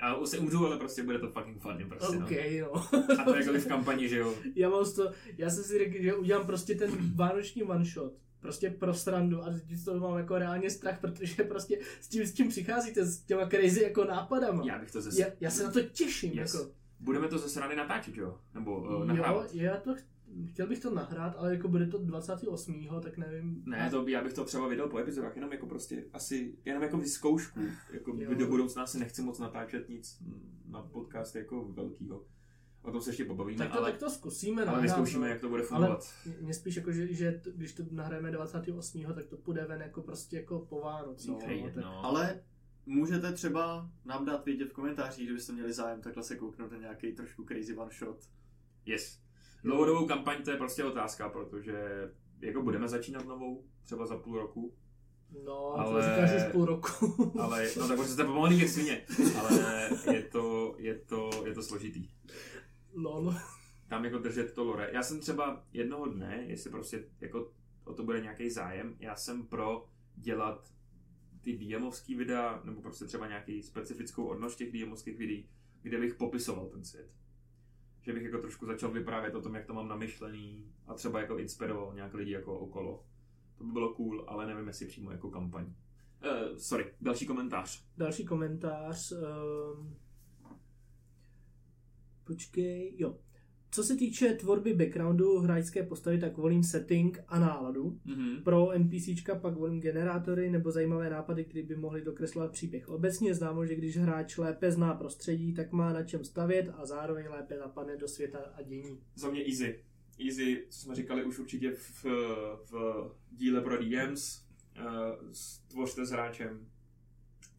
A 0.03 0.15
už 0.15 0.29
se 0.29 0.39
umřu, 0.39 0.67
ale 0.67 0.79
prostě 0.79 1.03
bude 1.03 1.19
to 1.19 1.31
fucking 1.31 1.63
funny 1.63 1.85
prostě, 1.85 2.17
OK, 2.17 2.31
no. 2.61 2.87
no. 2.93 3.21
A 3.21 3.25
to 3.25 3.37
jako 3.37 3.53
v 3.53 3.67
kampani, 3.67 4.09
že 4.09 4.19
jo. 4.19 4.35
Já 4.55 4.69
mám 4.69 4.85
to, 4.97 5.13
já 5.39 5.51
jsem 5.51 5.65
si 5.65 5.79
řekl, 5.79 6.03
že 6.03 6.15
udělám 6.15 6.47
prostě 6.47 6.75
ten 6.75 6.91
vánoční 7.15 7.63
one 7.63 7.85
shot. 7.85 8.13
Prostě 8.41 8.71
pro 8.71 8.95
srandu 8.95 9.43
a 9.43 9.51
teď 9.51 9.85
toho 9.85 9.99
mám 10.09 10.19
jako 10.19 10.39
reálně 10.39 10.71
strach, 10.71 11.01
protože 11.01 11.45
prostě 11.45 11.79
s 12.01 12.09
tím, 12.09 12.27
s 12.27 12.33
tím 12.33 12.49
přicházíte, 12.49 13.05
s 13.05 13.21
těma 13.23 13.49
crazy 13.49 13.83
jako 13.83 14.05
nápadama. 14.05 14.63
Já 14.67 14.79
bych 14.79 14.91
to 14.91 15.01
zase... 15.01 15.21
já, 15.21 15.27
já 15.41 15.51
se 15.51 15.63
na 15.65 15.71
to 15.71 15.81
těším, 15.83 16.33
Yes. 16.33 16.55
jako. 16.55 16.71
Budeme 17.01 17.29
to 17.29 17.39
ze 17.39 17.49
strany 17.49 17.77
natáčet, 17.77 18.17
jo? 18.17 18.39
Nebo 18.55 18.81
uh, 18.81 18.93
Jo, 18.93 19.05
nahrávat. 19.05 19.55
já 19.55 19.77
to, 19.77 19.95
chtěl 20.47 20.67
bych 20.67 20.81
to 20.81 20.95
nahrát, 20.95 21.35
ale 21.37 21.55
jako 21.55 21.69
bude 21.69 21.87
to 21.87 21.99
28. 21.99 22.89
tak 23.03 23.19
nevím. 23.19 23.63
Ne, 23.67 23.91
to 23.91 24.03
by, 24.03 24.13
já 24.13 24.25
bych 24.25 24.33
to 24.33 24.45
třeba 24.45 24.69
vydal 24.69 24.89
po 24.89 24.99
epizodách, 24.99 25.37
jenom 25.37 25.53
jako 25.53 25.67
prostě 25.67 26.05
asi, 26.13 26.55
jenom 26.65 26.83
jako 26.83 26.99
vyzkoušku. 26.99 27.61
Jako 27.93 28.17
Jo. 28.19 28.35
do 28.35 28.47
budoucna 28.47 28.87
si 28.87 28.99
nechci 28.99 29.23
moc 29.23 29.39
natáčet 29.39 29.89
nic 29.89 30.23
na 30.67 30.83
podcast 30.83 31.37
jako 31.37 31.65
velkýho. 31.65 32.25
O 32.83 32.91
tom 32.93 33.01
se 33.03 33.11
ještě 33.11 33.25
pobavíme, 33.25 33.59
tak 33.59 33.73
to, 33.73 33.79
ale, 33.79 33.91
tak 33.91 34.01
to 34.01 34.11
zkusíme 34.11 34.63
ale 34.63 34.67
nahrát, 34.67 34.83
vyzkoušíme, 34.83 35.21
no. 35.27 35.33
jak 35.33 35.41
to 35.41 35.49
bude 35.49 35.63
Ale 35.63 35.69
fungovat. 35.69 36.15
mě 36.41 36.55
spíš 36.55 36.77
jako, 36.77 36.93
že, 36.93 37.15
že 37.15 37.33
t- 37.33 37.51
když 37.55 37.73
to 37.75 37.83
nahrajeme 37.91 38.31
28. 38.31 39.03
tak 39.15 39.27
to 39.27 39.37
půjde 39.37 39.65
ven 39.65 39.81
jako 39.81 40.03
prostě 40.03 40.37
jako 40.37 40.59
po 40.61 40.81
Vánocích. 40.81 41.29
No, 41.31 41.39
no, 41.63 41.71
tak, 41.75 41.85
no. 41.85 42.05
Ale 42.05 42.43
můžete 42.87 43.33
třeba 43.33 43.91
nám 44.05 44.25
dát 44.25 44.45
vědět 44.45 44.69
v 44.69 44.73
komentářích, 44.73 45.29
že 45.29 45.35
byste 45.35 45.53
měli 45.53 45.73
zájem 45.73 46.01
takhle 46.01 46.23
se 46.23 46.37
kouknout 46.37 46.73
na 46.73 46.79
nějaký 46.79 47.13
trošku 47.13 47.45
crazy 47.45 47.77
one 47.77 47.91
shot. 47.99 48.19
Yes. 48.87 49.22
Dlouhodobou 49.63 50.07
kampaň 50.07 50.43
to 50.45 50.51
je 50.51 50.57
prostě 50.57 50.85
otázka, 50.85 51.29
protože 51.29 52.11
jako 52.41 52.63
budeme 52.63 52.89
začínat 52.89 53.27
novou, 53.27 53.65
třeba 53.85 54.07
za 54.07 54.17
půl 54.17 54.39
roku, 54.39 54.75
no 55.45 55.75
Ale- 55.79 56.03
to 56.03 56.09
říkáš 56.11 56.47
už 56.47 56.53
půl 56.53 56.65
roku. 56.65 57.33
ale 57.41 57.69
no 57.79 57.89
tak 57.89 57.99
už 57.99 58.07
jste 58.07 58.25
pomalý 58.25 58.59
jak 58.61 58.69
svině, 58.69 59.07
ale 59.41 59.91
je 60.13 60.23
to, 60.23 60.75
je 60.79 60.95
to, 60.95 61.31
je 61.47 61.55
to 61.55 61.63
složitý. 61.63 62.09
Lol. 62.95 63.35
tam 63.89 64.05
jako 64.05 64.19
držet 64.19 64.55
to 64.55 64.65
lore. 64.65 64.91
Já 64.93 65.03
jsem 65.03 65.21
třeba 65.21 65.65
jednoho 65.73 66.07
dne, 66.07 66.45
jestli 66.47 66.71
prostě 66.71 67.05
jako 67.21 67.51
o 67.85 67.95
to 67.95 68.05
bude 68.05 68.21
nějaký 68.21 68.51
zájem, 68.51 68.97
já 69.01 69.17
jsem 69.17 69.47
pro 69.47 69.89
dělat 70.17 70.73
ty 71.41 71.53
DMovský 71.59 72.15
videa, 72.15 72.61
nebo 72.65 72.83
prostě 72.83 73.05
třeba 73.05 73.29
nějaký 73.29 73.63
specifickou 73.63 74.25
odnož 74.25 74.57
těch 74.57 74.73
DMovských 74.73 75.19
videí, 75.19 75.49
kde 75.83 75.99
bych 75.99 76.15
popisoval 76.15 76.67
ten 76.67 76.85
svět. 76.85 77.11
Že 78.03 78.13
bych 78.13 78.23
jako 78.23 78.39
trošku 78.39 78.67
začal 78.67 78.91
vyprávět 78.91 79.35
o 79.35 79.43
tom, 79.43 79.55
jak 79.55 79.67
to 79.67 79.75
mám 79.75 79.89
namyšlený 79.89 80.73
a 80.87 80.95
třeba 80.95 81.21
jako 81.21 81.39
inspiroval 81.39 81.95
nějak 81.95 82.15
lidi 82.15 82.33
jako 82.33 82.59
okolo. 82.59 83.05
To 83.59 83.65
by 83.65 83.73
bylo 83.73 83.95
cool, 83.95 84.25
ale 84.29 84.47
nevím, 84.47 84.67
jestli 84.67 84.87
přímo 84.87 85.11
jako 85.11 85.31
kampaň. 85.31 85.65
Uh, 85.65 86.57
sorry, 86.57 86.95
další 87.01 87.27
komentář. 87.27 87.85
Další 87.97 88.25
komentář. 88.25 89.13
Um... 89.13 89.97
Počkej, 92.25 92.95
jo. 92.99 93.19
Co 93.75 93.85
se 93.85 93.97
týče 93.97 94.35
tvorby 94.35 94.75
backgroundu 94.75 95.39
hráčské 95.39 95.83
postavy, 95.83 96.19
tak 96.19 96.37
volím 96.37 96.65
setting 96.65 97.19
a 97.29 97.39
náladu. 97.39 98.01
Mm-hmm. 98.07 98.43
Pro 98.43 98.73
NPCčka 98.79 99.35
pak 99.35 99.55
volím 99.55 99.81
generátory 99.81 100.51
nebo 100.51 100.71
zajímavé 100.71 101.11
nápady, 101.11 101.45
které 101.45 101.63
by 101.63 101.77
mohly 101.77 102.03
dokreslovat 102.03 102.53
příběh. 102.53 102.89
Obecně 102.89 103.31
je 103.31 103.35
známo, 103.35 103.67
že 103.67 103.75
když 103.75 103.97
hráč 103.97 104.39
lépe 104.39 104.73
zná 104.73 104.95
prostředí, 104.95 105.55
tak 105.55 105.73
má 105.73 105.93
na 105.93 106.03
čem 106.03 106.25
stavět 106.25 106.71
a 106.77 106.87
zároveň 106.87 107.27
lépe 107.31 107.59
zapadne 107.59 107.97
do 107.97 108.09
světa 108.09 108.39
a 108.39 108.63
dění. 108.63 109.01
Za 109.15 109.31
mě 109.31 109.45
easy. 109.45 109.85
Easy, 110.27 110.67
co 110.69 110.79
jsme 110.79 110.95
říkali 110.95 111.25
už 111.25 111.39
určitě 111.39 111.71
v, 111.71 112.05
v 112.71 113.11
díle 113.31 113.61
pro 113.61 113.77
DMs. 113.79 114.45
Uh, 114.79 115.33
tvořte 115.69 116.07
s 116.07 116.11
hráčem 116.11 116.67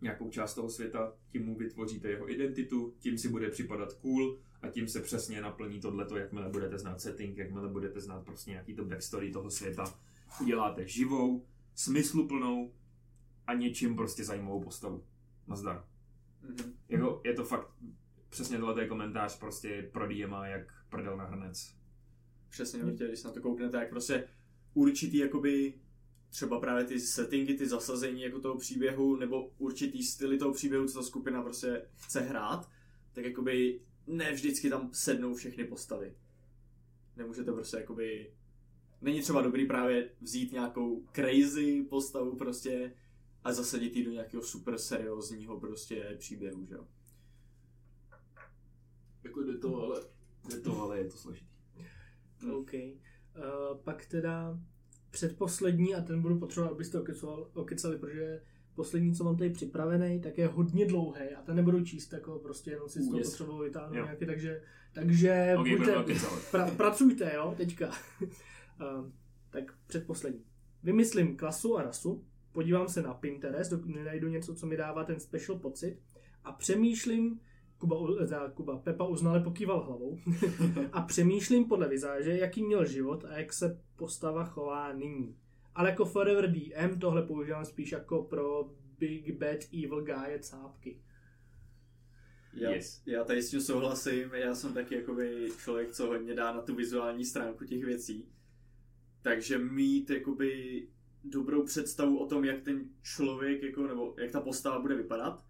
nějakou 0.02 0.30
část 0.30 0.54
toho 0.54 0.70
světa, 0.70 1.14
tím 1.32 1.46
mu 1.46 1.56
vytvoříte 1.56 2.10
jeho 2.10 2.32
identitu, 2.32 2.94
tím 3.00 3.18
si 3.18 3.30
bude 3.30 3.50
připadat 3.50 3.94
cool 3.94 4.40
a 4.64 4.70
tím 4.70 4.88
se 4.88 5.02
přesně 5.02 5.42
naplní 5.42 5.80
tohleto, 5.80 6.18
jakmile 6.18 6.50
budete 6.50 6.78
znát 6.78 7.02
setting, 7.02 7.38
jakmile 7.38 7.70
budete 7.70 8.02
znát 8.02 8.26
prostě 8.26 8.52
nějaký 8.52 8.76
to 8.76 8.86
backstory 8.86 9.32
toho 9.32 9.50
světa. 9.50 10.00
Uděláte 10.42 10.88
živou, 10.88 11.46
smysluplnou 11.76 12.74
a 13.48 13.54
něčím 13.54 13.96
prostě 13.96 14.24
zajímavou 14.24 14.64
postavu. 14.64 15.04
Nazdar. 15.48 15.86
Mm-hmm. 16.46 16.72
Jako, 16.90 17.22
je 17.26 17.34
to 17.34 17.44
fakt 17.44 17.68
přesně 18.30 18.58
tohle 18.58 18.88
komentář 18.88 19.40
prostě 19.40 19.90
pro 19.92 20.08
DMa 20.08 20.48
jak 20.48 20.74
prdel 20.90 21.18
na 21.18 21.26
hrnec. 21.26 21.76
Přesně, 22.50 22.84
určitě, 22.84 23.08
když 23.08 23.20
se 23.20 23.28
na 23.28 23.34
to 23.34 23.42
kouknete, 23.42 23.78
jak 23.78 23.90
prostě 23.90 24.28
určitý 24.74 25.18
jakoby 25.18 25.74
třeba 26.30 26.60
právě 26.60 26.84
ty 26.84 27.00
settingy, 27.00 27.54
ty 27.54 27.68
zasazení 27.68 28.22
jako 28.22 28.40
toho 28.40 28.58
příběhu, 28.58 29.16
nebo 29.16 29.52
určitý 29.58 30.04
styly 30.04 30.38
toho 30.38 30.54
příběhu, 30.54 30.88
co 30.88 31.00
ta 31.00 31.04
skupina 31.04 31.42
prostě 31.42 31.86
chce 31.96 32.22
hrát, 32.22 32.70
tak 33.14 33.26
jakoby 33.26 33.82
ne 34.08 34.34
vždycky 34.34 34.70
tam 34.70 34.90
sednou 34.94 35.36
všechny 35.36 35.66
postavy. 35.66 36.16
Nemůžete 37.16 37.52
prostě 37.52 37.78
jakoby... 37.78 38.34
Není 39.02 39.22
třeba 39.22 39.42
dobrý 39.42 39.68
právě 39.68 40.10
vzít 40.22 40.52
nějakou 40.52 41.06
crazy 41.16 41.84
postavu 41.90 42.36
prostě 42.36 42.94
a 43.44 43.54
zasadit 43.54 43.96
ji 43.96 44.06
do 44.06 44.12
nějakého 44.12 44.44
super 44.44 44.78
seriózního 44.78 45.60
prostě 45.60 46.16
příběhu, 46.20 46.66
že 46.66 46.74
jo. 46.74 46.88
Jako 49.24 49.44
jde 49.44 49.58
to, 49.58 49.84
ale, 49.84 50.02
jde 50.50 50.60
to, 50.60 50.82
ale 50.82 50.98
je 50.98 51.06
to 51.06 51.18
složitý. 51.18 51.48
Hmm. 52.40 52.54
OK. 52.54 52.74
Uh, 52.74 53.78
pak 53.84 54.06
teda 54.06 54.60
předposlední, 55.12 55.96
a 55.96 56.02
ten 56.02 56.22
budu 56.22 56.40
potřebovat, 56.40 56.72
abyste 56.72 57.00
okecal, 57.00 57.50
okecali, 57.54 57.98
protože 57.98 58.42
poslední, 58.76 59.16
co 59.16 59.24
mám 59.24 59.38
tady 59.38 59.50
připravený, 59.50 60.22
tak 60.22 60.38
je 60.38 60.48
hodně 60.48 60.86
dlouhý 60.86 61.22
a 61.38 61.42
ten 61.42 61.56
nebudu 61.56 61.86
číst, 61.86 62.14
jako 62.14 62.40
prostě 62.40 62.72
jenom 62.72 62.90
si 62.90 63.02
z 63.02 63.08
toho 63.08 63.18
yes. 63.18 63.28
potřebuji 63.30 63.58
vytáhnout 63.64 63.96
Jo. 63.98 64.04
nějaký, 64.04 64.26
takže, 64.26 64.62
takže 64.94 65.56
Ok, 65.58 65.68
buďte, 65.68 65.96
pra, 66.52 66.72
pracujte, 66.72 67.32
jo, 67.36 67.54
teďka. 67.58 67.88
uh, 68.22 69.10
tak 69.50 69.74
předposlední. 69.88 70.44
Vymyslím 70.84 71.38
klasu 71.38 71.78
a 71.78 71.84
rasu, 71.84 72.24
podívám 72.52 72.88
se 72.88 73.02
na 73.02 73.14
Pinterest, 73.14 73.72
dokud 73.72 73.96
nenajdu 73.96 74.28
něco, 74.28 74.56
co 74.56 74.66
mi 74.66 74.78
dává 74.78 75.04
ten 75.04 75.20
special 75.20 75.60
pocit 75.60 76.00
a 76.44 76.52
přemýšlím, 76.52 77.40
Kuba, 77.78 77.98
teda 78.18 78.50
Kuba, 78.50 78.78
Pepa 78.78 79.06
uznale 79.08 79.40
pokýval 79.40 79.84
hlavou, 79.84 80.18
a 80.92 81.02
přemýšlím 81.02 81.66
podle 81.66 81.90
vizáže, 81.90 82.38
jaký 82.38 82.64
měl 82.64 82.86
život 82.86 83.26
a 83.26 83.38
jak 83.38 83.54
se 83.54 83.82
postava 83.96 84.46
chová 84.46 84.94
nyní. 84.94 85.36
Ale 85.76 85.90
jako 85.90 86.06
Forever 86.06 86.52
DM 86.52 87.00
tohle 87.00 87.22
používám 87.24 87.66
spíš 87.66 87.92
jako 87.92 88.24
pro 88.24 88.72
Big 89.00 89.38
Bad 89.38 89.60
Evil 89.74 90.02
Guy 90.04 90.40
cápky. 90.40 91.02
Já, 92.54 92.70
Yes. 92.72 93.02
já 93.06 93.24
tady 93.24 93.42
s 93.44 93.50
tím 93.50 93.62
souhlasím, 93.62 94.30
já 94.34 94.56
jsem 94.56 94.74
taky 94.74 94.96
jakoby 94.96 95.50
člověk, 95.64 95.92
co 95.92 96.08
hodně 96.08 96.34
dá 96.36 96.54
na 96.54 96.62
tu 96.62 96.76
vizuální 96.76 97.26
stránku 97.26 97.66
těch 97.66 97.84
věcí. 97.86 98.30
Takže 99.22 99.58
mít 99.58 100.10
jakoby 100.10 100.84
dobrou 101.24 101.64
představu 101.64 102.18
o 102.18 102.28
tom, 102.28 102.46
jak 102.46 102.62
ten 102.62 102.90
člověk, 103.02 103.64
jako, 103.64 103.88
nebo 103.88 104.16
jak 104.18 104.32
ta 104.32 104.42
postava 104.42 104.80
bude 104.80 104.96
vypadat, 104.96 105.46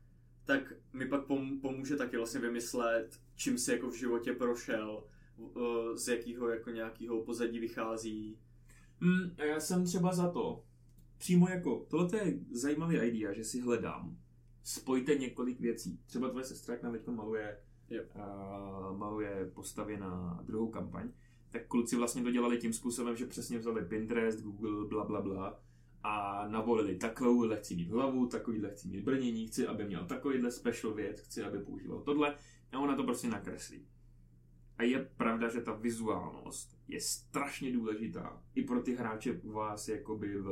tak 0.46 0.74
mi 0.94 1.06
pak 1.08 1.28
pom- 1.28 1.62
pomůže 1.62 1.96
taky 1.96 2.18
vlastně 2.18 2.40
vymyslet, 2.42 3.20
čím 3.36 3.58
si 3.58 3.72
jako 3.72 3.90
v 3.90 3.96
životě 3.98 4.34
prošel, 4.34 5.04
eh, 5.58 5.98
z 5.98 6.08
jakého 6.08 6.50
jako 6.50 6.70
nějakého 6.70 7.24
pozadí 7.24 7.60
vychází. 7.60 8.40
Mm, 9.04 9.36
já 9.38 9.60
jsem 9.60 9.86
třeba 9.86 10.14
za 10.14 10.32
to 10.32 10.64
přímo 11.18 11.50
jako, 11.50 11.86
tohle 11.90 12.10
je 12.18 12.40
zajímavý 12.52 12.98
idea, 12.98 13.34
že 13.34 13.44
si 13.44 13.62
hledám, 13.62 14.18
spojte 14.64 15.16
několik 15.16 15.60
věcí. 15.60 16.00
Třeba 16.06 16.30
tvoje 16.30 16.46
sestra, 16.46 16.74
jak 16.74 16.84
nám 16.84 16.92
teď 16.94 17.08
maluje, 17.08 17.58
Yep. 17.90 18.16
uh, 18.16 18.98
maluje 18.98 19.52
postavy 19.54 19.98
na 19.98 20.40
druhou 20.44 20.68
kampaň, 20.68 21.10
tak 21.50 21.68
kluci 21.68 21.96
vlastně 21.96 22.24
to 22.24 22.32
dělali 22.32 22.58
tím 22.58 22.74
způsobem, 22.74 23.16
že 23.16 23.26
přesně 23.26 23.60
vzali 23.60 23.86
Pinterest, 23.86 24.40
Google, 24.42 24.88
bla, 24.88 25.04
bla, 25.06 25.22
bla 25.22 25.60
a 26.04 26.48
navolili 26.48 26.96
takovouhle 26.96 27.58
chci 27.58 27.76
mít 27.76 27.90
hlavu, 27.90 28.28
takovýhle 28.28 28.72
chci 28.72 28.88
mít 28.88 29.04
brnění, 29.04 29.48
chci, 29.48 29.68
aby 29.68 29.86
měl 29.86 30.06
takovýhle 30.06 30.52
special 30.52 30.94
věc, 30.94 31.20
chci, 31.20 31.44
aby 31.44 31.60
používal 31.60 32.02
tohle 32.02 32.36
a 32.72 32.80
ona 32.80 32.96
to 32.96 33.04
prostě 33.04 33.28
nakreslí. 33.28 33.88
A 34.84 34.86
je 34.86 35.10
pravda, 35.18 35.50
že 35.50 35.62
ta 35.62 35.74
vizuálnost 35.74 36.78
je 36.88 37.02
strašně 37.02 37.72
důležitá 37.74 38.44
i 38.56 38.64
pro 38.64 38.82
ty 38.82 38.96
hráče 38.96 39.34
u 39.34 39.52
vás 39.52 39.88
jakoby 39.88 40.38
v, 40.38 40.46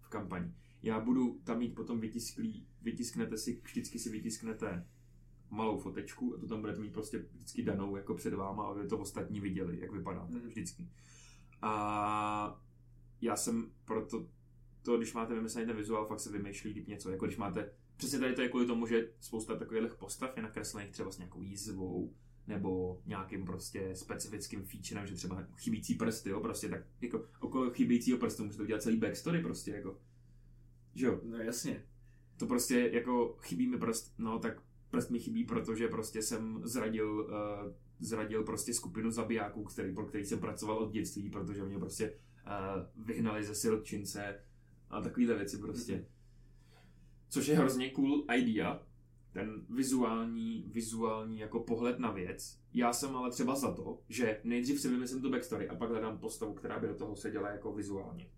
v 0.00 0.08
kampani. 0.08 0.54
Já 0.82 1.00
budu 1.00 1.40
tam 1.44 1.58
mít 1.58 1.74
potom 1.74 2.00
vytisklý, 2.00 2.66
vytisknete 2.82 3.38
si, 3.38 3.60
vždycky 3.64 3.98
si 3.98 4.10
vytisknete 4.10 4.86
malou 5.50 5.78
fotečku 5.78 6.34
a 6.34 6.38
tu 6.40 6.46
tam 6.48 6.60
budete 6.60 6.80
mít 6.80 6.92
prostě 6.92 7.18
vždycky 7.18 7.62
danou 7.62 7.96
jako 7.96 8.14
před 8.14 8.34
váma, 8.34 8.66
aby 8.66 8.88
to 8.88 8.98
ostatní 8.98 9.40
viděli, 9.40 9.80
jak 9.80 9.92
vypadá 9.92 10.24
Mhm. 10.30 10.48
vždycky. 10.48 10.88
A 11.62 12.60
já 13.20 13.36
jsem 13.36 13.70
proto, 13.84 14.28
to, 14.82 14.96
když 14.96 15.14
máte 15.14 15.34
vymyslený 15.34 15.66
ten 15.66 15.76
vizuál, 15.76 16.06
fakt 16.06 16.20
se 16.20 16.32
vymýšlí 16.32 16.72
líp 16.72 16.88
něco, 16.88 17.10
jako 17.10 17.26
když 17.26 17.36
máte, 17.36 17.70
přesně 17.96 18.18
tady 18.18 18.34
to 18.34 18.42
je 18.42 18.48
kvůli 18.48 18.66
tomu, 18.66 18.86
že 18.86 19.12
spousta 19.20 19.56
takových 19.56 19.94
postav 19.94 20.36
je 20.36 20.42
nakreslených 20.42 20.90
třeba 20.90 21.10
s 21.10 21.18
nějakou 21.18 21.42
jízvou, 21.42 22.14
nebo 22.46 23.00
nějakým 23.06 23.44
prostě 23.44 23.90
specifickým 23.94 24.62
featurem, 24.64 25.06
že 25.06 25.14
třeba 25.14 25.46
chybící 25.56 25.94
prsty, 25.94 26.30
jo, 26.30 26.40
prostě 26.40 26.68
tak 26.68 26.80
jako 27.00 27.24
okolo 27.40 27.70
chybějícího 27.70 28.18
prstu 28.18 28.44
můžete 28.44 28.62
udělat 28.62 28.82
celý 28.82 28.96
backstory 28.96 29.42
prostě, 29.42 29.70
jako, 29.70 29.98
že 30.94 31.06
jo, 31.06 31.20
No 31.24 31.36
jasně. 31.36 31.84
to 32.36 32.46
prostě 32.46 32.90
jako 32.92 33.36
chybí 33.40 33.66
mi 33.66 33.78
prst, 33.78 34.14
no 34.18 34.38
tak 34.38 34.62
prst 34.90 35.10
mi 35.10 35.18
chybí, 35.18 35.44
protože 35.44 35.88
prostě 35.88 36.22
jsem 36.22 36.60
zradil, 36.64 37.10
uh, 37.10 37.72
zradil 38.00 38.44
prostě 38.44 38.74
skupinu 38.74 39.10
zabijáků, 39.10 39.64
který, 39.64 39.94
pro 39.94 40.06
který 40.06 40.24
jsem 40.24 40.38
pracoval 40.38 40.78
od 40.78 40.92
dětství, 40.92 41.30
protože 41.30 41.64
mě 41.64 41.78
prostě 41.78 42.10
uh, 42.10 43.04
vyhnali 43.06 43.44
ze 43.44 43.54
silčince 43.54 44.40
a 44.90 45.00
takovéhle 45.00 45.34
věci 45.34 45.58
prostě. 45.58 46.06
Což 47.28 47.46
je 47.46 47.56
hrozně 47.56 47.90
cool 47.90 48.24
idea, 48.36 48.85
ten 49.36 49.66
vizuální, 49.70 50.70
vizuální 50.72 51.38
jako 51.38 51.60
pohled 51.60 51.98
na 51.98 52.10
věc. 52.10 52.60
Já 52.74 52.92
jsem 52.92 53.16
ale 53.16 53.30
třeba 53.30 53.54
za 53.54 53.74
to, 53.74 54.00
že 54.08 54.40
nejdřív 54.44 54.80
si 54.80 54.88
vymyslím 54.88 55.22
tu 55.22 55.30
backstory 55.30 55.68
a 55.68 55.74
pak 55.74 55.90
hledám 55.90 56.18
postavu, 56.18 56.54
která 56.54 56.78
by 56.78 56.86
do 56.86 56.94
toho 56.94 57.16
seděla 57.16 57.50
jako 57.50 57.72
vizuálně. 57.72 58.30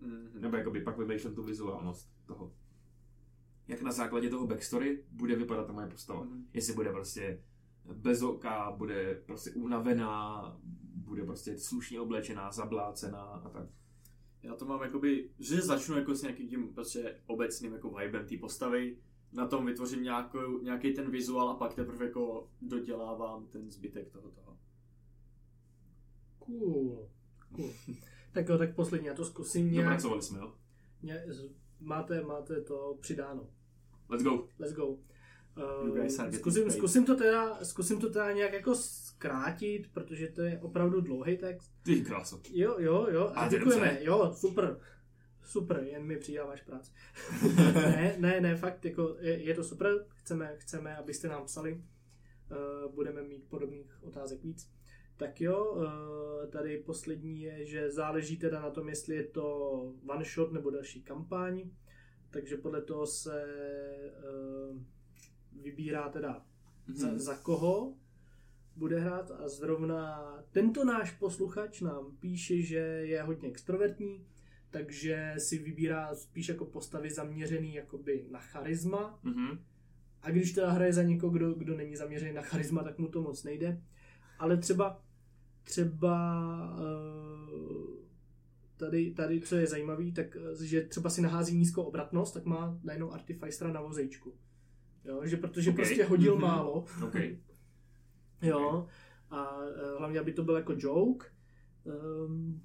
Mhm. 0.00 0.30
Nebo 0.40 0.56
jakoby 0.56 0.80
pak 0.80 0.98
vymýšlím 0.98 1.34
tu 1.34 1.42
vizuálnost 1.42 2.12
toho. 2.26 2.52
Jak 3.68 3.82
na 3.82 3.92
základě 3.92 4.30
toho 4.30 4.46
backstory 4.46 5.04
bude 5.10 5.36
vypadat 5.36 5.66
ta 5.66 5.72
moje 5.72 5.86
postava. 5.86 6.24
Mhm. 6.24 6.46
Jestli 6.52 6.74
bude 6.74 6.92
prostě 6.92 7.42
bez 7.94 8.22
oka, 8.22 8.70
bude 8.76 9.22
prostě 9.26 9.50
unavená, 9.50 10.42
bude 10.94 11.24
prostě 11.24 11.58
slušně 11.58 12.00
oblečená, 12.00 12.52
zablácená 12.52 13.22
a 13.22 13.48
tak. 13.48 13.68
Já 14.42 14.54
to 14.54 14.64
mám 14.64 14.82
jakoby, 14.82 15.30
že 15.38 15.62
začnu 15.62 15.96
jako 15.96 16.14
s 16.14 16.22
nějakým 16.22 16.48
tím 16.48 16.74
prostě 16.74 17.20
obecným 17.26 17.72
jako 17.72 17.90
vibem 17.90 18.26
té 18.26 18.38
postavy, 18.38 18.96
na 19.36 19.46
tom 19.46 19.66
vytvořím 19.66 20.02
nějakou, 20.02 20.62
nějaký 20.62 20.94
ten 20.94 21.10
vizuál 21.10 21.48
a 21.48 21.54
pak 21.54 21.74
teprve 21.74 22.04
jako 22.04 22.48
dodělávám 22.62 23.46
ten 23.46 23.70
zbytek 23.70 24.12
toho 24.12 24.30
toho. 24.30 24.58
Cool. 26.38 27.08
cool. 27.56 27.70
tak 28.32 28.48
jo, 28.48 28.58
tak 28.58 28.74
poslední, 28.74 29.06
já 29.06 29.14
to 29.14 29.24
zkusím 29.24 29.72
nějak. 29.72 29.86
Dopracovali 29.86 30.22
jsme, 30.22 30.38
jo? 30.38 30.54
Ně, 31.02 31.24
máte, 31.80 32.20
máte 32.20 32.60
to 32.60 32.98
přidáno. 33.00 33.48
Let's 34.08 34.24
go. 34.24 34.48
Let's 34.58 34.74
go. 34.74 34.86
Uh, 34.86 36.06
zkusím, 36.30 36.70
zkusím, 36.70 37.04
to 37.04 37.16
teda, 37.16 37.64
zkusím 37.64 38.00
to 38.00 38.10
teda 38.10 38.32
nějak 38.32 38.52
jako 38.52 38.74
zkrátit, 38.74 39.92
protože 39.92 40.28
to 40.28 40.42
je 40.42 40.60
opravdu 40.62 41.00
dlouhý 41.00 41.36
text. 41.36 41.72
Ty 41.82 42.00
kráso. 42.00 42.40
Jo, 42.50 42.76
jo, 42.78 43.06
jo. 43.10 43.32
A 43.34 43.40
A 43.40 43.48
děkujeme. 43.48 43.98
Jo, 44.00 44.34
super. 44.36 44.80
Super, 45.46 45.82
jen 45.82 46.02
mi 46.02 46.16
přidáváš 46.16 46.62
práci. 46.62 46.92
ne, 47.74 48.16
ne, 48.18 48.40
ne, 48.40 48.56
fakt, 48.56 48.84
jako 48.84 49.16
je, 49.20 49.42
je 49.42 49.54
to 49.54 49.64
super. 49.64 50.06
Chceme, 50.08 50.56
chceme, 50.58 50.96
abyste 50.96 51.28
nám 51.28 51.44
psali. 51.44 51.72
Uh, 51.74 52.94
budeme 52.94 53.22
mít 53.22 53.48
podobných 53.48 54.04
otázek 54.04 54.42
víc. 54.42 54.70
Tak 55.16 55.40
jo, 55.40 55.74
uh, 55.74 56.50
tady 56.50 56.78
poslední 56.78 57.40
je, 57.40 57.66
že 57.66 57.90
záleží 57.90 58.36
teda 58.36 58.60
na 58.60 58.70
tom, 58.70 58.88
jestli 58.88 59.16
je 59.16 59.24
to 59.24 59.46
one 60.08 60.24
shot 60.24 60.52
nebo 60.52 60.70
další 60.70 61.02
kampaň. 61.02 61.70
Takže 62.30 62.56
podle 62.56 62.82
toho 62.82 63.06
se 63.06 63.44
uh, 64.72 64.78
vybírá 65.62 66.08
teda 66.08 66.46
za, 66.94 67.18
za 67.18 67.36
koho 67.36 67.94
bude 68.76 69.00
hrát 69.00 69.30
a 69.30 69.48
zrovna 69.48 70.32
tento 70.52 70.84
náš 70.84 71.10
posluchač 71.12 71.80
nám 71.80 72.16
píše, 72.20 72.62
že 72.62 72.78
je 72.78 73.22
hodně 73.22 73.48
extrovertní, 73.48 74.26
takže 74.70 75.34
si 75.38 75.58
vybírá 75.58 76.14
spíš 76.14 76.48
jako 76.48 76.64
postavy 76.64 77.10
zaměřený 77.10 77.74
jakoby 77.74 78.26
na 78.30 78.38
charisma 78.38 79.18
Mhm. 79.22 79.58
a 80.22 80.30
když 80.30 80.52
teda 80.52 80.70
hraje 80.70 80.92
za 80.92 81.02
někoho, 81.02 81.32
kdo, 81.32 81.52
kdo 81.54 81.76
není 81.76 81.96
zaměřený 81.96 82.32
na 82.32 82.42
charisma, 82.42 82.82
tak 82.82 82.98
mu 82.98 83.08
to 83.08 83.22
moc 83.22 83.44
nejde. 83.44 83.82
Ale 84.38 84.56
třeba 84.56 85.02
třeba 85.62 86.16
eh, 86.78 88.06
tady, 88.76 89.10
tady, 89.10 89.40
co 89.40 89.56
je 89.56 89.66
zajímavý, 89.66 90.12
tak 90.12 90.36
že 90.62 90.82
třeba 90.82 91.10
si 91.10 91.22
nahází 91.22 91.56
nízkou 91.56 91.82
obratnost, 91.82 92.34
tak 92.34 92.44
má 92.44 92.78
najednou 92.82 93.12
Artificera 93.12 93.72
na 93.72 93.80
vozejčku. 93.80 94.34
Jo, 95.04 95.20
že 95.26 95.36
protože 95.36 95.70
Ok. 95.70 95.76
prostě 95.76 96.04
hodil 96.04 96.32
Mhm. 96.34 96.42
málo, 96.42 96.84
OK. 97.06 97.14
Jo, 98.42 98.86
a 99.30 99.58
eh, 99.62 99.98
hlavně, 99.98 100.20
aby 100.20 100.32
to 100.32 100.44
byl 100.44 100.54
jako 100.56 100.74
joke. 100.78 101.26
Um, 101.84 102.62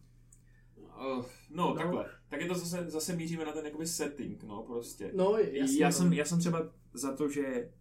Uh, 1.01 1.25
no, 1.49 1.69
No. 1.69 1.73
takhle. 1.75 2.09
Tak 2.29 2.41
je 2.41 2.47
to 2.47 2.55
zase, 2.55 2.89
zase 2.91 3.15
míříme 3.15 3.45
na 3.45 3.51
ten 3.51 3.65
jakoby 3.65 3.87
setting, 3.87 4.43
no, 4.43 4.63
prostě. 4.63 5.11
no, 5.15 5.37
jasně, 5.37 5.77
já, 5.79 5.87
no. 5.87 5.93
jsem, 5.93 6.13
já 6.13 6.25
jsem 6.25 6.39
třeba 6.39 6.69
za 6.93 7.15
to, 7.15 7.29
že 7.29 7.71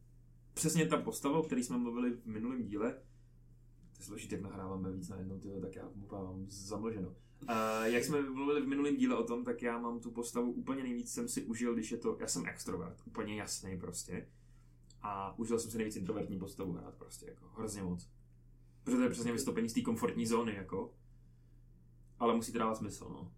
přesně 0.55 0.87
ta 0.87 0.97
postava, 0.97 1.39
o 1.39 1.43
které 1.43 1.63
jsme 1.65 1.79
mluvili 1.79 2.11
v 2.11 2.27
minulém 2.27 2.65
díle, 2.65 2.93
to 3.93 3.99
je 3.99 4.05
složitý, 4.05 4.35
jak 4.35 4.43
nahráváme 4.43 4.93
víc 4.93 5.09
najednou, 5.09 5.39
tyhle, 5.39 5.61
tak 5.61 5.77
já 5.77 5.89
mám 6.13 6.45
zamlženo. 6.49 7.09
Uh, 7.09 7.85
jak 7.85 8.05
jsme 8.05 8.23
mluvili 8.23 8.63
v 8.63 8.69
minulém 8.69 8.97
díle 8.97 9.17
o 9.17 9.25
tom, 9.25 9.45
tak 9.45 9.63
já 9.63 9.79
mám 9.79 10.01
tu 10.01 10.11
postavu 10.11 10.53
úplně 10.53 10.83
nejvíc 10.83 11.13
jsem 11.13 11.29
si 11.29 11.43
užil, 11.43 11.75
když 11.75 11.91
je 11.93 11.99
to, 11.99 12.17
já 12.21 12.27
jsem 12.27 12.47
extrovert, 12.47 12.97
úplně 13.07 13.37
jasný 13.37 13.79
prostě. 13.79 14.29
A 15.03 15.39
užil 15.39 15.59
jsem 15.59 15.71
si 15.71 15.77
nejvíc 15.77 15.97
introvertní 15.97 16.39
postavu 16.39 16.73
hrát 16.73 16.95
prostě, 16.95 17.27
jako 17.27 17.45
hrozně 17.57 17.83
moc. 17.83 18.09
Protože 18.85 18.97
to 18.97 19.03
je 19.03 19.11
přesně 19.11 19.33
vystoupení 19.33 19.69
z 19.69 19.73
té 19.73 19.81
komfortní 19.83 20.27
zóny, 20.27 20.55
jako. 20.55 20.95
Musí 22.41 22.53
dávat 22.53 22.75
smysl, 22.75 23.05
no. 23.09 23.33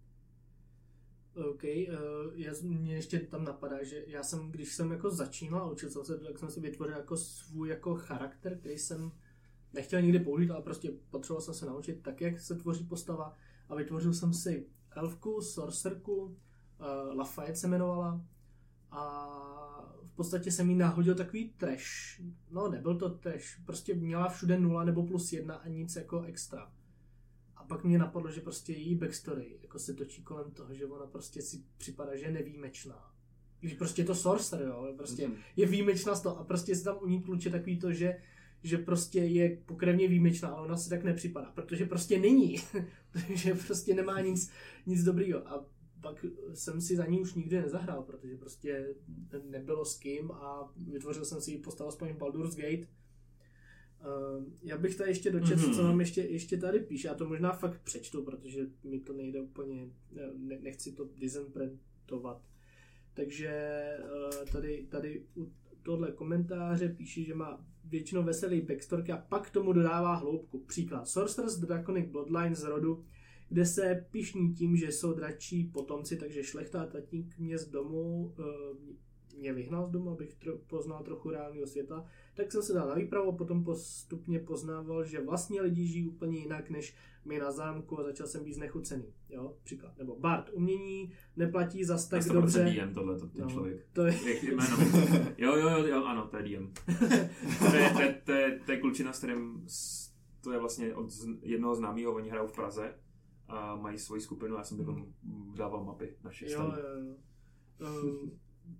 OK, 1.49 1.63
uh, 1.63 2.33
já, 2.33 2.53
mě 2.61 2.95
ještě 2.95 3.19
tam 3.19 3.43
napadá, 3.43 3.83
že 3.83 4.03
já 4.07 4.23
jsem, 4.23 4.51
když 4.51 4.73
jsem 4.73 4.91
jako 4.91 5.09
začínal 5.09 5.61
a 5.61 5.71
učil 5.71 5.89
jsem 5.89 6.05
se, 6.05 6.17
tak 6.17 6.39
jsem 6.39 6.49
si 6.49 6.59
vytvořil 6.59 6.95
jako 6.95 7.17
svůj 7.17 7.69
jako 7.69 7.95
charakter, 7.95 8.57
který 8.57 8.77
jsem 8.77 9.11
nechtěl 9.73 10.01
nikdy 10.01 10.19
použít, 10.19 10.51
ale 10.51 10.61
prostě 10.61 10.91
potřeboval 11.11 11.41
jsem 11.41 11.53
se 11.53 11.65
naučit 11.65 12.03
tak, 12.03 12.21
jak 12.21 12.39
se 12.39 12.55
tvoří 12.55 12.85
postava 12.85 13.35
a 13.69 13.75
vytvořil 13.75 14.13
jsem 14.13 14.33
si 14.33 14.67
elfku, 14.91 15.41
sorcerku, 15.41 16.15
uh, 16.23 16.35
Lafayette 17.15 17.59
se 17.59 17.67
jmenovala 17.67 18.21
a 18.91 19.03
v 20.03 20.15
podstatě 20.15 20.51
jsem 20.51 20.69
jí 20.69 20.75
nahodil 20.75 21.15
takový 21.15 21.49
trash. 21.49 22.21
No, 22.51 22.69
nebyl 22.69 22.95
to 22.97 23.09
trash, 23.09 23.59
prostě 23.65 23.93
měla 23.93 24.29
všude 24.29 24.59
nula 24.59 24.83
nebo 24.83 25.07
plus 25.07 25.33
jedna 25.33 25.55
a 25.55 25.67
nic 25.67 25.95
jako 25.95 26.21
extra. 26.21 26.71
A 27.63 27.65
pak 27.65 27.83
mě 27.83 27.97
napadlo, 27.97 28.31
že 28.31 28.41
prostě 28.41 28.73
její 28.73 28.95
backstory 28.95 29.57
jako 29.61 29.79
se 29.79 29.93
točí 29.93 30.23
kolem 30.23 30.51
toho, 30.51 30.73
že 30.73 30.85
ona 30.85 31.05
prostě 31.05 31.41
si 31.41 31.63
připadá, 31.77 32.15
že 32.15 32.25
je 32.25 32.31
nevýjimečná. 32.31 33.11
Když 33.59 33.73
prostě 33.73 34.01
je 34.01 34.05
to 34.05 34.15
sorcerer, 34.15 34.67
jo, 34.67 34.93
prostě 34.97 35.27
Mhm. 35.27 35.37
je 35.55 35.65
výjimečná 35.67 36.15
z 36.15 36.21
toho 36.21 36.37
a 36.39 36.43
prostě 36.43 36.75
se 36.75 36.83
tam 36.83 36.97
u 37.01 37.07
ní 37.07 37.21
tluče 37.21 37.49
takový 37.49 37.79
to, 37.79 37.93
že 37.93 38.15
že 38.65 38.77
prostě 38.77 39.19
je 39.19 39.57
pokrevně 39.65 40.07
výjimečná, 40.07 40.49
ale 40.49 40.65
ona 40.65 40.77
si 40.77 40.89
tak 40.89 41.03
nepřipadá, 41.03 41.51
protože 41.51 41.85
prostě 41.85 42.19
není, 42.19 42.55
že 43.33 43.53
prostě 43.55 43.93
nemá 43.95 44.21
nic, 44.21 44.51
nic 44.85 45.03
dobrýho. 45.03 45.47
A 45.47 45.65
pak 46.01 46.25
jsem 46.53 46.81
si 46.81 46.95
za 46.95 47.05
ní 47.05 47.21
už 47.21 47.33
nikdy 47.33 47.61
nezahrál, 47.61 48.03
protože 48.03 48.37
prostě 48.37 48.87
nebylo 49.49 49.85
s 49.85 49.97
kým 49.99 50.31
a 50.31 50.73
vytvořil 50.77 51.25
jsem 51.25 51.41
si 51.41 51.57
postavu 51.57 51.87
aspoň 51.87 52.13
Baldur's 52.17 52.55
Gate. 52.55 52.87
Uh, 54.03 54.43
já 54.63 54.77
bych 54.77 54.95
tady 54.95 55.09
ještě 55.09 55.31
dočetl, 55.31 55.61
Mhm. 55.61 55.71
mm-hmm. 55.71 55.75
co 55.75 55.83
nám 55.83 55.99
ještě, 55.99 56.21
ještě 56.21 56.57
tady 56.57 56.79
píše. 56.79 57.07
Já 57.07 57.13
to 57.13 57.27
možná 57.29 57.51
fakt 57.53 57.81
přečtu, 57.83 58.23
protože 58.23 58.61
mi 58.83 58.99
to 58.99 59.13
nejde 59.13 59.41
úplně, 59.41 59.89
ne, 60.37 60.59
nechci 60.61 60.91
to 60.91 61.09
disemprentovat. 61.15 62.41
Takže 63.13 63.81
uh, 64.03 64.45
tady, 64.51 64.87
tady 64.89 65.25
u 65.37 65.51
tohle 65.83 66.11
komentáře 66.11 66.89
píše, 66.89 67.23
že 67.23 67.35
má 67.35 67.65
většinou 67.85 68.23
veselý 68.23 68.61
backstorky 68.61 69.11
a 69.11 69.17
pak 69.17 69.49
tomu 69.49 69.73
dodává 69.73 70.15
hloubku. 70.15 70.59
Příklad. 70.59 71.07
Sorcerer's 71.07 71.57
Draconic 71.59 72.09
Bloodline 72.09 72.55
z 72.55 72.63
rodu, 72.63 73.05
kde 73.49 73.65
se 73.65 74.05
pišní 74.11 74.53
tím, 74.53 74.77
že 74.77 74.91
jsou 74.91 75.13
dračí 75.13 75.63
potomci, 75.63 76.17
takže 76.17 76.43
šlechta 76.43 76.81
a 76.83 76.85
tatník 76.85 77.37
mě 77.39 77.57
z 77.57 77.67
domu 77.69 78.33
eh, 78.39 78.43
mě 79.37 79.53
vyhnal 79.53 79.85
z 79.85 79.89
domu, 79.89 80.11
abych 80.11 80.33
tro, 80.35 80.57
poznal 80.57 81.03
trochu 81.03 81.29
reálného 81.29 81.67
světa, 81.67 82.05
tak 82.35 82.51
jsem 82.51 82.61
se 82.63 82.73
dal 82.73 82.87
na 82.87 82.95
výpravu 82.95 83.29
a 83.29 83.35
potom 83.35 83.63
postupně 83.63 84.39
poznával, 84.39 85.03
že 85.05 85.21
vlastně 85.25 85.61
lidi 85.61 85.85
žijí 85.87 86.07
úplně 86.07 86.37
jinak, 86.39 86.69
než 86.69 86.95
my 87.25 87.39
na 87.39 87.51
zámku 87.51 87.99
a 87.99 88.03
začal 88.03 88.27
jsem 88.27 88.43
být 88.43 88.53
znechucený. 88.53 89.05
Jo, 89.29 89.57
příklad. 89.63 89.97
Nebo 89.97 90.19
Bart, 90.19 90.49
umění 90.53 91.11
neplatí 91.35 91.83
zas 91.83 92.07
tak 92.07 92.23
dobře. 92.23 92.63
DM 92.87 92.93
tohle, 92.93 93.19
to, 93.19 93.27
ten 93.27 93.41
No. 93.43 93.49
člověk. 93.51 93.87
To 93.93 94.05
je, 94.05 94.33
Jak 94.33 94.43
jméno? 94.43 94.77
Jo, 95.37 95.55
jo, 95.55 95.69
jo, 95.69 95.85
jo, 95.87 96.03
ano, 96.05 96.27
to 96.27 96.37
je 96.37 96.43
DM. 96.43 96.73
To 97.59 97.75
je, 97.75 97.89
to 97.93 98.01
je, 98.01 98.21
to 98.25 98.31
je, 98.31 98.59
to 98.65 98.71
je 98.71 98.79
klučina, 98.79 99.13
s 99.13 99.17
kterým, 99.17 99.65
to 100.43 100.51
je 100.51 100.59
vlastně 100.59 100.95
od 100.95 101.05
jednoho 101.41 101.75
známého, 101.75 102.13
oni 102.13 102.29
hrajou 102.29 102.47
v 102.47 102.55
Praze 102.55 102.93
a 103.47 103.75
mají 103.75 103.97
svoji 103.99 104.21
skupinu, 104.21 104.55
já 104.55 104.63
jsem 104.63 104.77
teď 104.77 104.87
dával 105.55 105.83
mapy 105.83 106.15
naše 106.23 106.51
jo, 106.51 106.61
jo, 106.61 107.05
jo. 107.07 107.15
Um, 108.03 108.31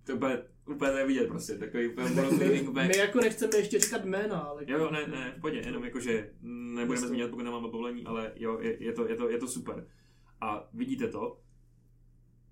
To 0.03 0.11
je 0.11 0.15
úplně, 0.15 0.41
úplně 0.67 0.91
to 0.91 0.97
je 0.97 1.07
vidět 1.07 1.27
prostě, 1.27 1.57
takový 1.57 1.87
úplně 1.87 2.09
my, 2.09 2.63
back. 2.63 2.87
my 2.87 2.97
jako 2.97 3.19
nechceme 3.19 3.57
ještě 3.57 3.79
říkat 3.79 4.05
jména, 4.05 4.39
ale... 4.39 4.63
Jo, 4.67 4.91
ne, 4.91 5.07
ne, 5.07 5.33
v 5.37 5.41
pohodě, 5.41 5.61
jenom 5.65 5.83
jakože 5.83 6.29
nebudeme 6.41 6.93
Jasně. 6.93 7.07
zmínit, 7.07 7.29
pokud 7.29 7.43
nemáme 7.43 7.69
povolení, 7.69 8.05
ale 8.05 8.31
jo, 8.35 8.59
je, 8.61 8.83
je, 8.83 8.93
to, 8.93 9.07
je, 9.07 9.15
to, 9.15 9.29
je 9.29 9.37
to 9.37 9.47
super. 9.47 9.87
A 10.41 10.69
vidíte 10.73 11.07
to, 11.07 11.39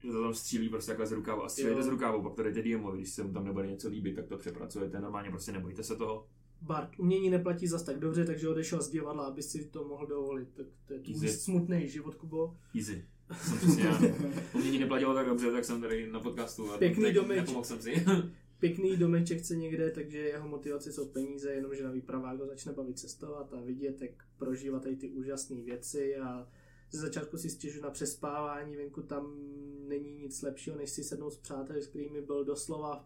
že 0.04 0.12
to 0.12 0.22
tam 0.24 0.34
střílí 0.34 0.70
prostě 0.70 0.92
takhle 0.92 1.08
z 1.08 1.12
rukávu 1.12 1.44
a 1.44 1.50
střílíte 1.50 1.84
z 1.84 1.88
rukávu, 1.88 2.24
pak 2.24 2.34
to 2.34 2.44
jdete 2.44 2.62
DMovi, 2.62 2.98
když 2.98 3.10
se 3.10 3.24
mu 3.24 3.34
tam 3.34 3.46
nebude 3.46 3.68
něco 3.68 3.90
líbit, 3.90 4.16
tak 4.16 4.28
to 4.28 4.38
přepracujete, 4.38 5.00
normálně 5.00 5.30
prostě 5.30 5.52
nebojte 5.52 5.84
se 5.84 5.96
toho. 5.96 6.28
Bart, 6.62 6.90
umění 7.00 7.30
neplatí 7.30 7.68
zas 7.68 7.84
tak 7.84 8.00
dobře, 8.00 8.26
takže 8.26 8.50
odešel 8.50 8.82
z 8.82 8.90
divadla, 8.90 9.24
aby 9.24 9.44
si 9.44 9.66
to 9.66 9.84
mohl 9.84 10.08
dovolit. 10.08 10.50
Tak 10.54 10.66
to 10.86 10.94
je 10.94 11.00
tvůj 11.00 11.28
smutný 11.28 11.88
život, 11.88 12.16
Kubo. 12.16 12.58
Easy. 12.76 13.06
Jsem 13.34 13.58
přesně 13.58 13.84
já. 13.84 14.00
Umění 14.54 14.80
neplatilo 14.80 15.14
tak 15.14 15.26
dobře, 15.28 15.52
tak 15.52 15.66
jsem 15.66 15.82
tady 15.82 16.12
na 16.12 16.20
podcastu 16.20 16.72
a 16.74 16.78
Pěkný 16.78 17.04
teď 17.04 17.16
domeček. 17.16 17.42
nepomohl 17.42 17.66
jsem 17.66 17.82
si. 17.82 18.06
Pěkný 18.60 18.98
domeček 18.98 19.40
chce 19.40 19.56
někde, 19.56 19.92
takže 19.92 20.18
jeho 20.18 20.48
motivace 20.48 20.92
jsou 20.92 21.06
peníze, 21.08 21.52
jenomže 21.54 21.84
na 21.84 21.92
výpravách 21.92 22.38
ho 22.40 22.48
začne 22.48 22.72
bavit 22.74 23.00
cestovat 23.00 23.54
a 23.54 23.62
vidět, 23.62 24.02
jak 24.02 24.12
prožívá 24.38 24.80
tady 24.80 24.96
ty 24.96 25.10
úžasné 25.10 25.62
věci 25.62 26.16
a 26.18 26.48
ze 26.92 27.00
začátku 27.00 27.38
si 27.38 27.50
stěžu 27.50 27.82
na 27.82 27.90
přespávání, 27.90 28.76
venku 28.78 29.02
tam 29.02 29.36
není 29.88 30.14
nic 30.14 30.42
lepšího, 30.42 30.76
než 30.78 30.90
si 30.90 31.04
sednout 31.04 31.34
s 31.34 31.38
přáteli, 31.38 31.82
s 31.82 31.88
kterými 31.88 32.22
byl 32.22 32.46
doslova 32.46 33.06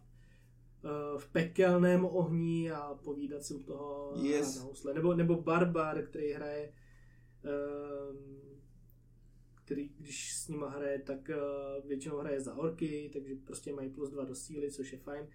eh, 0.83 0.87
v 1.17 1.27
pekelném 1.27 2.05
ohni 2.05 2.71
a 2.71 2.93
povídat 3.03 3.43
si 3.43 3.53
u 3.53 3.63
toho 3.63 4.13
Yes. 4.21 4.55
na 4.55 4.61
housle. 4.63 4.93
Nebo, 4.93 5.13
nebo 5.15 5.41
Barbar, 5.41 6.03
který 6.05 6.31
hraje 6.31 6.73
ehm, 7.43 8.17
který, 9.65 9.89
když 9.99 10.33
s 10.33 10.47
nima 10.47 10.69
hraje, 10.69 10.99
tak 10.99 11.29
eh, 11.29 11.35
většinou 11.87 12.17
hraje 12.17 12.41
za 12.41 12.55
orky, 12.55 13.09
takže 13.13 13.35
prostě 13.35 13.73
mají 13.73 13.89
plus 13.89 14.09
dva 14.09 14.23
do 14.23 14.35
síly, 14.35 14.71
což 14.71 14.91
je 14.91 14.97
fajn. 14.97 15.27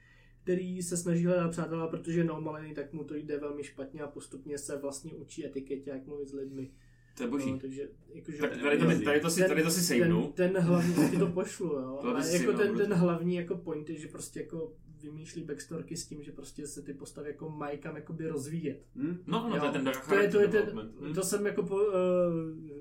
Který 0.43 0.83
se 0.83 0.97
snaží 0.97 1.26
hledat 1.26 1.51
přátelé, 1.51 1.89
protože 1.89 2.20
je 2.20 2.24
neomalený, 2.24 2.74
tak 2.74 2.93
mu 2.93 3.05
to 3.05 3.14
jde 3.14 3.39
velmi 3.39 3.64
špatně 3.64 4.01
a 4.01 4.07
postupně 4.07 4.59
se 4.59 4.76
vlastně 4.76 5.14
učí 5.14 5.47
etiketě, 5.47 5.91
jak 5.91 6.07
mluvit 6.07 6.28
s 6.28 6.33
lidmi. 6.33 6.70
To 7.16 7.22
je 7.22 7.28
boží. 7.28 7.53
No, 7.53 7.59
takže, 7.59 7.89
jakože, 8.14 8.39
Tak 8.39 8.61
tady 8.62 8.78
to, 8.78 9.05
tady 9.05 9.20
to 9.20 9.31
si, 9.31 9.49
tady 9.49 9.62
to 9.62 9.70
si 9.70 9.81
sejmnu. 9.81 10.33
ten, 10.33 10.53
ten 10.53 10.62
hlavní, 10.62 11.11
ti 11.11 11.16
to 11.18 11.26
pošlu, 11.26 11.66
jo. 11.66 11.99
To 12.03 12.16
A 12.16 12.24
jako 12.24 12.53
ten, 12.53 12.76
ten 12.76 12.93
hlavní 12.93 13.35
jako 13.35 13.57
point 13.57 13.91
je, 13.91 13.97
že 13.99 14.09
prostě 14.09 14.41
jako 14.41 14.72
vymýšlí 15.03 15.44
backstorky 15.44 15.96
s 15.96 16.07
tím, 16.07 16.22
že 16.22 16.32
prostě 16.32 16.66
se 16.66 16.82
ty 16.82 16.94
postavy 16.94 17.28
jako 17.28 17.51
mají 17.51 17.78
kam 17.78 17.96
jakoby 17.96 18.28
rozvíjet. 18.28 18.86
Hm? 18.94 19.18
No, 19.26 19.48
no, 19.48 19.51
to 19.51 19.55
je 19.57 19.66
Jo. 19.66 19.72
ten 19.72 19.84
dark 19.84 20.09
To 20.09 20.14
je, 20.14 20.28
to 20.30 20.40
je 20.40 20.48
ten, 20.48 20.66
development. 20.66 21.01
Hm. 21.01 21.14
to 21.14 21.22
jsem 21.22 21.46
jako 21.46 21.62
po, 21.62 21.76
uh, 21.76 21.82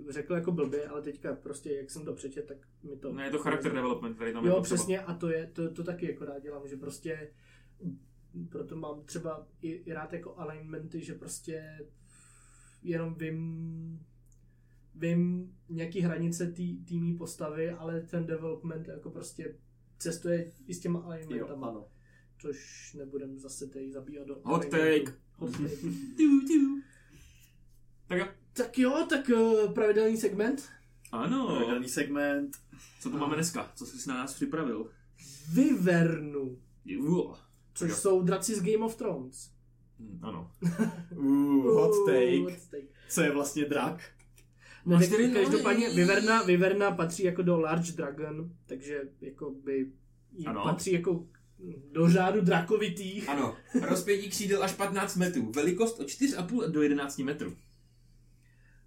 řekl 0.10 0.34
jako 0.34 0.52
blbě, 0.52 0.88
ale 0.88 1.02
teďka 1.02 1.36
prostě, 1.36 1.74
jak 1.74 1.90
jsem 1.92 2.06
to 2.06 2.14
přečet, 2.14 2.46
tak 2.46 2.58
mi 2.84 2.98
to... 2.98 3.14
Ne, 3.14 3.24
je 3.26 3.32
to 3.32 3.38
charakter 3.38 3.74
development, 3.74 4.16
který 4.16 4.34
tam 4.34 4.44
je 4.46 4.50
Jo, 4.50 4.56
potřeba. 4.56 4.76
přesně, 4.76 5.00
a 5.00 5.14
to, 5.14 5.30
je, 5.30 5.48
to, 5.54 5.70
to 5.74 5.84
taky 5.84 6.06
jako 6.12 6.26
rád 6.26 6.40
dělám, 6.40 6.68
že 6.68 6.78
prostě 6.78 7.32
proto 8.50 8.76
mám 8.76 9.02
třeba 9.06 9.48
i, 9.62 9.70
i 9.72 9.94
rád 9.94 10.14
jako 10.14 10.40
alignmenty, 10.40 11.02
že 11.02 11.14
prostě 11.14 11.80
jenom 12.84 13.16
vím, 13.16 14.06
vím 14.96 15.54
nějaký 15.70 16.00
hranice 16.02 16.48
té 16.88 16.94
mý 16.96 17.18
postavy, 17.18 17.70
ale 17.72 18.02
ten 18.02 18.26
development 18.26 18.88
jako 18.88 19.10
prostě 19.10 19.56
cestuje 19.98 20.52
i 20.68 20.74
s 20.74 20.80
těma 20.80 21.00
Jo, 21.00 21.06
alignmentama, 21.06 21.68
ano. 21.68 21.86
Což 22.42 22.94
nebudem 22.98 23.40
zase 23.40 23.68
tady 23.68 23.92
zabíhat 23.92 24.28
do 24.28 24.38
Hot 24.44 24.66
take. 24.70 25.14
Hot 25.38 25.52
take. 25.52 25.70
Tiu. 26.18 26.82
Tak 28.08 28.20
jo. 28.20 28.28
tak 28.54 28.78
jo, 28.78 29.06
tak 29.10 29.30
uh, 29.30 29.74
pravidelný 29.74 30.18
segment. 30.18 30.70
Ano. 31.12 31.48
Pravidelný 31.48 31.90
segment. 31.90 32.58
Co 33.02 33.10
tu 33.10 33.18
máme 33.18 33.36
dneska? 33.36 33.72
Co 33.76 33.86
jsi 33.86 34.10
na 34.10 34.16
nás 34.16 34.34
připravil? 34.34 34.90
Vyvernu, 35.54 36.58
Jo. 36.86 37.36
což 37.74 37.90
jo. 37.90 37.96
jsou 37.96 38.22
draci 38.22 38.56
z 38.56 38.62
Game 38.64 38.86
of 38.86 38.96
Thrones. 38.96 39.52
Hm, 40.00 40.20
Ano. 40.22 40.52
Uh, 41.16 41.74
hot 41.74 41.92
Uh, 41.96 42.06
take. 42.08 42.38
hot 42.38 42.68
take. 42.72 42.88
Co 43.10 43.22
je 43.22 43.32
vlastně 43.32 43.66
drak? 43.66 44.02
No, 44.86 45.00
tak 45.00 45.10
každopádně 45.34 45.88
nohy. 45.88 45.96
Vyverna, 46.02 46.44
Vyverna 46.44 46.92
patří 46.92 47.24
jako 47.24 47.42
do 47.42 47.60
Large 47.60 47.92
Dragon, 47.92 48.52
takže 48.66 49.02
jako 49.22 49.52
by 49.52 49.92
patří 50.64 50.92
jako 50.92 51.28
do 51.92 52.10
řádu 52.10 52.42
drakovitých. 52.42 53.30
Ano. 53.30 53.56
Rozpětí 53.82 54.30
křídel 54.30 54.64
až 54.64 54.74
15 54.74 55.16
metrů. 55.16 55.52
Velikost 55.52 56.00
od 56.00 56.08
4,5 56.08 56.72
do 56.72 56.82
11 56.82 57.18
metrů. 57.18 57.56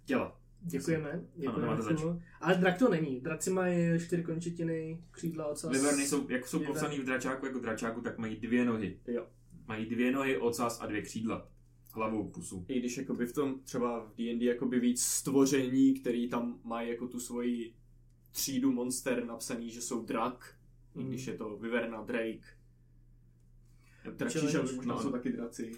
Těla. 0.05 0.39
Děkujeme. 0.61 1.21
děkujeme 1.35 1.81
zač. 1.81 1.99
Filu. 1.99 2.21
Ale 2.41 2.55
drak 2.55 2.77
to 2.77 2.89
není. 2.89 3.19
Draci 3.21 3.49
mají 3.49 3.99
čtyři 3.99 4.23
končetiny, 4.23 4.99
křídla, 5.11 5.45
ocas. 5.45 5.71
Vyverny 5.71 6.07
jsou, 6.07 6.29
jak 6.29 6.47
jsou 6.47 6.59
popsaný 6.59 6.99
v 6.99 7.05
dračáku 7.05 7.45
jako 7.45 7.59
dračáku, 7.59 8.01
tak 8.01 8.17
mají 8.17 8.35
dvě 8.35 8.65
nohy. 8.65 8.99
Jo. 9.07 9.27
Mají 9.67 9.85
dvě 9.85 10.11
nohy, 10.11 10.37
ocas 10.37 10.81
a 10.81 10.85
dvě 10.85 11.01
křídla. 11.01 11.47
Hlavu, 11.91 12.29
pusu. 12.29 12.65
I 12.67 12.79
když 12.79 12.97
jakoby 12.97 13.25
v 13.25 13.33
tom 13.33 13.59
třeba 13.63 13.99
v 13.99 14.15
D&D 14.15 14.45
jakoby 14.45 14.79
víc 14.79 15.01
stvoření, 15.01 15.93
který 15.93 16.29
tam 16.29 16.59
mají 16.63 16.89
jako 16.89 17.07
tu 17.07 17.19
svoji 17.19 17.73
třídu 18.31 18.71
monster 18.71 19.25
napsaný, 19.25 19.69
že 19.71 19.81
jsou 19.81 20.05
drak, 20.05 20.55
i 20.95 20.99
Mm. 20.99 21.09
když 21.09 21.27
je 21.27 21.33
to 21.33 21.57
Vyverna, 21.57 22.01
Drake. 22.03 22.47
Dračí 24.11 24.47
želvy 24.51 24.75
možná 24.75 24.93
No, 24.95 25.01
jsou 25.01 25.07
ano. 25.07 25.17
taky 25.17 25.31
draci. 25.31 25.71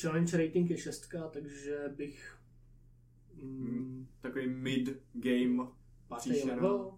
Challenge 0.00 0.36
rating 0.46 0.70
je 0.70 0.78
šestka, 0.78 1.28
takže 1.28 1.78
bych... 1.96 2.36
Mm, 3.42 3.66
Hmm. 3.66 4.06
Takový 4.20 4.46
mid-game 4.48 5.68
pátý 6.08 6.30
level. 6.44 6.92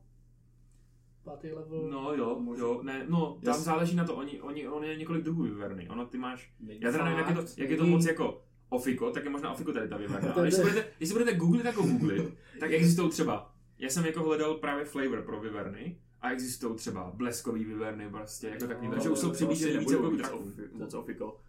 Pátý 1.25 1.49
level. 1.53 1.89
No 1.91 2.15
jo, 2.15 2.39
Možná. 2.41 2.65
jo, 2.65 2.83
ne, 2.83 3.07
no, 3.09 3.39
tam 3.45 3.55
Jas- 3.55 3.59
záleží 3.63 3.97
na 3.97 4.05
to, 4.05 4.17
oni, 4.17 4.41
oni, 4.41 4.69
on 4.69 4.85
je 4.85 4.97
několik 4.97 5.25
druhů 5.25 5.43
vyverny, 5.43 5.89
ono 5.89 6.07
ty 6.07 6.19
máš, 6.19 6.53
Není 6.61 6.81
já 6.81 6.93
teda 6.93 7.05
nevím, 7.05 7.19
jak 7.19 7.29
je 7.29 7.35
to, 7.35 7.43
jak 7.57 7.71
je 7.71 7.77
to 7.77 7.87
moc 7.87 8.07
jako 8.07 8.43
ofiko, 8.69 9.11
tak 9.11 9.25
je 9.25 9.31
možná 9.31 9.53
ofiko 9.53 9.73
tady 9.73 9.89
ta 9.89 9.97
vyverna, 9.97 10.33
ale 10.37 10.47
jestli 10.47 10.63
budete, 10.63 10.89
jestli 11.01 11.13
budete 11.19 11.37
googlit 11.37 11.65
jako 11.65 11.83
googlit, 11.83 12.35
tak 12.61 12.73
existují 12.73 13.11
třeba, 13.11 13.55
já 13.79 13.89
jsem 13.89 14.07
jako 14.07 14.23
hledal 14.23 14.55
právě 14.55 14.85
flavor 14.85 15.23
pro 15.23 15.41
vyverny, 15.41 15.99
a 16.23 16.31
existují 16.31 16.77
třeba 16.77 17.13
bleskový 17.15 17.65
vyverny 17.65 18.11
prostě, 18.11 18.49
jako 18.49 18.65
No, 18.65 18.69
takový, 18.69 18.89
takže 18.91 19.11
už 19.11 19.19
jsou 19.19 19.31
přiblíženy 19.31 19.79
víc 19.79 19.91
jako 19.91 20.11
k 20.11 20.17
drakům. 20.17 20.55
Moc 20.73 20.95
ofiko. 20.95 21.41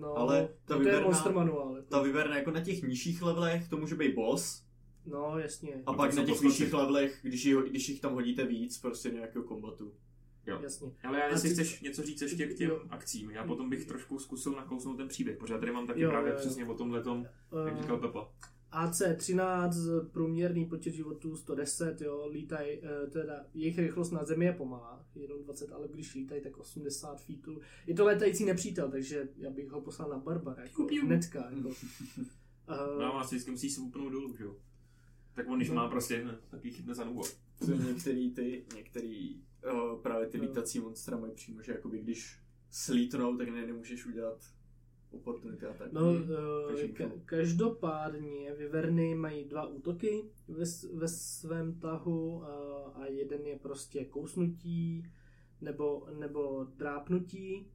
No, 0.00 0.16
Ale 0.18 0.48
ta 0.64 0.78
Monster 1.02 1.32
Manual. 1.34 1.76
Jako. 1.76 1.88
Ta 1.88 2.02
Vyverna 2.02 2.36
jako 2.36 2.50
na 2.50 2.60
těch 2.60 2.82
nižších 2.82 3.22
levelech 3.22 3.68
to 3.68 3.76
může 3.76 3.94
být 3.94 4.14
boss, 4.14 4.62
No, 5.06 5.38
jasně. 5.38 5.72
a 5.86 5.90
No, 5.92 5.96
pak 5.96 6.14
na 6.14 6.24
těch 6.24 6.40
vyšších 6.40 6.72
levelech, 6.72 7.18
když, 7.22 7.44
jí, 7.44 7.54
když 7.70 7.88
jich 7.88 8.00
tam 8.00 8.14
hodíte 8.14 8.46
víc, 8.46 8.78
prostě 8.78 9.10
nějakého 9.10 9.44
kombatu. 9.44 9.92
Jasně. 10.62 10.92
Ale 11.04 11.18
já 11.18 11.26
jestli 11.28 11.48
ty- 11.48 11.54
chceš 11.54 11.80
něco 11.80 12.02
říct 12.02 12.22
ještě 12.22 12.46
k 12.46 12.54
těm 12.56 12.70
Jo. 12.70 12.80
akcím, 12.90 13.30
já 13.30 13.44
potom 13.44 13.70
bych 13.70 13.84
trošku 13.86 14.18
zkusil 14.18 14.52
nakousnout 14.52 14.96
ten 14.96 15.08
příběh, 15.08 15.36
protože 15.38 15.54
já 15.54 15.60
tady 15.60 15.72
mám 15.72 15.86
taky 15.86 16.00
Jo, 16.00 16.10
právě 16.10 16.30
jo, 16.30 16.34
jo. 16.34 16.40
přesně 16.40 16.66
o 16.66 16.74
tomhle 16.74 17.02
tom, 17.02 17.26
jak 17.66 17.80
říkal 17.82 17.96
Pepa. 17.98 18.28
AC13, 18.72 20.08
průměrný 20.12 20.66
počet 20.66 20.90
životů 20.90 21.36
110, 21.36 22.00
jo, 22.00 22.28
lítaj, 22.32 22.80
eh, 22.82 23.10
teda 23.10 23.46
jejich 23.54 23.78
rychlost 23.78 24.10
na 24.10 24.24
zemi 24.24 24.44
je 24.44 24.52
pomalá, 24.52 25.06
jenom 25.14 25.42
20, 25.42 25.72
ale 25.72 25.88
když 25.88 26.14
lítají, 26.14 26.40
tak 26.42 26.58
80 26.58 27.20
feetů. 27.20 27.60
Je 27.86 27.94
to 27.94 28.04
létající 28.04 28.44
nepřítel, 28.44 28.90
takže 28.90 29.28
já 29.36 29.50
bych 29.50 29.70
ho 29.70 29.80
poslal 29.80 30.08
na 30.10 30.18
Barbara, 30.18 30.62
jako 30.62 30.86
hnedka, 31.02 31.50
jako. 31.56 31.70
No 32.68 32.74
a 33.04 33.10
Uh, 33.12 33.20
asi 33.20 33.34
vždycky 33.34 33.50
musí 33.50 33.70
svoupnout 33.70 34.12
dolů, 34.12 34.36
že 34.36 34.44
jo? 34.44 34.56
Tak 35.34 35.48
on, 35.48 35.56
když 35.58 35.68
No. 35.68 35.74
má 35.74 35.88
prostě, 35.88 36.24
ne, 36.24 36.38
taky 36.50 36.70
chytne 36.70 36.94
za 36.94 37.04
nubo. 37.04 37.22
To 37.58 37.66
některý 37.74 38.30
ty, 38.34 38.64
některý 38.76 39.42
uh, 39.72 40.02
právě 40.02 40.26
ty 40.26 40.38
No. 40.38 40.44
lítací 40.44 40.80
monstra 40.80 41.16
mají 41.16 41.32
přímo, 41.32 41.62
že 41.62 41.72
jakoby 41.72 41.98
když 41.98 42.38
slítnou, 42.70 43.36
tak 43.36 43.48
ne, 43.48 43.66
nemůžeš 43.66 44.06
udělat 44.06 44.44
opportunity 45.14 45.66
a 45.66 45.72
tak. 45.72 45.92
no, 45.92 46.00
uh, 46.12 46.74
ka- 46.74 47.20
každopádně 47.24 48.54
Vyverny 48.54 49.14
mají 49.14 49.44
dva 49.44 49.66
útoky 49.66 50.24
ve, 50.48 50.66
s- 50.66 50.92
ve 50.94 51.08
svém 51.08 51.80
tahu 51.80 52.36
uh, 52.36 52.44
a 52.94 53.06
jeden 53.06 53.46
je 53.46 53.58
prostě 53.58 54.04
kousnutí 54.04 55.04
nebo, 55.60 56.06
nebo 56.18 56.64
drápnutí 56.76 57.66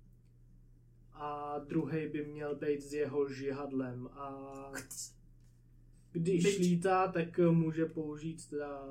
a 1.14 1.60
druhý 1.68 2.08
by 2.08 2.26
měl 2.26 2.56
být 2.56 2.82
s 2.82 2.94
jeho 2.94 3.30
žihadlem 3.30 4.08
a 4.12 4.34
Když 6.12 6.44
Byť. 6.44 6.60
lítá, 6.60 7.08
tak 7.08 7.40
může 7.52 7.86
použít 7.86 8.50
teda... 8.50 8.86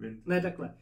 Vin- 0.00 0.20
Ne, 0.26 0.40
takhle. 0.42 0.74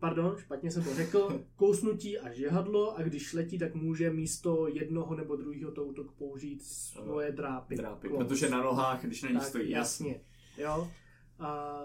Pardon, 0.00 0.36
špatně 0.38 0.70
jsem 0.70 0.84
to 0.84 0.94
řekl. 0.94 1.44
Kousnutí 1.56 2.18
a 2.18 2.32
žihadlo 2.32 2.96
a 2.96 3.02
když 3.02 3.32
letí, 3.32 3.58
tak 3.58 3.74
může 3.74 4.10
místo 4.10 4.68
jednoho 4.68 5.14
nebo 5.14 5.36
druhého 5.36 5.70
to 5.70 5.84
útok 5.84 6.12
použít 6.12 6.62
svoje 6.62 7.32
drápy. 7.32 7.74
Drápy, 7.76 8.08
protože 8.08 8.50
na 8.50 8.62
nohách, 8.62 9.04
když 9.04 9.22
na 9.22 9.28
nich 9.28 9.38
tak, 9.38 9.48
stojí. 9.48 9.70
jasně. 9.70 10.20
Jo. 10.58 10.90
A 11.38 11.78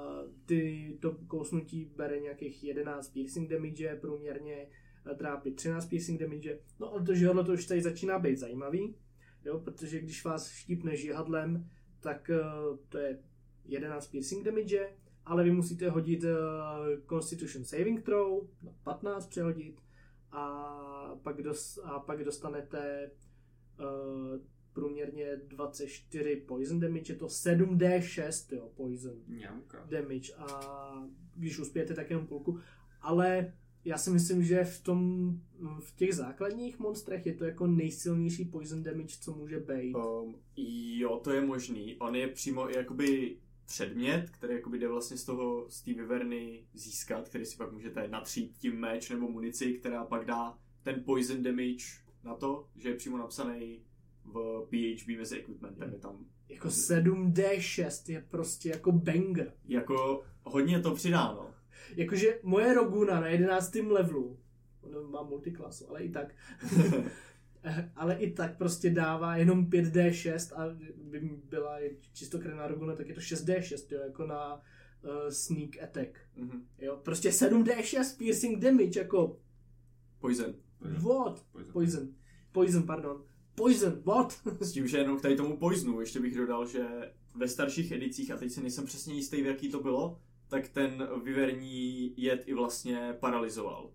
ty 0.45 0.97
to 1.01 1.17
kousnutí 1.27 1.91
bere 1.95 2.19
nějakých 2.19 2.63
11 2.63 3.07
piercing 3.07 3.49
damage, 3.49 3.97
průměrně 4.01 4.67
eh, 5.11 5.15
trápy 5.15 5.51
13 5.51 5.85
piercing 5.85 6.21
damage. 6.21 6.59
No 6.79 6.91
ale 6.91 7.03
to 7.05 7.15
žihadlo 7.15 7.43
to 7.43 7.53
už 7.53 7.65
tady 7.65 7.81
začíná 7.81 8.19
být 8.19 8.37
zajímavý, 8.37 8.95
jo, 9.45 9.59
protože 9.59 9.99
když 9.99 10.25
vás 10.25 10.49
štípne 10.49 10.95
žihadlem, 10.95 11.69
tak 11.99 12.29
eh, 12.29 12.41
to 12.89 12.97
je 12.97 13.19
11 13.65 14.07
piercing 14.07 14.45
damage, 14.45 14.89
ale 15.25 15.43
vy 15.43 15.51
musíte 15.51 15.89
hodit 15.89 16.23
eh, 16.23 16.35
Constitution 17.09 17.65
Saving 17.65 18.03
Throw, 18.03 18.47
na 18.63 18.71
15 18.83 19.27
přehodit, 19.27 19.81
a 20.31 21.15
pak, 21.23 21.41
dos, 21.41 21.79
a 21.83 21.99
pak 21.99 22.23
dostanete 22.23 23.11
uh, 23.79 24.39
průměrně 24.73 25.37
24 25.47 26.35
poison 26.35 26.79
damage, 26.79 27.13
je 27.13 27.17
to 27.17 27.27
7d6 27.27 28.55
jo, 28.55 28.71
poison 28.75 29.13
Mňauka. 29.27 29.87
damage 29.89 30.33
a 30.37 31.07
když 31.35 31.59
uspějete 31.59 31.93
tak 31.93 32.09
jenom 32.09 32.27
půlku, 32.27 32.59
ale 33.01 33.53
já 33.85 33.97
si 33.97 34.09
myslím, 34.09 34.43
že 34.43 34.63
v 34.63 34.83
tom 34.83 35.31
v 35.79 35.95
těch 35.95 36.15
základních 36.15 36.79
monstrech 36.79 37.25
je 37.25 37.33
to 37.33 37.45
jako 37.45 37.67
nejsilnější 37.67 38.45
poison 38.45 38.83
damage, 38.83 39.17
co 39.21 39.33
může 39.33 39.59
být. 39.59 39.95
Um, 39.95 40.35
jo, 40.97 41.21
to 41.23 41.31
je 41.31 41.41
možný. 41.41 41.95
On 41.99 42.15
je 42.15 42.27
přímo 42.27 42.69
jakoby 42.69 43.37
předmět, 43.65 44.29
který 44.29 44.53
jakoby 44.53 44.79
jde 44.79 44.87
vlastně 44.87 45.17
z 45.17 45.23
toho, 45.25 45.69
z 45.69 45.81
té 45.81 45.93
vyverny 45.93 46.65
získat, 46.73 47.29
který 47.29 47.45
si 47.45 47.57
pak 47.57 47.71
můžete 47.71 48.07
natřít 48.07 48.57
tím 48.57 48.79
meč 48.79 49.09
nebo 49.09 49.27
munici, 49.31 49.73
která 49.73 50.05
pak 50.05 50.25
dá 50.25 50.57
ten 50.83 51.03
poison 51.03 51.43
damage 51.43 51.85
na 52.23 52.35
to, 52.35 52.67
že 52.75 52.89
je 52.89 52.95
přímo 52.95 53.17
napsaný 53.17 53.81
v 54.23 54.67
PHB 54.69 55.17
mezi 55.17 55.39
equipmentem. 55.39 55.93
Je 55.93 55.99
tam 55.99 56.25
Jako 56.49 56.67
7d6 56.67 58.11
je 58.11 58.25
prostě 58.29 58.69
jako 58.69 58.91
banger. 58.91 59.53
jako 59.67 60.23
hodně 60.43 60.79
to 60.79 60.95
přidáno. 60.95 61.51
Jakože 61.95 62.39
moje 62.43 62.73
Roguna 62.73 63.19
na 63.19 63.27
11. 63.27 63.75
levelu, 63.75 64.39
ono 64.81 65.03
má 65.03 65.23
multiklasu, 65.23 65.89
ale 65.89 66.03
i 66.03 66.09
tak, 66.11 66.35
ale 67.95 68.15
i 68.15 68.31
tak 68.31 68.57
prostě 68.57 68.89
dává 68.89 69.37
jenom 69.37 69.65
5d6 69.65 70.55
a 70.55 70.77
by 70.97 71.19
byla 71.49 71.77
čistokrevná 72.13 72.67
Roguna, 72.67 72.95
tak 72.95 73.07
je 73.07 73.13
to 73.13 73.21
6d6, 73.21 73.95
jo, 73.95 74.01
jako 74.01 74.27
na 74.27 74.55
uh, 74.55 74.61
sneak 75.29 75.83
attack. 75.83 76.19
Mhm. 76.35 76.67
Jo, 76.79 76.99
prostě 77.03 77.29
7d6 77.29 78.17
piercing 78.17 78.59
damage, 78.59 78.99
jako 78.99 79.39
Poison. 80.19 80.53
what? 80.81 81.45
Poison. 81.51 81.73
Poison. 81.73 82.07
Poison, 82.51 82.83
pardon. 82.83 83.23
Poison, 83.55 84.01
what? 84.05 84.41
S 84.59 84.71
tím, 84.71 84.87
že 84.87 84.97
jenom 84.97 85.17
k 85.17 85.21
tady 85.21 85.35
tomu 85.35 85.57
poisonu, 85.57 85.99
ještě 85.99 86.19
bych 86.19 86.37
dodal, 86.37 86.65
že 86.65 86.85
ve 87.35 87.47
starších 87.47 87.91
edicích, 87.91 88.31
a 88.31 88.37
teď 88.37 88.51
si 88.51 88.61
nejsem 88.61 88.85
přesně 88.85 89.15
jistý, 89.15 89.41
v 89.41 89.45
jaký 89.45 89.69
to 89.71 89.79
bylo, 89.79 90.19
tak 90.47 90.67
ten 90.67 91.07
vyverní 91.23 92.13
jed 92.17 92.43
i 92.45 92.53
vlastně 92.53 93.15
paralizoval. 93.19 93.91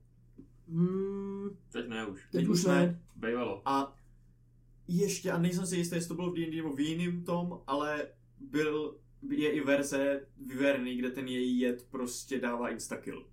Hmm, 0.69 1.40
Teď 1.73 1.89
ne 1.89 2.07
už. 2.07 2.21
teď 2.33 2.47
už 2.49 2.65
ne. 2.65 3.01
Bejvalo. 3.17 3.63
A 3.65 3.97
ještě, 4.89 5.31
a 5.31 5.39
nejsem 5.39 5.67
si 5.67 5.77
jistý, 5.77 5.95
jestli 5.97 6.09
to 6.09 6.15
bylo 6.15 6.31
v 6.31 6.35
D&D 6.35 6.57
nebo 6.57 6.73
v 6.77 6.81
jiném 6.81 7.25
tom, 7.25 7.61
ale 7.67 8.07
byl, 8.41 8.97
je 9.31 9.51
i 9.51 9.61
verze 9.61 10.27
vyverný, 10.47 10.97
kde 10.97 11.11
ten 11.11 11.29
její 11.29 11.61
jed 11.61 11.87
prostě 11.91 12.41
dává 12.41 12.69
instakill. 12.71 13.27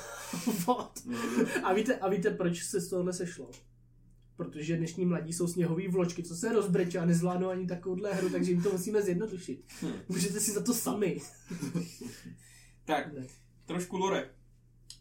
what? 0.66 0.98
A 1.62 1.72
víte, 1.74 1.96
a 1.98 2.08
víte, 2.08 2.30
proč 2.30 2.62
se 2.64 2.80
z 2.80 2.88
tohohle 2.88 3.12
sešlo? 3.12 3.50
Protože 4.36 4.76
dnešní 4.76 5.04
mladí 5.06 5.32
jsou 5.32 5.46
sněhový 5.48 5.88
vločky, 5.88 6.22
co 6.22 6.34
se 6.36 6.52
rozbrečí 6.52 6.98
a 6.98 7.04
nezvládnou 7.04 7.48
ani 7.48 7.66
takovouhle 7.66 8.14
hru, 8.14 8.30
takže 8.30 8.50
jim 8.50 8.62
to 8.62 8.72
musíme 8.72 9.02
zjednodušit. 9.02 9.64
Hm. 9.82 9.92
Můžete 10.08 10.40
si 10.40 10.52
za 10.52 10.62
to 10.62 10.74
sami. 10.74 11.20
Tak, 12.84 13.12
Ne. 13.12 13.26
trošku 13.66 13.96
lore. 13.96 14.30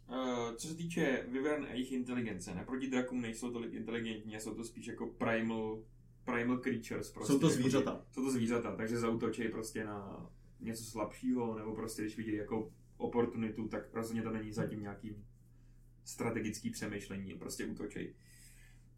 Uh, 0.10 0.55
co 0.55 0.68
se 0.68 0.76
týče 0.76 1.26
Vyvern 1.28 1.66
a 1.66 1.74
jejich 1.74 1.91
inteligence, 1.91 2.55
naproti 2.55 2.89
drakům 2.89 3.22
nejsou 3.22 3.51
tolik 3.51 3.74
inteligentní, 3.74 4.36
a 4.36 4.39
jsou 4.39 4.55
to 4.55 4.64
spíš 4.64 4.88
jako 4.88 5.07
primal, 5.07 5.84
primal 6.26 6.57
creatures. 6.57 7.12
Prostě, 7.12 7.34
Jsou 7.34 7.39
to 7.39 7.47
jako, 7.49 7.62
zvířata. 7.62 8.05
Jsou 8.12 8.24
to 8.24 8.32
zvířata, 8.32 8.76
takže 8.76 8.99
zautočí 8.99 9.47
prostě 9.47 9.86
na 9.86 10.30
něco 10.60 10.84
slabšího, 10.84 11.57
nebo 11.57 11.76
prostě 11.76 12.01
když 12.01 12.18
vidí 12.18 12.36
jako 12.36 12.72
oportunitu, 12.97 13.68
tak 13.68 13.93
rozhodně 13.93 14.22
to 14.22 14.32
není 14.32 14.51
zatím 14.51 14.82
nějaký 14.82 15.16
strategický 16.03 16.70
přemýšlení, 16.70 17.34
prostě 17.34 17.66
útočí. 17.66 18.16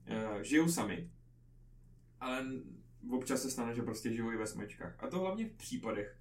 Uh, 0.10 0.42
žijou 0.42 0.68
sami, 0.68 1.12
ale 2.20 2.46
občas 3.10 3.42
se 3.42 3.52
stane, 3.52 3.76
že 3.76 3.82
prostě 3.82 4.14
žijou 4.14 4.32
i 4.32 4.38
ve 4.38 4.48
smečkách. 4.48 5.04
A 5.04 5.08
to 5.08 5.20
hlavně 5.20 5.46
v 5.46 5.54
případech, 5.54 6.18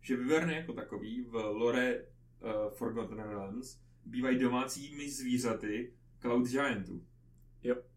že 0.00 0.16
vyverny 0.16 0.54
jako 0.54 0.72
takový 0.72 1.22
v 1.22 1.34
lore 1.34 2.00
uh, 2.00 2.70
Forgotten 2.70 3.18
Realms 3.18 3.82
bývají 4.06 4.38
domácími 4.38 5.10
zvířaty 5.10 5.92
Cloud 6.20 6.48
Giantů. 6.48 7.04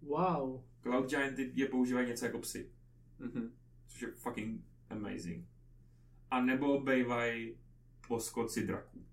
Wow. 0.01 0.62
Cloud 0.84 1.10
Gianty 1.10 1.51
je 1.53 1.68
používají 1.68 2.08
něco 2.08 2.26
jako 2.26 2.39
psy, 2.39 2.70
Mhm. 3.20 3.51
což 3.88 4.01
je 4.01 4.12
fucking 4.12 4.62
amazing. 4.89 5.45
A 6.32 6.41
nebo 6.41 6.82
bývají 6.82 7.58
poskoci 8.08 8.68
draků. 8.68 9.06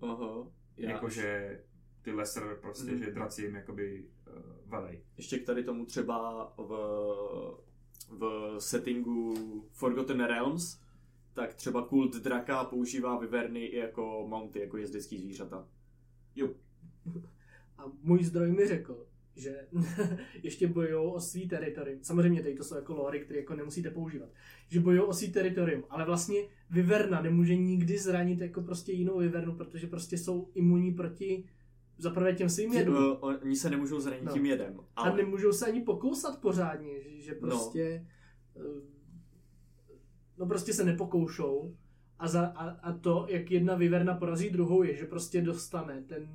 Aha. 0.00 0.46
Já 0.76 0.90
Jakože 0.90 1.60
ty 2.02 2.12
lesser 2.12 2.58
prostě, 2.60 2.90
Mhm. 2.92 2.98
že 2.98 3.10
draci 3.10 3.42
jim 3.42 3.54
jakoby 3.54 4.04
uh, 4.26 4.42
velej. 4.70 5.02
ještě 5.16 5.38
k 5.38 5.46
tady 5.46 5.64
tomu 5.64 5.86
třeba 5.86 6.46
v, 6.56 6.70
v 8.08 8.56
settingu 8.58 9.34
Forgotten 9.72 10.20
Realms, 10.24 10.80
tak 11.34 11.54
třeba 11.54 11.86
kult 11.86 12.16
draka 12.16 12.64
používá 12.64 13.18
vyverny 13.18 13.64
i 13.64 13.76
jako 13.76 14.26
mounty, 14.28 14.60
jako 14.60 14.76
jezdecký 14.76 15.18
zvířata. 15.18 15.68
A 17.78 17.84
můj 18.02 18.24
zdroj 18.24 18.52
mi 18.52 18.68
řekl, 18.68 19.06
že 19.36 19.66
ještě 20.42 20.66
bojují 20.66 20.94
o 20.94 21.20
svý 21.20 21.48
teritorium. 21.48 21.98
Samozřejmě 22.02 22.42
tady 22.42 22.54
to 22.54 22.64
jsou 22.64 22.74
jako 22.76 22.94
lory, 22.94 23.20
které 23.20 23.40
jako 23.40 23.54
nemusíte 23.54 23.90
používat. 23.90 24.28
Že 24.68 24.80
bojují 24.80 25.02
o 25.08 25.12
svý 25.12 25.32
teritorium, 25.32 25.84
ale 25.90 26.04
vlastně 26.04 26.40
Viverna 26.70 27.22
nemůže 27.22 27.56
nikdy 27.56 27.98
zranit 27.98 28.40
jako 28.40 28.62
prostě 28.62 28.92
jinou 28.92 29.18
Vivernu, 29.18 29.54
protože 29.54 29.86
prostě 29.86 30.18
jsou 30.18 30.50
imunní 30.54 30.90
proti 30.92 31.44
zaprvé 31.98 32.32
těm 32.34 32.48
svým 32.48 32.72
jedům. 32.72 32.94
Uh, 32.96 33.34
oni 33.42 33.56
se 33.56 33.70
nemůžou 33.70 34.00
zranit 34.00 34.24
No. 34.24 34.32
tím 34.32 34.46
jedem. 34.46 34.80
A 34.96 35.00
Ale 35.00 35.16
nemůžou 35.16 35.52
se 35.52 35.66
ani 35.66 35.80
pokousat 35.80 36.40
pořádně, 36.40 37.02
že, 37.02 37.20
že 37.20 37.32
No. 37.32 37.38
prostě 37.40 38.06
eh, 38.56 38.80
no 40.38 40.46
prostě 40.46 40.72
se 40.72 40.84
nepokoušou 40.84 41.76
a, 42.18 42.28
za, 42.28 42.46
a, 42.46 42.68
a 42.68 42.92
to, 42.92 43.26
jak 43.28 43.50
jedna 43.50 43.74
vyverna 43.74 44.14
porazí 44.14 44.50
druhou, 44.50 44.82
je, 44.82 44.96
že 44.96 45.06
prostě 45.06 45.42
dostane 45.42 46.02
ten 46.06 46.28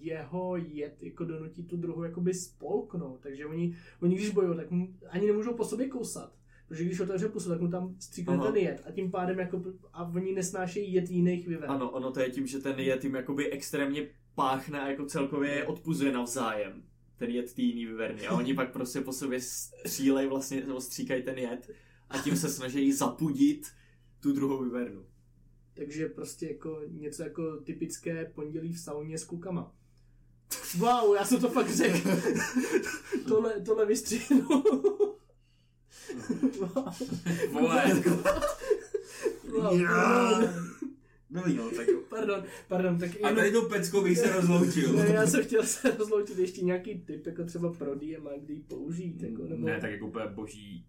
jeho 0.00 0.56
jed, 0.56 1.02
jako 1.02 1.24
donutí 1.24 1.64
tu 1.64 1.76
druhou 1.76 2.02
jakoby 2.02 2.34
spolknout, 2.34 3.20
takže 3.20 3.46
oni, 3.46 3.76
oni 4.02 4.14
když 4.14 4.30
bojují, 4.30 4.56
tak 4.56 4.70
mu, 4.70 4.94
ani 5.08 5.26
nemůžou 5.26 5.54
po 5.54 5.64
sobě 5.64 5.88
kousat. 5.88 6.38
Protože 6.68 6.84
když 6.84 7.00
otevře 7.00 7.28
pusu, 7.28 7.48
tak 7.48 7.60
mu 7.60 7.68
tam 7.68 7.96
stříkne 7.98 8.34
Aha. 8.34 8.46
ten 8.46 8.56
jed 8.56 8.82
a 8.86 8.92
tím 8.92 9.10
pádem 9.10 9.38
jako, 9.38 9.62
a 9.92 10.04
oni 10.04 10.32
nesnášejí 10.32 10.92
jed 10.92 11.10
jiných 11.10 11.48
vyvern. 11.48 11.72
ano, 11.72 11.90
ono 11.90 12.12
to 12.12 12.20
je 12.20 12.30
tím, 12.30 12.46
že 12.46 12.58
ten 12.58 12.78
jed 12.78 13.04
jim 13.04 13.14
jakoby 13.14 13.50
extrémně 13.50 14.08
páchne 14.34 14.80
a 14.80 14.88
jako 14.88 15.06
celkově 15.06 15.50
je 15.50 15.66
odpuzuje 15.66 16.12
navzájem. 16.12 16.82
Ten 17.16 17.30
jed 17.30 17.54
ty 17.54 17.62
jiný 17.62 17.86
vyverny. 17.86 18.26
A 18.26 18.36
oni 18.36 18.54
pak 18.54 18.72
prostě 18.72 19.00
po 19.00 19.12
sobě 19.12 19.40
střílej 19.40 20.26
vlastně, 20.26 20.62
nebo 20.66 20.80
stříkají 20.80 21.22
ten 21.22 21.38
jed 21.38 21.70
a 22.10 22.18
tím 22.18 22.36
se 22.36 22.48
snaží 22.48 22.92
zapudit 22.92 23.66
tu 24.20 24.32
druhou 24.32 24.62
vyvernu. 24.62 25.04
Takže 25.78 26.08
prostě 26.08 26.48
jako 26.48 26.80
něco 26.88 27.22
jako 27.22 27.56
typické 27.56 28.24
pondělí 28.34 28.72
v 28.72 28.80
sauně 28.80 29.18
s 29.18 29.24
klukama. 29.24 29.74
Wow, 30.78 31.14
já 31.14 31.24
jsem 31.24 31.40
to 31.40 31.48
fakt 31.48 31.70
řekl. 31.70 32.08
tohle, 33.28 33.60
tohle 33.60 33.86
vystřihnu. 33.86 34.48
wow. 36.60 36.94
Vole. 37.52 37.84
wow, 39.48 39.80
no, 41.30 41.70
tak 41.76 41.86
pardon, 42.08 42.44
pardon, 42.68 42.98
tak 42.98 43.10
A 43.10 43.16
jenom, 43.16 43.36
tady 43.36 43.52
to 43.52 43.62
pecko 43.62 44.02
bych 44.02 44.18
se 44.18 44.32
rozloučil. 44.32 44.92
ne, 44.92 45.08
já 45.08 45.26
jsem 45.26 45.44
chtěl 45.44 45.62
se 45.62 45.96
rozloučit 45.96 46.38
ještě 46.38 46.64
nějaký 46.64 47.00
tip, 47.00 47.26
jako 47.26 47.44
třeba 47.44 47.72
pro 47.72 47.94
DM, 47.94 48.26
a 48.26 48.38
kdy 48.38 48.54
ji 48.54 48.60
použít, 48.60 49.22
jako, 49.22 49.42
nebo... 49.42 49.66
Ne, 49.66 49.80
tak 49.80 49.90
jako 49.90 50.06
úplně 50.06 50.26
boží 50.26 50.86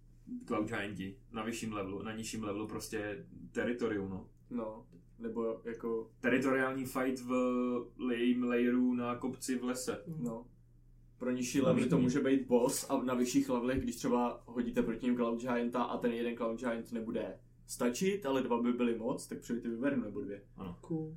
Cloud 0.48 0.68
Gianti 0.68 1.16
na 1.32 1.44
vyšším 1.44 1.74
levelu, 1.74 2.02
na 2.02 2.16
nižším 2.16 2.44
levelu 2.44 2.68
prostě 2.68 3.26
teritorium, 3.52 4.10
no. 4.10 4.30
No, 4.50 4.86
nebo 5.20 5.62
jako, 5.66 6.12
Teritoriální 6.20 6.86
fight 6.86 7.20
v 7.20 7.34
jejím 8.12 8.44
layeru 8.44 8.94
na 8.94 9.16
kopci 9.16 9.58
v 9.58 9.64
lese. 9.64 10.04
no. 10.18 10.46
Pro 11.18 11.32
nižší 11.32 11.62
levely 11.62 11.90
to 11.90 11.98
může 11.98 12.20
být 12.20 12.48
boss 12.48 12.90
a 12.90 13.04
na 13.04 13.14
vyšších 13.14 13.50
levelech, 13.50 13.82
když 13.84 13.96
třeba 13.96 14.44
hodíte 14.46 14.84
proti 14.84 15.06
ním 15.06 15.16
Cloud 15.16 15.42
Gianta 15.42 15.84
a 15.84 15.98
ten 15.98 16.12
jeden 16.12 16.38
Cloud 16.38 16.60
Giant 16.60 16.92
nebude 16.92 17.40
stačit, 17.68 18.26
ale 18.26 18.44
dva 18.44 18.62
by 18.62 18.74
byly 18.74 18.98
moc, 18.98 19.28
tak 19.28 19.40
přijďte 19.40 19.70
vyberu 19.70 20.02
nebo 20.02 20.22
dvě. 20.22 20.42
Cool. 20.82 21.16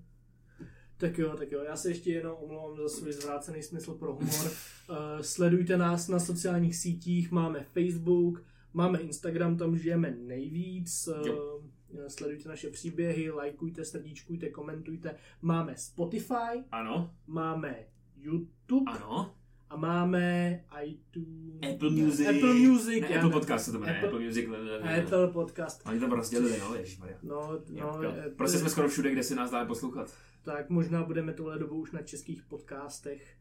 Tak 0.96 1.18
jo, 1.18 1.36
tak 1.36 1.52
jo, 1.52 1.62
já 1.62 1.76
se 1.76 1.90
ještě 1.90 2.12
jenom 2.12 2.36
omlouvám 2.40 2.76
za 2.76 2.88
svůj 2.88 3.12
zvrácený 3.12 3.62
smysl 3.62 3.94
pro 3.94 4.14
humor. 4.14 4.46
Uh, 4.46 4.96
sledujte 5.20 5.76
nás 5.76 6.08
na 6.08 6.18
sociálních 6.18 6.76
sítích, 6.76 7.30
máme 7.30 7.66
Facebook, 7.72 8.44
máme 8.74 8.98
Instagram, 8.98 9.56
tam 9.56 9.76
žijeme 9.76 10.10
nejvíc. 10.10 11.08
Uh, 11.08 11.64
sledujte 12.08 12.48
naše 12.48 12.70
příběhy, 12.70 13.30
lajkujte, 13.30 13.84
srdíčkujte, 13.84 14.48
komentujte. 14.50 15.14
Máme 15.42 15.76
Spotify, 15.76 16.64
Ano, 16.72 17.14
máme 17.26 17.76
YouTube 18.16 18.92
ano. 18.92 19.34
a 19.70 19.76
máme 19.76 20.64
iTunes. 20.84 21.74
Apple 21.74 21.90
Music. 21.90 22.26
Apple 22.26 22.54
Music. 22.54 23.00
Ne, 23.02 23.08
já 23.10 23.16
Apple 23.16 23.30
Podcast 23.30 23.64
se 23.64 23.72
to 23.72 23.78
jmenuje. 23.78 23.96
Apple- 23.98 24.08
Apple, 24.08 24.20
Music. 24.24 24.48
ne, 24.48 24.64
ne, 24.64 24.80
ne. 24.80 25.02
Apple 25.02 25.28
Podcast. 25.28 25.82
Oni 25.86 26.00
to 26.00 26.06
rozdělili, 26.06 26.58
no, 26.60 26.74
ježišmarja. 26.74 27.18
No, 27.22 27.60
no, 27.70 27.98
Jo, 28.02 28.14
eh, 28.26 28.30
Prostě 28.30 28.58
jsme 28.58 28.70
skoro 28.70 28.88
všude, 28.88 29.10
kde 29.12 29.22
si 29.22 29.34
nás 29.34 29.50
dá 29.50 29.64
poslouchat. 29.64 30.14
tak 30.42 30.70
možná 30.70 31.04
budeme 31.04 31.32
tohle 31.32 31.58
dobu 31.58 31.74
už 31.80 31.92
na 31.92 32.02
českých 32.02 32.42
podcastech. 32.42 33.36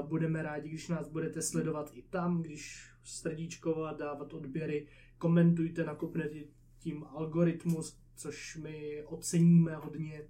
Uh, 0.00 0.06
budeme 0.08 0.42
rádi, 0.42 0.68
když 0.68 0.88
nás 0.88 1.08
budete 1.08 1.42
sledovat 1.42 1.90
i 1.94 2.02
tam, 2.02 2.42
když 2.42 2.90
srdíčkovat, 3.04 3.98
dávat 3.98 4.34
odběry, 4.34 4.86
komentujte, 5.18 5.84
nakopnete 5.84 6.36
tím 6.80 7.04
algoritmus, 7.04 7.96
což 8.16 8.56
my 8.56 9.02
oceníme 9.06 9.74
hodně. 9.76 10.22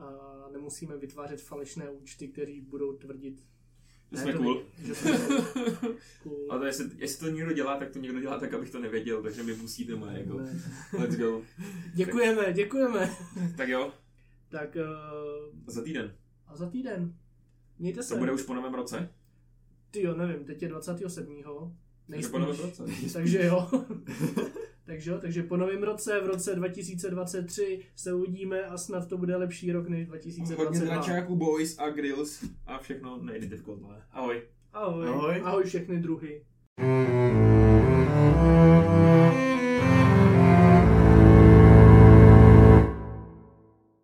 Uh, 0.00 0.52
nemusíme 0.52 0.96
vytvářet 0.96 1.40
falešné 1.42 1.90
účty, 1.90 2.28
které 2.28 2.60
budou 2.68 2.92
tvrdit, 2.96 3.44
Že 4.12 4.18
jsme 4.18 4.32
to 4.32 4.38
cool. 4.38 4.54
ne- 4.54 4.86
že 4.86 4.94
jsme 4.94 5.10
cool. 6.22 6.46
Ale 6.52 6.66
jestli, 6.68 6.90
jestli 6.96 7.26
to 7.30 7.36
někdo 7.36 7.52
dělá, 7.52 7.78
tak 7.78 7.90
to 7.90 7.98
někdo 7.98 8.20
dělá 8.20 8.38
tak, 8.40 8.54
abych 8.54 8.70
to 8.70 8.80
nevěděl, 8.80 9.22
takže 9.22 9.42
mi 9.42 9.54
musíte 9.56 9.94
moje, 9.94 10.18
jako. 10.18 10.38
Ne. 10.38 10.60
Let's 10.98 11.16
go. 11.16 11.42
Děkujeme, 11.94 12.52
děkujeme. 12.52 13.16
Tak 13.56 13.68
jo, 13.68 13.92
Tak 14.48 14.76
uh, 14.76 15.54
za 15.66 15.82
týden. 15.82 16.14
a 16.46 16.56
za 16.56 16.70
týden. 16.70 17.14
Mějte 17.78 18.02
se. 18.02 18.14
To 18.14 18.18
bude 18.20 18.32
už 18.32 18.42
po 18.42 18.54
novém 18.54 18.74
roce? 18.74 19.12
Ty 19.90 20.02
jo, 20.02 20.14
nevím, 20.14 20.44
teď 20.44 20.62
je 20.62 20.68
27. 20.68 21.42
Takže 22.10 22.28
po 22.28 22.38
novém 22.38 22.56
roce. 22.60 22.84
Takže 23.12 23.44
jo. 23.44 23.70
takže 24.86 25.12
takže 25.18 25.42
po 25.42 25.56
novém 25.56 25.82
roce, 25.82 26.20
v 26.20 26.26
roce 26.26 26.54
2023 26.54 27.80
se 27.96 28.14
uvidíme 28.14 28.62
a 28.62 28.78
snad 28.78 29.08
to 29.08 29.18
bude 29.18 29.36
lepší 29.36 29.72
rok 29.72 29.88
než 29.88 30.08
Hodně 30.08 30.20
2022. 30.40 30.94
dračáků, 30.94 31.36
boys 31.36 31.78
a 31.78 31.90
grills 31.90 32.44
a 32.66 32.78
všechno 32.78 33.22
nejde 33.22 33.46
v 33.46 33.50
Ahoj. 34.12 34.42
Ahoj. 34.72 35.08
Ahoj. 35.08 35.40
Ahoj 35.44 35.64
všechny 35.64 35.98
druhy. 35.98 36.42
Mm. 36.80 37.55